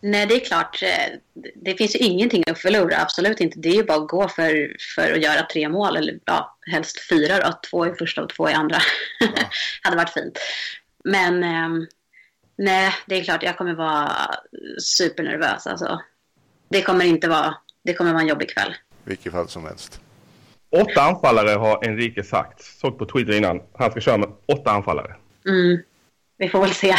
Nej, 0.00 0.26
det 0.26 0.34
är 0.34 0.44
klart. 0.44 0.82
Eh, 0.82 1.42
det 1.54 1.74
finns 1.74 1.94
ju 1.94 1.98
ingenting 1.98 2.44
att 2.46 2.58
förlora. 2.58 3.02
Absolut 3.02 3.40
inte. 3.40 3.58
Det 3.58 3.68
är 3.68 3.74
ju 3.74 3.84
bara 3.84 3.98
att 3.98 4.08
gå 4.08 4.28
för, 4.28 4.76
för 4.94 5.12
att 5.12 5.22
göra 5.22 5.46
tre 5.52 5.68
mål. 5.68 5.96
Eller 5.96 6.18
ja, 6.24 6.56
helst 6.72 7.08
fyra 7.08 7.38
då. 7.38 7.58
Två 7.70 7.86
i 7.86 7.94
första 7.94 8.22
och 8.22 8.30
två 8.30 8.50
i 8.50 8.52
andra. 8.52 8.78
Ja. 9.20 9.26
hade 9.82 9.96
varit 9.96 10.12
fint. 10.12 10.38
Men... 11.04 11.44
Eh, 11.44 11.88
Nej, 12.58 12.92
det 13.06 13.14
är 13.18 13.24
klart 13.24 13.42
jag 13.42 13.58
kommer 13.58 13.74
vara 13.74 14.10
supernervös. 14.78 15.66
Alltså. 15.66 16.00
Det 16.68 16.82
kommer 16.82 17.04
inte 17.04 17.28
vara, 17.28 17.54
det 17.82 17.94
kommer 17.94 18.12
vara 18.12 18.22
en 18.22 18.28
jobbig 18.28 18.50
kväll. 18.50 18.74
Vilket 19.04 19.32
fall 19.32 19.48
som 19.48 19.64
helst. 19.64 20.00
Åtta 20.70 21.02
anfallare 21.02 21.50
har 21.50 21.84
Enrique 21.84 22.24
sagt. 22.24 22.62
Såg 22.62 22.98
på 22.98 23.06
Twitter 23.06 23.32
innan. 23.32 23.60
Han 23.74 23.90
ska 23.90 24.00
köra 24.00 24.16
med 24.16 24.28
åtta 24.46 24.70
anfallare. 24.70 25.16
Mm. 25.48 25.82
Vi 26.38 26.48
får 26.48 26.60
väl 26.60 26.74
se. 26.74 26.86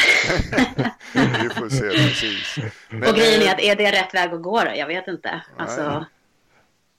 Vi 1.13 1.49
får 1.49 1.69
se, 1.69 1.89
precis. 1.89 2.57
Men, 2.89 3.09
och 3.09 3.15
grejen 3.15 3.41
är 3.41 3.51
att 3.51 3.61
är 3.61 3.75
det 3.75 3.91
rätt 3.91 4.13
väg 4.13 4.33
att 4.33 4.41
gå 4.41 4.63
då? 4.63 4.71
Jag 4.75 4.87
vet 4.87 5.07
inte. 5.07 5.41
Alltså... 5.57 6.05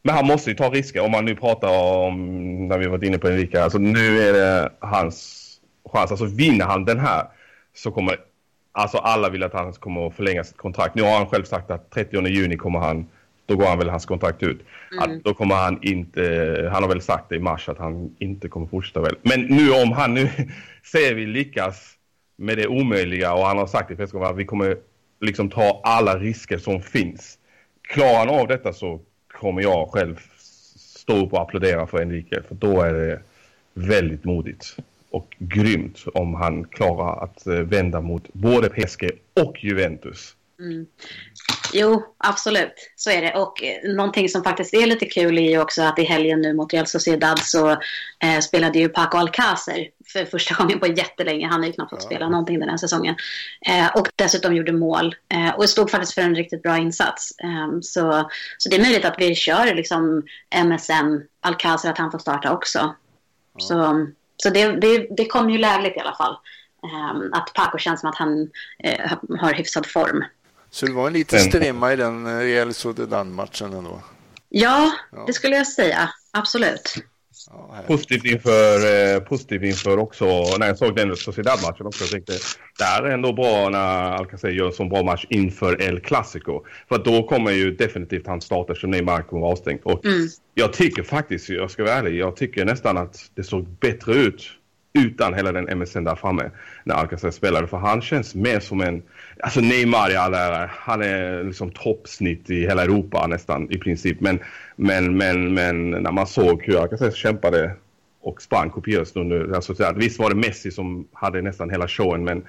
Men 0.02 0.14
han 0.14 0.26
måste 0.26 0.50
ju 0.50 0.56
ta 0.56 0.70
risker 0.70 1.00
om 1.00 1.10
man 1.10 1.24
nu 1.24 1.36
pratar 1.36 1.68
om, 1.68 2.68
när 2.68 2.78
vi 2.78 2.86
varit 2.86 3.02
inne 3.02 3.18
på 3.18 3.28
Enrique, 3.28 3.62
alltså 3.62 3.78
nu 3.78 4.22
är 4.22 4.32
det 4.32 4.72
hans 4.78 5.46
chans. 5.84 6.10
Alltså 6.10 6.26
vinner 6.26 6.64
han 6.64 6.84
den 6.84 6.98
här 6.98 7.26
så 7.74 7.90
kommer 7.90 8.16
Alltså 8.72 8.98
alla 8.98 9.28
vill 9.28 9.42
att 9.42 9.52
han 9.52 9.72
kommer 9.72 10.06
att 10.06 10.14
förlänga 10.14 10.44
sitt 10.44 10.56
kontrakt. 10.56 10.94
Nu 10.94 11.02
har 11.02 11.16
han 11.16 11.26
själv 11.26 11.44
sagt 11.44 11.70
att 11.70 11.90
30 11.90 12.26
juni 12.26 12.56
kommer 12.56 12.78
han, 12.78 13.06
då 13.50 13.56
går 13.56 13.66
han 13.66 13.78
väl 13.78 13.88
hans 13.88 14.06
kontrakt 14.06 14.42
ut. 14.42 14.60
Mm. 14.92 15.02
Att 15.02 15.24
då 15.24 15.34
kommer 15.34 15.54
han 15.54 15.78
inte, 15.82 16.22
han 16.72 16.82
har 16.82 16.88
väl 16.88 17.00
sagt 17.00 17.28
det 17.28 17.36
i 17.36 17.38
mars 17.38 17.68
att 17.68 17.78
han 17.78 18.16
inte 18.18 18.48
kommer 18.48 18.66
fortsätta 18.66 19.00
väl. 19.00 19.16
Men 19.22 19.40
nu 19.40 19.70
om 19.70 19.92
han 19.92 20.14
nu 20.14 20.28
säger 20.92 21.14
vi 21.14 21.26
lyckas 21.26 21.94
med 22.36 22.58
det 22.58 22.66
omöjliga 22.66 23.34
och 23.34 23.46
han 23.46 23.58
har 23.58 23.66
sagt 23.66 23.90
i 23.90 23.96
presskonferensen 23.96 24.34
att 24.34 24.40
vi 24.40 24.44
kommer 24.44 24.76
liksom 25.20 25.50
ta 25.50 25.80
alla 25.84 26.18
risker 26.18 26.58
som 26.58 26.82
finns. 26.82 27.38
Klarar 27.82 28.18
han 28.18 28.28
av 28.28 28.48
detta 28.48 28.72
så 28.72 29.00
kommer 29.32 29.62
jag 29.62 29.88
själv 29.88 30.20
stå 30.76 31.26
upp 31.26 31.32
och 31.32 31.42
applådera 31.42 31.86
för 31.86 32.02
Enrique 32.02 32.42
för 32.48 32.54
då 32.54 32.82
är 32.82 32.94
det 32.94 33.20
väldigt 33.74 34.24
modigt 34.24 34.76
och 35.10 35.36
grymt 35.38 36.04
om 36.14 36.34
han 36.34 36.64
klarar 36.64 37.24
att 37.24 37.46
eh, 37.46 37.54
vända 37.54 38.00
mot 38.00 38.32
både 38.32 38.68
PSG 38.68 39.10
och 39.40 39.64
Juventus. 39.64 40.36
Mm. 40.60 40.86
Jo, 41.72 42.02
absolut. 42.18 42.72
Så 42.96 43.10
är 43.10 43.22
det. 43.22 43.34
Och 43.34 43.62
eh, 43.62 43.92
någonting 43.94 44.28
som 44.28 44.44
faktiskt 44.44 44.74
är 44.74 44.86
lite 44.86 45.06
kul 45.06 45.38
är 45.38 45.50
ju 45.50 45.60
också 45.60 45.82
att 45.82 45.98
i 45.98 46.04
helgen 46.04 46.40
nu 46.40 46.54
mot 46.54 46.72
Real 46.72 46.86
Sociedad 46.86 47.38
så 47.38 47.70
eh, 48.20 48.38
spelade 48.42 48.78
ju 48.78 48.88
Paco 48.88 49.18
Alcácer 49.18 49.88
för 50.12 50.24
första 50.24 50.54
gången 50.54 50.80
på 50.80 50.86
jättelänge. 50.86 51.46
Han 51.46 51.60
har 51.60 51.66
ju 51.66 51.72
knappt 51.72 51.90
fått 51.90 52.02
ja. 52.02 52.06
spela 52.06 52.28
någonting 52.28 52.60
den 52.60 52.68
här 52.68 52.76
säsongen. 52.76 53.14
Eh, 53.66 53.96
och 53.96 54.08
dessutom 54.16 54.56
gjorde 54.56 54.72
mål. 54.72 55.14
Eh, 55.34 55.54
och 55.54 55.68
stod 55.68 55.90
faktiskt 55.90 56.14
för 56.14 56.22
en 56.22 56.34
riktigt 56.34 56.62
bra 56.62 56.78
insats. 56.78 57.38
Eh, 57.38 57.80
så, 57.82 58.30
så 58.58 58.68
det 58.68 58.76
är 58.76 58.82
möjligt 58.82 59.04
att 59.04 59.18
vi 59.18 59.34
kör 59.34 59.74
liksom 59.74 60.22
MSN 60.64 61.22
Alcácer, 61.42 61.90
att 61.90 61.98
han 61.98 62.10
får 62.10 62.18
starta 62.18 62.52
också. 62.52 62.94
Ja. 63.54 63.60
Så 63.60 64.06
så 64.42 64.50
det, 64.50 64.80
det, 64.80 65.06
det 65.10 65.26
kom 65.26 65.50
ju 65.50 65.58
lägligt 65.58 65.96
i 65.96 66.00
alla 66.00 66.14
fall. 66.14 66.36
Um, 66.82 67.32
att 67.32 67.54
Paco 67.54 67.78
känns 67.78 68.00
som 68.00 68.10
att 68.10 68.16
han 68.16 68.40
uh, 68.86 69.38
har 69.40 69.52
hyfsad 69.52 69.86
form. 69.86 70.24
Så 70.70 70.86
det 70.86 70.92
var 70.92 71.06
en 71.06 71.12
liten 71.12 71.40
strimma 71.40 71.92
i 71.92 71.96
den 71.96 72.26
eh, 72.26 72.38
Real 72.38 72.74
Sociedad-matchen 72.74 73.72
ändå? 73.72 74.02
Ja, 74.48 74.92
ja, 75.12 75.24
det 75.26 75.32
skulle 75.32 75.56
jag 75.56 75.66
säga. 75.66 76.10
Absolut. 76.30 76.94
Ja, 77.46 77.74
positivt, 77.86 78.24
inför, 78.24 79.14
eh, 79.14 79.20
positivt 79.20 79.62
inför 79.62 79.98
också, 79.98 80.24
när 80.58 80.66
jag 80.66 80.78
såg 80.78 80.96
den 80.96 81.16
Sociedad-matchen 81.16 81.86
också, 81.86 82.04
jag 82.04 82.10
tänkte 82.10 82.32
det 82.78 82.84
här 82.84 83.02
är 83.02 83.10
ändå 83.10 83.32
bra 83.32 83.68
när 83.68 84.12
Alcacer 84.12 84.48
gör 84.48 84.66
en 84.66 84.72
sån 84.72 84.88
bra 84.88 85.02
match 85.02 85.26
inför 85.28 85.82
El 85.82 86.00
Clasico. 86.00 86.64
För 86.88 86.98
då 86.98 87.22
kommer 87.22 87.50
ju 87.50 87.76
definitivt 87.76 88.26
han 88.26 88.40
starta 88.40 88.74
så 88.74 88.86
Neymar 88.86 89.22
kommer 89.22 89.42
vara 89.42 89.52
avstängd. 89.52 89.80
Och 89.82 90.04
mm. 90.04 90.28
jag 90.54 90.72
tycker 90.72 91.02
faktiskt, 91.02 91.48
jag 91.48 91.70
ska 91.70 91.84
vara 91.84 91.94
ärlig, 91.94 92.18
jag 92.18 92.36
tycker 92.36 92.64
nästan 92.64 92.98
att 92.98 93.30
det 93.34 93.44
såg 93.44 93.68
bättre 93.68 94.14
ut 94.14 94.59
utan 94.92 95.34
hela 95.34 95.52
den 95.52 95.78
MSN 95.78 96.04
där 96.04 96.14
framme 96.14 96.50
när 96.84 96.94
Alcacer 96.94 97.30
spelade. 97.30 97.66
För 97.66 97.76
han 97.76 98.02
känns 98.02 98.34
mer 98.34 98.60
som 98.60 98.80
en, 98.80 99.02
alltså 99.40 99.60
Neymar 99.60 100.10
i 100.10 100.16
all 100.16 100.34
ära, 100.34 100.70
han 100.72 101.02
är 101.02 101.44
liksom 101.44 101.70
toppsnitt 101.70 102.50
i 102.50 102.60
hela 102.60 102.82
Europa 102.82 103.26
nästan 103.26 103.70
i 103.70 103.78
princip. 103.78 104.20
Men, 104.20 104.38
men, 104.76 105.16
men, 105.16 105.54
men 105.54 105.90
när 105.90 106.12
man 106.12 106.26
såg 106.26 106.62
hur 106.64 106.82
Alcacer 106.82 107.10
kämpade 107.10 107.72
och 108.20 108.42
sprang 108.42 108.70
kopiöst 108.70 109.16
under, 109.16 109.54
alltså, 109.54 109.92
visst 109.96 110.18
var 110.18 110.30
det 110.30 110.36
Messi 110.36 110.70
som 110.70 111.08
hade 111.12 111.42
nästan 111.42 111.70
hela 111.70 111.88
showen 111.88 112.24
men 112.24 112.44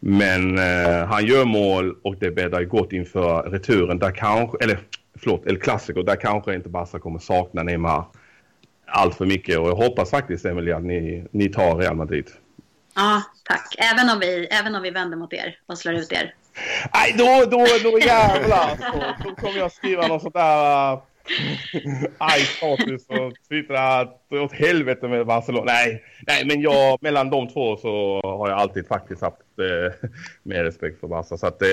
men 0.00 0.58
eh, 0.58 1.06
han 1.06 1.26
gör 1.26 1.44
mål 1.44 1.96
och 2.02 2.16
det 2.16 2.30
bäddar 2.30 2.64
gott 2.64 2.92
inför 2.92 3.42
returen. 3.42 3.98
Där 3.98 4.10
kanske, 4.10 4.56
eller 4.60 4.78
förlåt, 5.18 5.46
El 5.46 5.58
Clasico, 5.58 6.02
där 6.02 6.16
kanske 6.16 6.54
inte 6.54 6.68
Barca 6.68 6.98
kommer 6.98 7.18
sakna 7.18 7.62
Neymar 7.62 8.04
allt 8.86 9.14
för 9.14 9.26
mycket. 9.26 9.58
Och 9.58 9.68
jag 9.68 9.76
hoppas 9.76 10.10
faktiskt, 10.10 10.44
Emily, 10.44 10.72
att 10.72 10.84
ni, 10.84 11.26
ni 11.30 11.48
tar 11.48 11.76
Real 11.76 11.96
Madrid. 11.96 12.26
Ja, 12.94 13.22
tack. 13.44 13.74
Även 13.78 14.10
om, 14.10 14.20
vi, 14.20 14.46
även 14.50 14.74
om 14.74 14.82
vi 14.82 14.90
vänder 14.90 15.16
mot 15.16 15.32
er 15.32 15.58
och 15.66 15.78
slår 15.78 15.94
ut 15.94 16.12
er. 16.12 16.34
Nej, 16.94 17.14
då, 17.18 17.44
då, 17.50 17.66
då 17.90 17.98
jävlar 17.98 18.76
så, 18.76 19.24
Då 19.28 19.34
kommer 19.34 19.58
jag 19.58 19.72
skriva 19.72 20.06
något 20.06 20.22
sånt 20.22 20.34
där 20.34 20.98
arg 22.18 22.40
status 22.40 23.06
och 23.08 23.32
twittra 23.48 24.08
åt 24.30 24.52
helvete 24.52 25.08
med 25.08 25.26
Barcelona. 25.26 25.64
Nej, 25.64 26.02
nej, 26.26 26.44
men 26.46 26.60
jag, 26.60 26.98
mellan 27.02 27.30
de 27.30 27.48
två 27.48 27.76
så 27.76 28.20
har 28.24 28.48
jag 28.48 28.58
alltid 28.58 28.86
faktiskt 28.88 29.22
haft 29.22 29.36
eh, 29.60 30.08
mer 30.42 30.64
respekt 30.64 31.00
för 31.00 31.08
Barca. 31.08 31.36
Så 31.36 31.46
att 31.46 31.62
eh, 31.62 31.68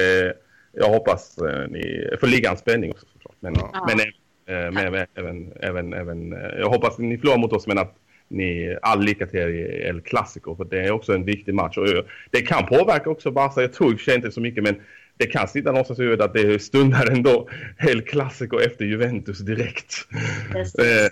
jag 0.72 0.90
hoppas 0.90 1.38
eh, 1.38 1.68
ni, 1.70 2.10
för 2.20 2.28
ligans 2.28 2.60
spänning 2.60 2.92
också 2.92 3.06
såklart. 3.14 3.36
Men, 3.40 3.54
Ja. 3.74 3.86
men, 3.88 3.98
men 4.46 4.78
även, 4.78 5.54
även, 5.62 5.94
även, 5.94 6.34
eh, 6.34 6.60
jag 6.60 6.70
hoppas 6.70 6.98
ni 6.98 7.18
förlorar 7.18 7.38
mot 7.38 7.54
oss 7.54 7.68
men 7.68 7.78
att 7.78 7.96
ni 8.28 8.78
all 8.82 9.04
lycka 9.04 9.26
till 9.26 9.40
er 9.40 9.48
i 9.48 9.84
El 9.84 10.02
Clasico 10.02 10.56
för 10.56 10.66
det 10.66 10.80
är 10.80 10.92
också 10.92 11.14
en 11.14 11.26
viktig 11.26 11.54
match 11.54 11.78
och 11.78 11.88
eh, 11.88 12.04
det 12.32 12.42
kan 12.42 12.66
påverka 12.66 13.10
också 13.10 13.32
Barca. 13.32 13.62
Jag 13.62 13.74
tror 13.74 13.92
i 13.92 13.96
och 13.96 14.00
för 14.00 14.06
sig 14.06 14.16
inte 14.16 14.32
så 14.32 14.42
mycket 14.42 14.64
men 14.64 14.76
det 15.18 15.26
kan 15.26 15.48
sitta 15.48 15.72
någonstans 15.72 16.00
i 16.00 16.04
huvudet 16.04 16.26
att 16.26 16.34
det 16.34 16.62
stundar 16.62 17.12
ändå 17.12 17.50
El 17.90 18.02
Clasico 18.02 18.60
efter 18.60 18.86
Juventus 18.86 19.40
direkt. 19.40 20.08
Eh, 20.56 21.10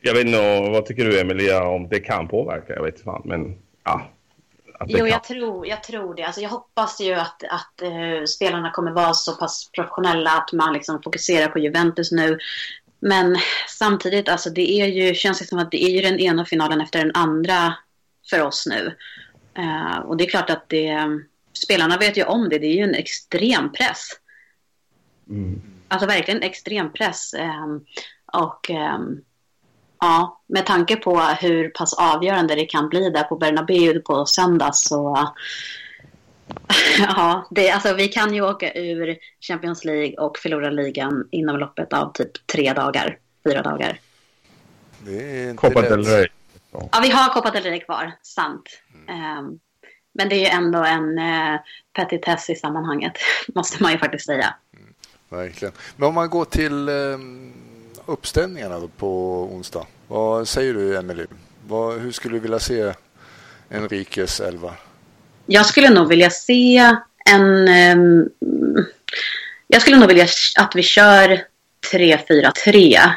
jag 0.00 0.14
vet 0.14 0.26
inte, 0.26 0.38
vad 0.70 0.86
tycker 0.86 1.04
du 1.04 1.20
Emilia 1.20 1.64
om 1.64 1.88
det 1.88 2.00
kan 2.00 2.28
påverka? 2.28 2.74
Jag 2.74 2.82
vet 2.82 2.94
inte 2.94 3.04
fan, 3.04 3.22
men 3.24 3.54
ja. 3.84 4.10
Jo, 4.88 4.98
kan. 4.98 5.08
jag 5.08 5.24
tror, 5.24 5.66
jag 5.66 5.82
tror 5.82 6.14
det. 6.14 6.22
Alltså, 6.22 6.40
jag 6.40 6.50
hoppas 6.50 7.00
ju 7.00 7.12
att, 7.12 7.44
att 7.44 7.82
eh, 7.82 8.24
spelarna 8.26 8.70
kommer 8.70 8.90
vara 8.90 9.14
så 9.14 9.36
pass 9.36 9.70
professionella 9.72 10.30
att 10.30 10.52
man 10.52 10.72
liksom 10.72 11.02
fokuserar 11.02 11.48
på 11.48 11.58
Juventus 11.58 12.12
nu. 12.12 12.38
Men 13.00 13.36
samtidigt, 13.68 14.28
alltså, 14.28 14.50
det 14.50 14.70
är 14.70 14.86
ju, 14.86 15.14
känns 15.14 15.38
det 15.38 15.44
som 15.44 15.58
att 15.58 15.70
det 15.70 15.84
är 15.84 15.90
ju 15.90 16.00
den 16.00 16.20
ena 16.20 16.44
finalen 16.44 16.80
efter 16.80 16.98
den 16.98 17.12
andra 17.14 17.74
för 18.30 18.42
oss 18.42 18.66
nu. 18.66 18.96
Eh, 19.58 19.98
och 19.98 20.16
det 20.16 20.24
är 20.24 20.28
klart 20.28 20.50
att 20.50 20.68
det, 20.68 20.98
spelarna 21.52 21.96
vet 21.96 22.16
ju 22.16 22.24
om 22.24 22.48
det. 22.48 22.58
Det 22.58 22.66
är 22.66 22.76
ju 22.76 22.82
en 22.82 22.94
extrem 22.94 23.72
press. 23.72 24.08
Mm. 25.28 25.62
Alltså 25.88 26.06
verkligen 26.06 26.42
extrem 26.42 26.92
press. 26.92 27.34
ehm, 27.34 27.84
och 28.32 28.70
ehm, 28.70 29.20
ja, 30.02 30.40
med 30.46 30.66
tanke 30.66 30.96
på 30.96 31.20
hur 31.20 31.68
pass 31.68 31.94
avgörande 31.94 32.54
det 32.54 32.64
kan 32.64 32.88
bli 32.88 33.10
där 33.10 33.22
på 33.22 33.36
Bernabéu 33.36 34.00
på 34.00 34.26
söndag 34.26 34.74
så 34.74 35.32
ja, 36.98 37.48
det, 37.50 37.70
alltså, 37.70 37.94
vi 37.94 38.08
kan 38.08 38.34
ju 38.34 38.40
åka 38.40 38.72
ur 38.72 39.16
Champions 39.40 39.84
League 39.84 40.16
och 40.16 40.38
förlora 40.38 40.70
ligan 40.70 41.28
inom 41.30 41.58
loppet 41.58 41.92
av 41.92 42.12
typ 42.12 42.46
tre 42.46 42.72
dagar, 42.72 43.18
fyra 43.44 43.62
dagar. 43.62 44.00
Det 44.98 45.40
är 45.40 45.50
inte 45.50 45.60
Copa 45.60 45.82
del 45.82 46.04
Rey. 46.04 46.26
Ja, 46.72 47.00
vi 47.02 47.10
har 47.10 47.34
Copa 47.34 47.50
del 47.50 47.62
Rey 47.62 47.80
kvar, 47.80 48.12
sant. 48.22 48.80
Ehm, 49.08 49.58
men 50.14 50.28
det 50.28 50.34
är 50.34 50.40
ju 50.40 50.46
ändå 50.46 50.84
en 50.84 51.18
uh, 51.18 51.60
petitess 51.92 52.50
i 52.50 52.54
sammanhanget, 52.54 53.12
måste 53.54 53.82
man 53.82 53.92
ju 53.92 53.98
faktiskt 53.98 54.26
säga. 54.26 54.54
Verkligen. 55.28 55.74
Men 55.96 56.08
om 56.08 56.14
man 56.14 56.30
går 56.30 56.44
till 56.44 56.88
eh, 56.88 56.94
uppställningarna 58.06 58.78
då 58.78 58.88
på 58.88 59.42
onsdag. 59.52 59.86
Vad 60.08 60.48
säger 60.48 60.74
du, 60.74 60.96
Emily? 60.96 61.26
Vad, 61.66 62.00
hur 62.00 62.12
skulle 62.12 62.36
du 62.36 62.40
vilja 62.40 62.58
se 62.58 62.94
Enriques 63.70 64.40
elva? 64.40 64.74
Jag 65.46 65.66
skulle 65.66 65.90
nog 65.90 66.08
vilja 66.08 66.30
se 66.30 66.96
en... 67.30 67.68
Um, 67.98 68.28
jag 69.68 69.82
skulle 69.82 69.96
nog 69.96 70.08
vilja 70.08 70.26
att 70.58 70.74
vi 70.74 70.82
kör 70.82 71.40
3-4-3. 71.92 72.96
Uh, 72.96 73.10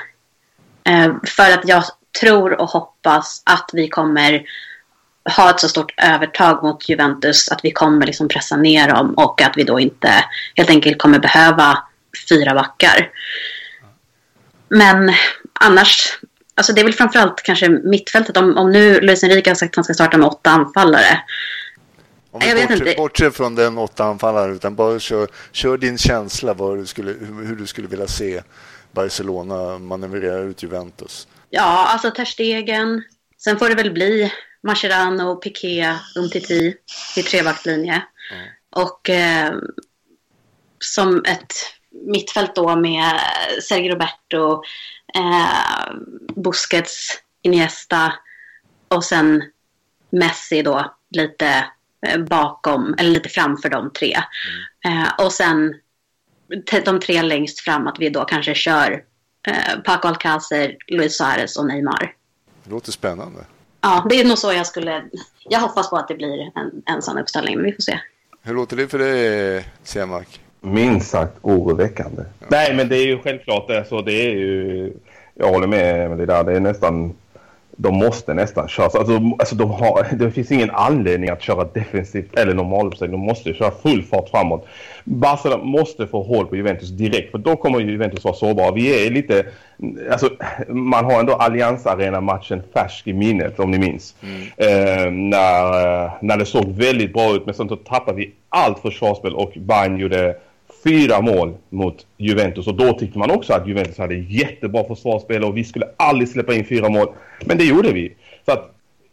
ehm, 0.84 1.20
för 1.26 1.52
att 1.52 1.68
jag 1.68 1.84
tror 2.20 2.62
och 2.62 2.70
hoppas 2.70 3.42
att 3.46 3.70
vi 3.74 3.88
kommer 3.88 4.46
ha 5.38 5.50
ett 5.50 5.60
så 5.60 5.70
stort 5.70 5.94
övertag 5.98 6.64
mot 6.64 6.90
Juventus 6.90 7.50
att 7.50 7.60
vi 7.64 7.72
kommer 7.72 8.06
liksom 8.06 8.28
pressa 8.28 8.58
ner 8.58 8.90
dem 8.90 9.14
och 9.14 9.42
att 9.42 9.58
vi 9.58 9.64
då 9.64 9.80
inte 9.80 10.26
helt 10.56 10.70
enkelt 10.70 10.98
kommer 10.98 11.20
behöva 11.20 11.84
fyra 12.30 12.54
backar. 12.54 13.10
Men 14.70 15.13
annars, 15.53 16.20
alltså 16.55 16.74
det 16.74 16.82
är 16.82 16.86
väl 16.86 16.93
framförallt 16.93 17.43
kanske 17.43 17.70
mittfältet. 17.70 18.38
Om, 18.38 18.57
om 18.57 18.72
nu 18.72 19.01
Luis 19.01 19.24
Enrique 19.24 19.49
har 19.49 19.55
sagt 19.55 19.72
att 19.72 19.76
han 19.76 19.84
ska 19.84 19.93
starta 19.93 20.18
med 20.18 20.28
åtta 20.28 20.49
anfallare. 20.49 21.22
Om 22.32 22.39
vi 22.39 22.49
Jag 22.49 22.70
bortser, 22.70 22.95
bortser 22.97 23.30
från 23.30 23.55
den 23.55 23.78
åtta 23.78 24.03
anfallaren 24.03 24.55
utan 24.55 24.76
bara 24.76 24.99
kör, 24.99 25.28
kör 25.51 25.78
din 25.78 25.97
känsla 25.97 26.53
vad 26.53 26.78
du 26.78 26.86
skulle, 26.86 27.11
hur, 27.11 27.55
du 27.55 27.68
skulle 27.68 27.88
vilja 27.88 28.07
se 28.07 28.41
Barcelona 28.91 29.80
manövrera 29.80 30.39
ut 30.39 30.63
Juventus. 30.63 31.28
Ja, 31.49 31.88
alltså 31.88 32.11
Ter 32.11 32.26
Stegen. 32.26 33.03
Sen 33.38 33.59
får 33.59 33.70
det 33.70 33.76
väl 33.76 33.91
bli 33.91 34.32
Mascherano, 34.63 35.36
Piqué, 35.36 35.95
Umtiti 36.16 36.76
i 37.16 37.24
trebackslinje. 37.24 38.03
Och 38.76 39.09
eh, 39.09 39.53
som 40.80 41.24
ett 41.26 41.53
mittfält 42.02 42.56
då 42.56 42.76
med 42.76 43.20
Sergio 43.64 43.93
Roberto, 43.93 44.64
eh, 45.16 45.96
Busquets, 46.36 47.22
Iniesta 47.41 48.14
och 48.88 49.04
sen 49.04 49.43
Messi 50.10 50.62
då 50.62 50.96
lite 51.10 51.66
eh, 52.08 52.18
bakom, 52.18 52.96
eller 52.98 53.10
lite 53.10 53.30
framför 53.30 53.70
de 53.70 53.93
tre. 53.93 54.18
Eh, 54.86 55.26
och 55.26 55.32
sen 55.32 55.76
de 56.86 57.00
tre 57.00 57.22
längst 57.22 57.60
fram 57.60 57.88
att 57.88 58.00
vi 58.00 58.10
då 58.10 58.26
kanske 58.26 58.56
kör 58.56 59.04
eh, 59.48 59.80
Paco 59.86 60.08
Alcácer, 60.08 60.78
Luis 60.88 61.18
Suarez 61.18 61.58
och 61.58 61.68
Neymar. 61.68 62.14
Det 62.64 62.70
låter 62.70 62.91
spännande. 62.91 63.46
Ja, 63.82 64.06
det 64.10 64.22
är 64.22 64.26
nog 64.26 64.38
så 64.38 64.54
jag 64.54 64.68
skulle... 64.68 65.04
Jag 65.43 65.60
hoppas 65.60 65.89
på 65.89 65.96
att 65.96 66.08
det 66.08 66.16
blir 66.16 66.52
en, 66.56 66.84
en 66.86 67.02
sån 67.02 67.18
uppställning, 67.18 67.56
men 67.56 67.66
vi 67.66 67.72
får 67.72 67.82
se. 67.82 68.00
Hur 68.41 68.54
låter 68.54 68.78
det 68.78 68.88
för 68.88 69.00
dig, 69.00 69.66
Semak? 69.84 70.39
Minst 70.66 71.09
sagt 71.09 71.34
oroväckande. 71.41 72.24
Nej, 72.47 72.76
men 72.76 72.89
det 72.89 72.97
är 72.97 73.05
ju 73.05 73.18
självklart 73.18 73.68
det. 73.68 73.86
Så 73.86 74.01
det 74.01 74.13
är 74.13 74.32
ju... 74.32 74.93
Jag 75.34 75.47
håller 75.47 75.68
med 75.68 76.09
med 76.09 76.18
det 76.18 76.26
där. 76.26 76.43
Det 76.43 76.55
är 76.55 76.59
nästan... 76.59 77.13
De 77.78 77.97
måste 77.97 78.34
nästan 78.34 78.68
köra. 78.68 78.86
Alltså, 78.86 79.22
alltså 79.39 79.55
de 79.55 79.72
har, 79.72 80.07
det 80.16 80.32
finns 80.32 80.51
ingen 80.51 80.72
anledning 80.72 81.30
att 81.30 81.41
köra 81.41 81.63
defensivt 81.63 82.38
eller 82.38 82.53
normaluppställning. 82.53 83.20
De 83.20 83.26
måste 83.26 83.53
köra 83.53 83.72
full 83.72 84.03
fart 84.03 84.30
framåt. 84.30 84.68
Barcelona 85.03 85.63
måste 85.63 86.07
få 86.07 86.24
hål 86.24 86.45
på 86.45 86.55
Juventus 86.55 86.89
direkt. 86.89 87.32
För 87.32 87.38
då 87.38 87.55
kommer 87.55 87.80
Juventus 87.80 88.24
vara 88.24 88.36
sårbara. 88.36 88.72
Vi 88.72 89.05
är 89.05 89.11
lite... 89.11 89.45
Alltså, 90.11 90.30
man 90.68 91.05
har 91.05 91.20
ändå 91.20 91.34
Allianz 91.34 91.86
Arena-matchen 91.86 92.63
färsk 92.74 93.07
i 93.07 93.13
minnet 93.13 93.59
om 93.59 93.72
ni 93.72 93.80
minns. 93.80 94.16
Eh, 94.57 95.11
när, 95.11 96.03
eh, 96.05 96.11
när 96.22 96.38
det 96.38 96.45
såg 96.45 96.68
väldigt 96.68 97.13
bra 97.13 97.36
ut 97.36 97.45
men 97.45 97.55
sen 97.55 97.70
så 97.70 97.76
tappade 97.76 98.18
vi 98.18 98.32
allt 98.49 98.80
försvarsspel 98.80 99.36
och 99.36 99.51
Bayern 99.55 99.97
gjorde 99.97 100.36
fyra 100.86 101.22
mål 101.22 101.54
mot 101.70 102.06
Juventus 102.18 102.68
och 102.68 102.76
då 102.76 102.94
tyckte 102.94 103.20
man 103.20 103.32
också 103.32 103.54
att 103.54 103.68
Juventus 103.68 103.98
hade 103.98 104.16
jättebra 104.16 104.84
försvarsspel 104.84 105.44
och 105.44 105.58
vi 105.58 105.64
skulle 105.64 105.88
aldrig 105.98 106.30
släppa 106.30 106.54
in 106.54 106.66
fyra 106.66 106.90
mål. 106.90 107.08
Men 107.46 107.58
det 107.58 107.64
gjorde 107.64 107.92
vi. 107.92 108.14
Så 108.46 108.52
att 108.52 108.72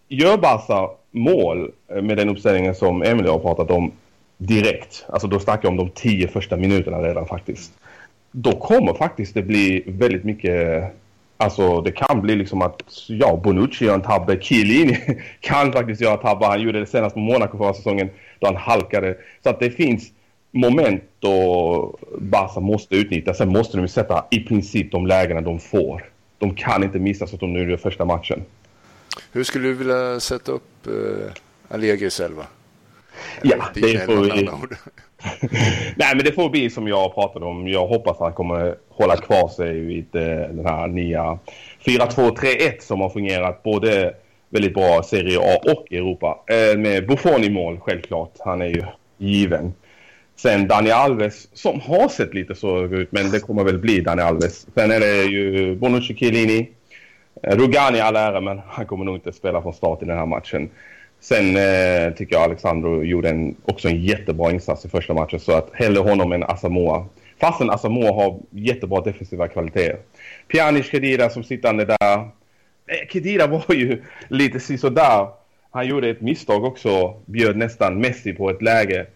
gör 0.08 0.36
Barca 0.36 0.90
mål 1.10 1.70
eh, 1.88 2.02
med 2.02 2.16
den 2.16 2.28
uppställningen 2.28 2.74
som 2.74 3.02
Emil 3.02 3.26
har 3.26 3.38
pratat 3.38 3.70
om 3.70 3.92
direkt, 4.38 5.04
alltså 5.08 5.28
då 5.28 5.40
snackar 5.40 5.62
jag 5.62 5.70
om 5.70 5.76
de 5.76 5.90
tio 5.90 6.28
första 6.28 6.56
minuterna 6.56 6.98
redan 6.98 7.26
faktiskt. 7.26 7.72
Då 8.30 8.52
kommer 8.52 8.94
faktiskt 8.94 9.34
det 9.34 9.42
bli 9.42 9.84
väldigt 9.86 10.24
mycket 10.24 10.84
Alltså 11.36 11.80
det 11.80 11.92
kan 11.92 12.20
bli 12.20 12.36
liksom 12.36 12.62
att, 12.62 12.82
ja, 13.06 13.40
Bonucci 13.44 13.84
gör 13.84 13.94
en 13.94 14.02
tabbe. 14.02 14.40
Chiellini 14.40 14.98
kan 15.40 15.72
faktiskt 15.72 16.00
göra 16.00 16.16
tabbar. 16.16 16.48
Han 16.48 16.60
gjorde 16.60 16.80
det 16.80 16.86
senast 16.86 17.14
på 17.14 17.20
Monaco 17.20 17.58
förra 17.58 17.74
säsongen 17.74 18.10
då 18.38 18.46
han 18.46 18.56
halkade. 18.56 19.16
Så 19.42 19.50
att 19.50 19.60
det 19.60 19.70
finns 19.70 20.10
moment 20.52 21.02
då 21.18 21.98
Barca 22.18 22.60
måste 22.60 22.96
utnyttja. 22.96 23.34
Sen 23.34 23.48
måste 23.48 23.76
de 23.76 23.88
sätta 23.88 24.24
i 24.30 24.40
princip 24.40 24.92
de 24.92 25.06
lägena 25.06 25.40
de 25.40 25.58
får. 25.58 26.04
De 26.38 26.54
kan 26.54 26.82
inte 26.82 26.98
missa 26.98 27.26
så 27.26 27.34
att 27.34 27.40
de 27.40 27.52
nu 27.52 27.70
gör 27.70 27.76
första 27.76 28.04
matchen. 28.04 28.44
Hur 29.32 29.44
skulle 29.44 29.68
du 29.68 29.74
vilja 29.74 30.20
sätta 30.20 30.52
upp 30.52 30.86
eh, 30.86 31.32
Allegris 31.68 32.20
elva? 32.20 32.46
Ja, 33.42 33.56
det 33.74 34.06
får 34.06 34.16
vi-. 34.16 34.48
Nej, 35.96 36.16
men 36.16 36.24
det 36.24 36.32
får 36.32 36.50
bli 36.50 36.70
som 36.70 36.88
jag 36.88 37.14
pratade 37.14 37.44
om. 37.44 37.68
Jag 37.68 37.86
hoppas 37.86 38.12
att 38.12 38.20
han 38.20 38.32
kommer 38.32 38.74
hålla 38.88 39.16
kvar 39.16 39.48
sig 39.48 39.80
vid 39.80 40.14
eh, 40.14 40.22
den 40.22 40.66
här 40.66 40.88
nya 40.88 41.38
4-2-3-1 41.84 42.80
som 42.80 43.00
har 43.00 43.10
fungerat 43.10 43.62
både 43.62 44.14
väldigt 44.50 44.74
bra 44.74 45.02
Serie 45.02 45.38
A 45.38 45.60
och 45.72 45.92
Europa. 45.92 46.38
Eh, 46.46 46.78
med 46.78 47.06
Buffon 47.06 47.44
i 47.44 47.50
mål, 47.50 47.80
självklart. 47.80 48.32
Han 48.38 48.62
är 48.62 48.66
ju 48.66 48.82
given. 49.18 49.74
Sen 50.36 50.68
Dani 50.68 50.90
Alves, 50.90 51.48
som 51.52 51.80
har 51.80 52.08
sett 52.08 52.34
lite 52.34 52.54
så 52.54 52.84
ut, 52.84 53.12
men 53.12 53.30
det 53.30 53.40
kommer 53.40 53.64
väl 53.64 53.78
bli 53.78 54.00
Dani 54.00 54.22
Alves. 54.22 54.66
Sen 54.74 54.90
är 54.90 55.00
det 55.00 55.24
ju 55.24 55.76
Bonucci 55.76 56.14
Chiellini. 56.14 56.68
Eh, 57.42 57.56
Rugani 57.56 58.00
all 58.00 58.16
ära, 58.16 58.40
men 58.40 58.60
han 58.68 58.86
kommer 58.86 59.04
nog 59.04 59.16
inte 59.16 59.32
spela 59.32 59.62
från 59.62 59.74
start 59.74 60.02
i 60.02 60.04
den 60.04 60.18
här 60.18 60.26
matchen. 60.26 60.70
Sen 61.20 61.56
eh, 61.56 62.14
tycker 62.14 62.34
jag 62.34 62.42
Alexandro 62.42 63.02
gjorde 63.02 63.28
en, 63.28 63.56
också 63.64 63.88
en 63.88 64.02
jättebra 64.02 64.50
insats 64.50 64.84
i 64.84 64.88
första 64.88 65.14
matchen 65.14 65.40
så 65.40 65.52
att 65.52 65.70
hellre 65.72 66.00
honom 66.00 66.32
än 66.32 66.42
Asamoah. 66.42 67.04
Fastän 67.40 67.70
Asamoah 67.70 68.14
har 68.14 68.40
jättebra 68.50 69.00
defensiva 69.00 69.48
kvaliteter. 69.48 69.96
Pjanic 70.48 70.90
Kedira 70.90 71.30
som 71.30 71.44
sittande 71.44 71.84
där. 71.84 72.18
Eh, 72.86 73.08
Kedira 73.12 73.46
var 73.46 73.74
ju 73.74 74.02
lite 74.28 74.60
sisådär 74.60 75.28
Han 75.70 75.86
gjorde 75.86 76.08
ett 76.08 76.20
misstag 76.20 76.64
också, 76.64 77.20
bjöd 77.26 77.56
nästan 77.56 78.00
Messi 78.00 78.32
på 78.32 78.50
ett 78.50 78.62
läge 78.62 79.06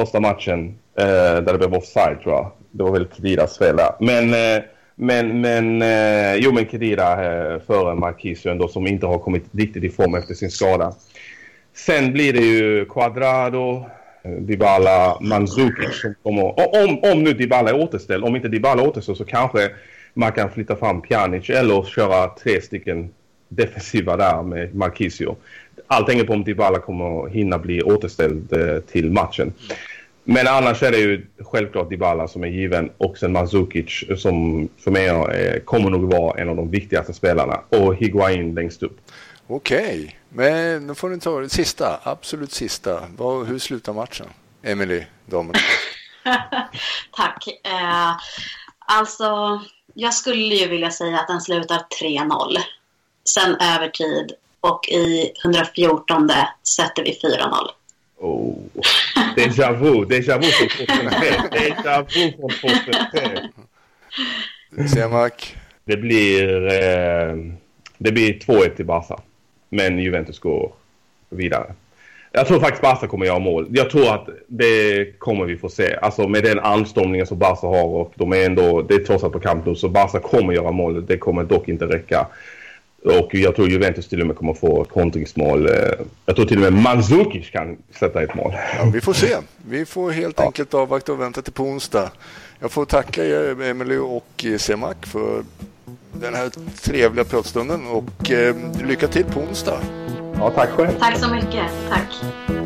första 0.00 0.20
matchen 0.20 0.78
eh, 0.98 1.04
där 1.44 1.52
det 1.52 1.58
blev 1.58 1.74
offside 1.74 2.20
tror 2.22 2.34
jag. 2.34 2.50
Det 2.70 2.82
var 2.82 2.92
väl 2.92 3.08
Kediras 3.16 3.58
fel 3.58 3.76
där. 3.76 3.90
Men, 4.00 4.34
eh, 4.34 4.62
men, 4.94 5.40
men, 5.40 5.82
eh, 5.82 6.34
jo 6.34 6.52
men 6.52 6.66
Kedira 6.66 7.10
eh, 7.12 7.60
före 7.60 7.94
Marquisio 7.94 8.50
ändå 8.50 8.68
som 8.68 8.86
inte 8.86 9.06
har 9.06 9.18
kommit 9.18 9.44
riktigt 9.52 9.84
i 9.84 9.88
form 9.88 10.14
efter 10.14 10.34
sin 10.34 10.50
skada. 10.50 10.94
Sen 11.74 12.12
blir 12.12 12.32
det 12.32 12.40
ju 12.40 12.84
Quadrado, 12.84 13.86
eh, 14.22 14.30
Dybala, 14.30 15.18
Mandzukic 15.20 16.00
som 16.00 16.14
kommer. 16.22 16.44
Om, 16.84 17.12
om 17.12 17.22
nu 17.22 17.32
Dybala 17.32 17.70
är 17.70 17.80
återställd, 17.80 18.24
om 18.24 18.36
inte 18.36 18.48
Dybala 18.48 18.82
är 18.82 18.88
återställd 18.88 19.18
så 19.18 19.24
kanske 19.24 19.70
man 20.14 20.32
kan 20.32 20.50
flytta 20.50 20.76
fram 20.76 21.02
Pjanic 21.02 21.50
eller 21.50 21.82
köra 21.82 22.28
tre 22.28 22.60
stycken 22.60 23.10
defensiva 23.48 24.16
där 24.16 24.42
med 24.42 24.74
Marquisio. 24.74 25.36
Allt 25.86 26.08
hänger 26.08 26.24
på 26.24 26.32
om 26.32 26.44
Dybala 26.44 26.78
kommer 26.78 27.28
hinna 27.28 27.58
bli 27.58 27.82
återställd 27.82 28.52
eh, 28.52 28.80
till 28.80 29.10
matchen. 29.10 29.52
Men 30.24 30.46
annars 30.48 30.82
är 30.82 30.90
det 30.90 30.98
ju 30.98 31.26
självklart 31.38 31.90
Dybala 31.90 32.28
som 32.28 32.44
är 32.44 32.48
given 32.48 32.90
och 32.98 33.18
sen 33.18 33.32
Mandzukic 33.32 34.04
som 34.16 34.68
för 34.78 34.90
mig 34.90 35.06
eh, 35.06 35.60
kommer 35.60 35.90
nog 35.90 36.12
vara 36.12 36.40
en 36.40 36.48
av 36.48 36.56
de 36.56 36.70
viktigaste 36.70 37.12
spelarna 37.12 37.60
och 37.68 37.96
Higuain 37.96 38.54
längst 38.54 38.82
upp. 38.82 39.00
Okej, 39.46 40.18
men 40.28 40.86
nu 40.86 40.94
får 40.94 41.08
ni 41.08 41.20
ta 41.20 41.40
det 41.40 41.48
sista, 41.48 42.00
absolut 42.02 42.52
sista. 42.52 43.00
Vad, 43.16 43.46
hur 43.46 43.58
slutar 43.58 43.92
matchen? 43.92 44.26
Emily, 44.62 45.04
damen. 45.26 45.54
Tack. 47.16 47.46
Eh, 47.64 48.16
alltså, 48.78 49.60
jag 49.94 50.14
skulle 50.14 50.54
ju 50.54 50.68
vilja 50.68 50.90
säga 50.90 51.18
att 51.18 51.28
den 51.28 51.40
slutar 51.40 51.82
3-0. 52.02 52.56
Sen 53.24 53.56
övertid 53.60 54.32
och 54.60 54.88
i 54.88 55.32
114 55.44 56.30
sätter 56.76 57.04
vi 57.04 57.18
4-0. 57.22 57.70
Oh. 58.18 58.54
Déjà 59.36 59.72
vu, 59.72 60.04
déjà 60.04 60.38
vu 60.38 60.46
från 60.46 60.68
2003. 60.68 61.26
Déjà 61.52 62.02
vu 62.02 62.32
från 62.32 62.50
2003. 62.50 63.50
Semak? 64.88 65.56
Det 65.84 65.96
blir, 65.96 66.66
eh, 66.66 67.36
det 67.98 68.12
blir 68.12 68.38
2-1 68.38 68.76
till 68.76 68.84
Barca. 68.84 69.20
Men 69.68 69.98
Juventus 69.98 70.38
går 70.38 70.72
vidare. 71.28 71.74
Jag 72.32 72.46
tror 72.46 72.60
faktiskt 72.60 72.82
Barca 72.82 73.06
kommer 73.06 73.26
göra 73.26 73.38
mål. 73.38 73.66
Jag 73.70 73.90
tror 73.90 74.14
att 74.14 74.28
det 74.46 75.18
kommer 75.18 75.44
vi 75.44 75.56
få 75.56 75.68
se. 75.68 75.96
Alltså 76.02 76.28
med 76.28 76.44
den 76.44 76.58
anstormningen 76.58 77.26
som 77.26 77.38
Barca 77.38 77.66
har 77.66 77.84
och 77.84 78.12
de 78.14 78.32
är 78.32 78.46
ändå, 78.46 78.82
det 78.82 78.94
är 78.94 78.98
trots 78.98 79.24
allt 79.24 79.32
på 79.32 79.40
Camp 79.40 79.66
Nou 79.66 79.74
så 79.74 79.88
Barca 79.88 80.18
kommer 80.18 80.52
göra 80.52 80.72
mål. 80.72 81.06
Det 81.06 81.18
kommer 81.18 81.44
dock 81.44 81.68
inte 81.68 81.84
räcka. 81.84 82.26
Och 83.06 83.34
jag 83.34 83.56
tror 83.56 83.68
Juventus 83.68 84.08
till 84.08 84.20
och 84.20 84.26
med 84.26 84.36
kommer 84.36 84.54
få 84.54 84.84
kontringsmål. 84.84 85.68
Jag 86.26 86.36
tror 86.36 86.46
till 86.46 86.64
och 86.64 86.72
med 86.72 86.82
Mandzukic 86.82 87.50
kan 87.50 87.76
sätta 87.98 88.22
ett 88.22 88.34
mål. 88.34 88.52
Ja, 88.78 88.90
vi 88.92 89.00
får 89.00 89.12
se. 89.12 89.36
Vi 89.68 89.84
får 89.84 90.10
helt 90.10 90.38
ja. 90.38 90.44
enkelt 90.44 90.74
avvakta 90.74 91.12
och 91.12 91.20
vänta 91.20 91.42
till 91.42 91.52
på 91.52 91.62
onsdag. 91.62 92.10
Jag 92.60 92.70
får 92.70 92.84
tacka 92.84 93.24
er, 93.24 93.62
Emily 93.62 93.96
och 93.96 94.44
Semak 94.58 95.06
för 95.06 95.42
den 96.12 96.34
här 96.34 96.50
trevliga 96.82 97.24
pratstunden 97.24 97.86
och 97.86 98.30
eh, 98.30 98.56
lycka 98.84 99.08
till 99.08 99.24
på 99.24 99.40
onsdag. 99.40 99.80
Ja, 100.38 100.50
tack 100.50 100.70
själv. 100.70 100.98
Tack 100.98 101.18
så 101.18 101.30
mycket. 101.30 101.70
Tack. 101.88 102.65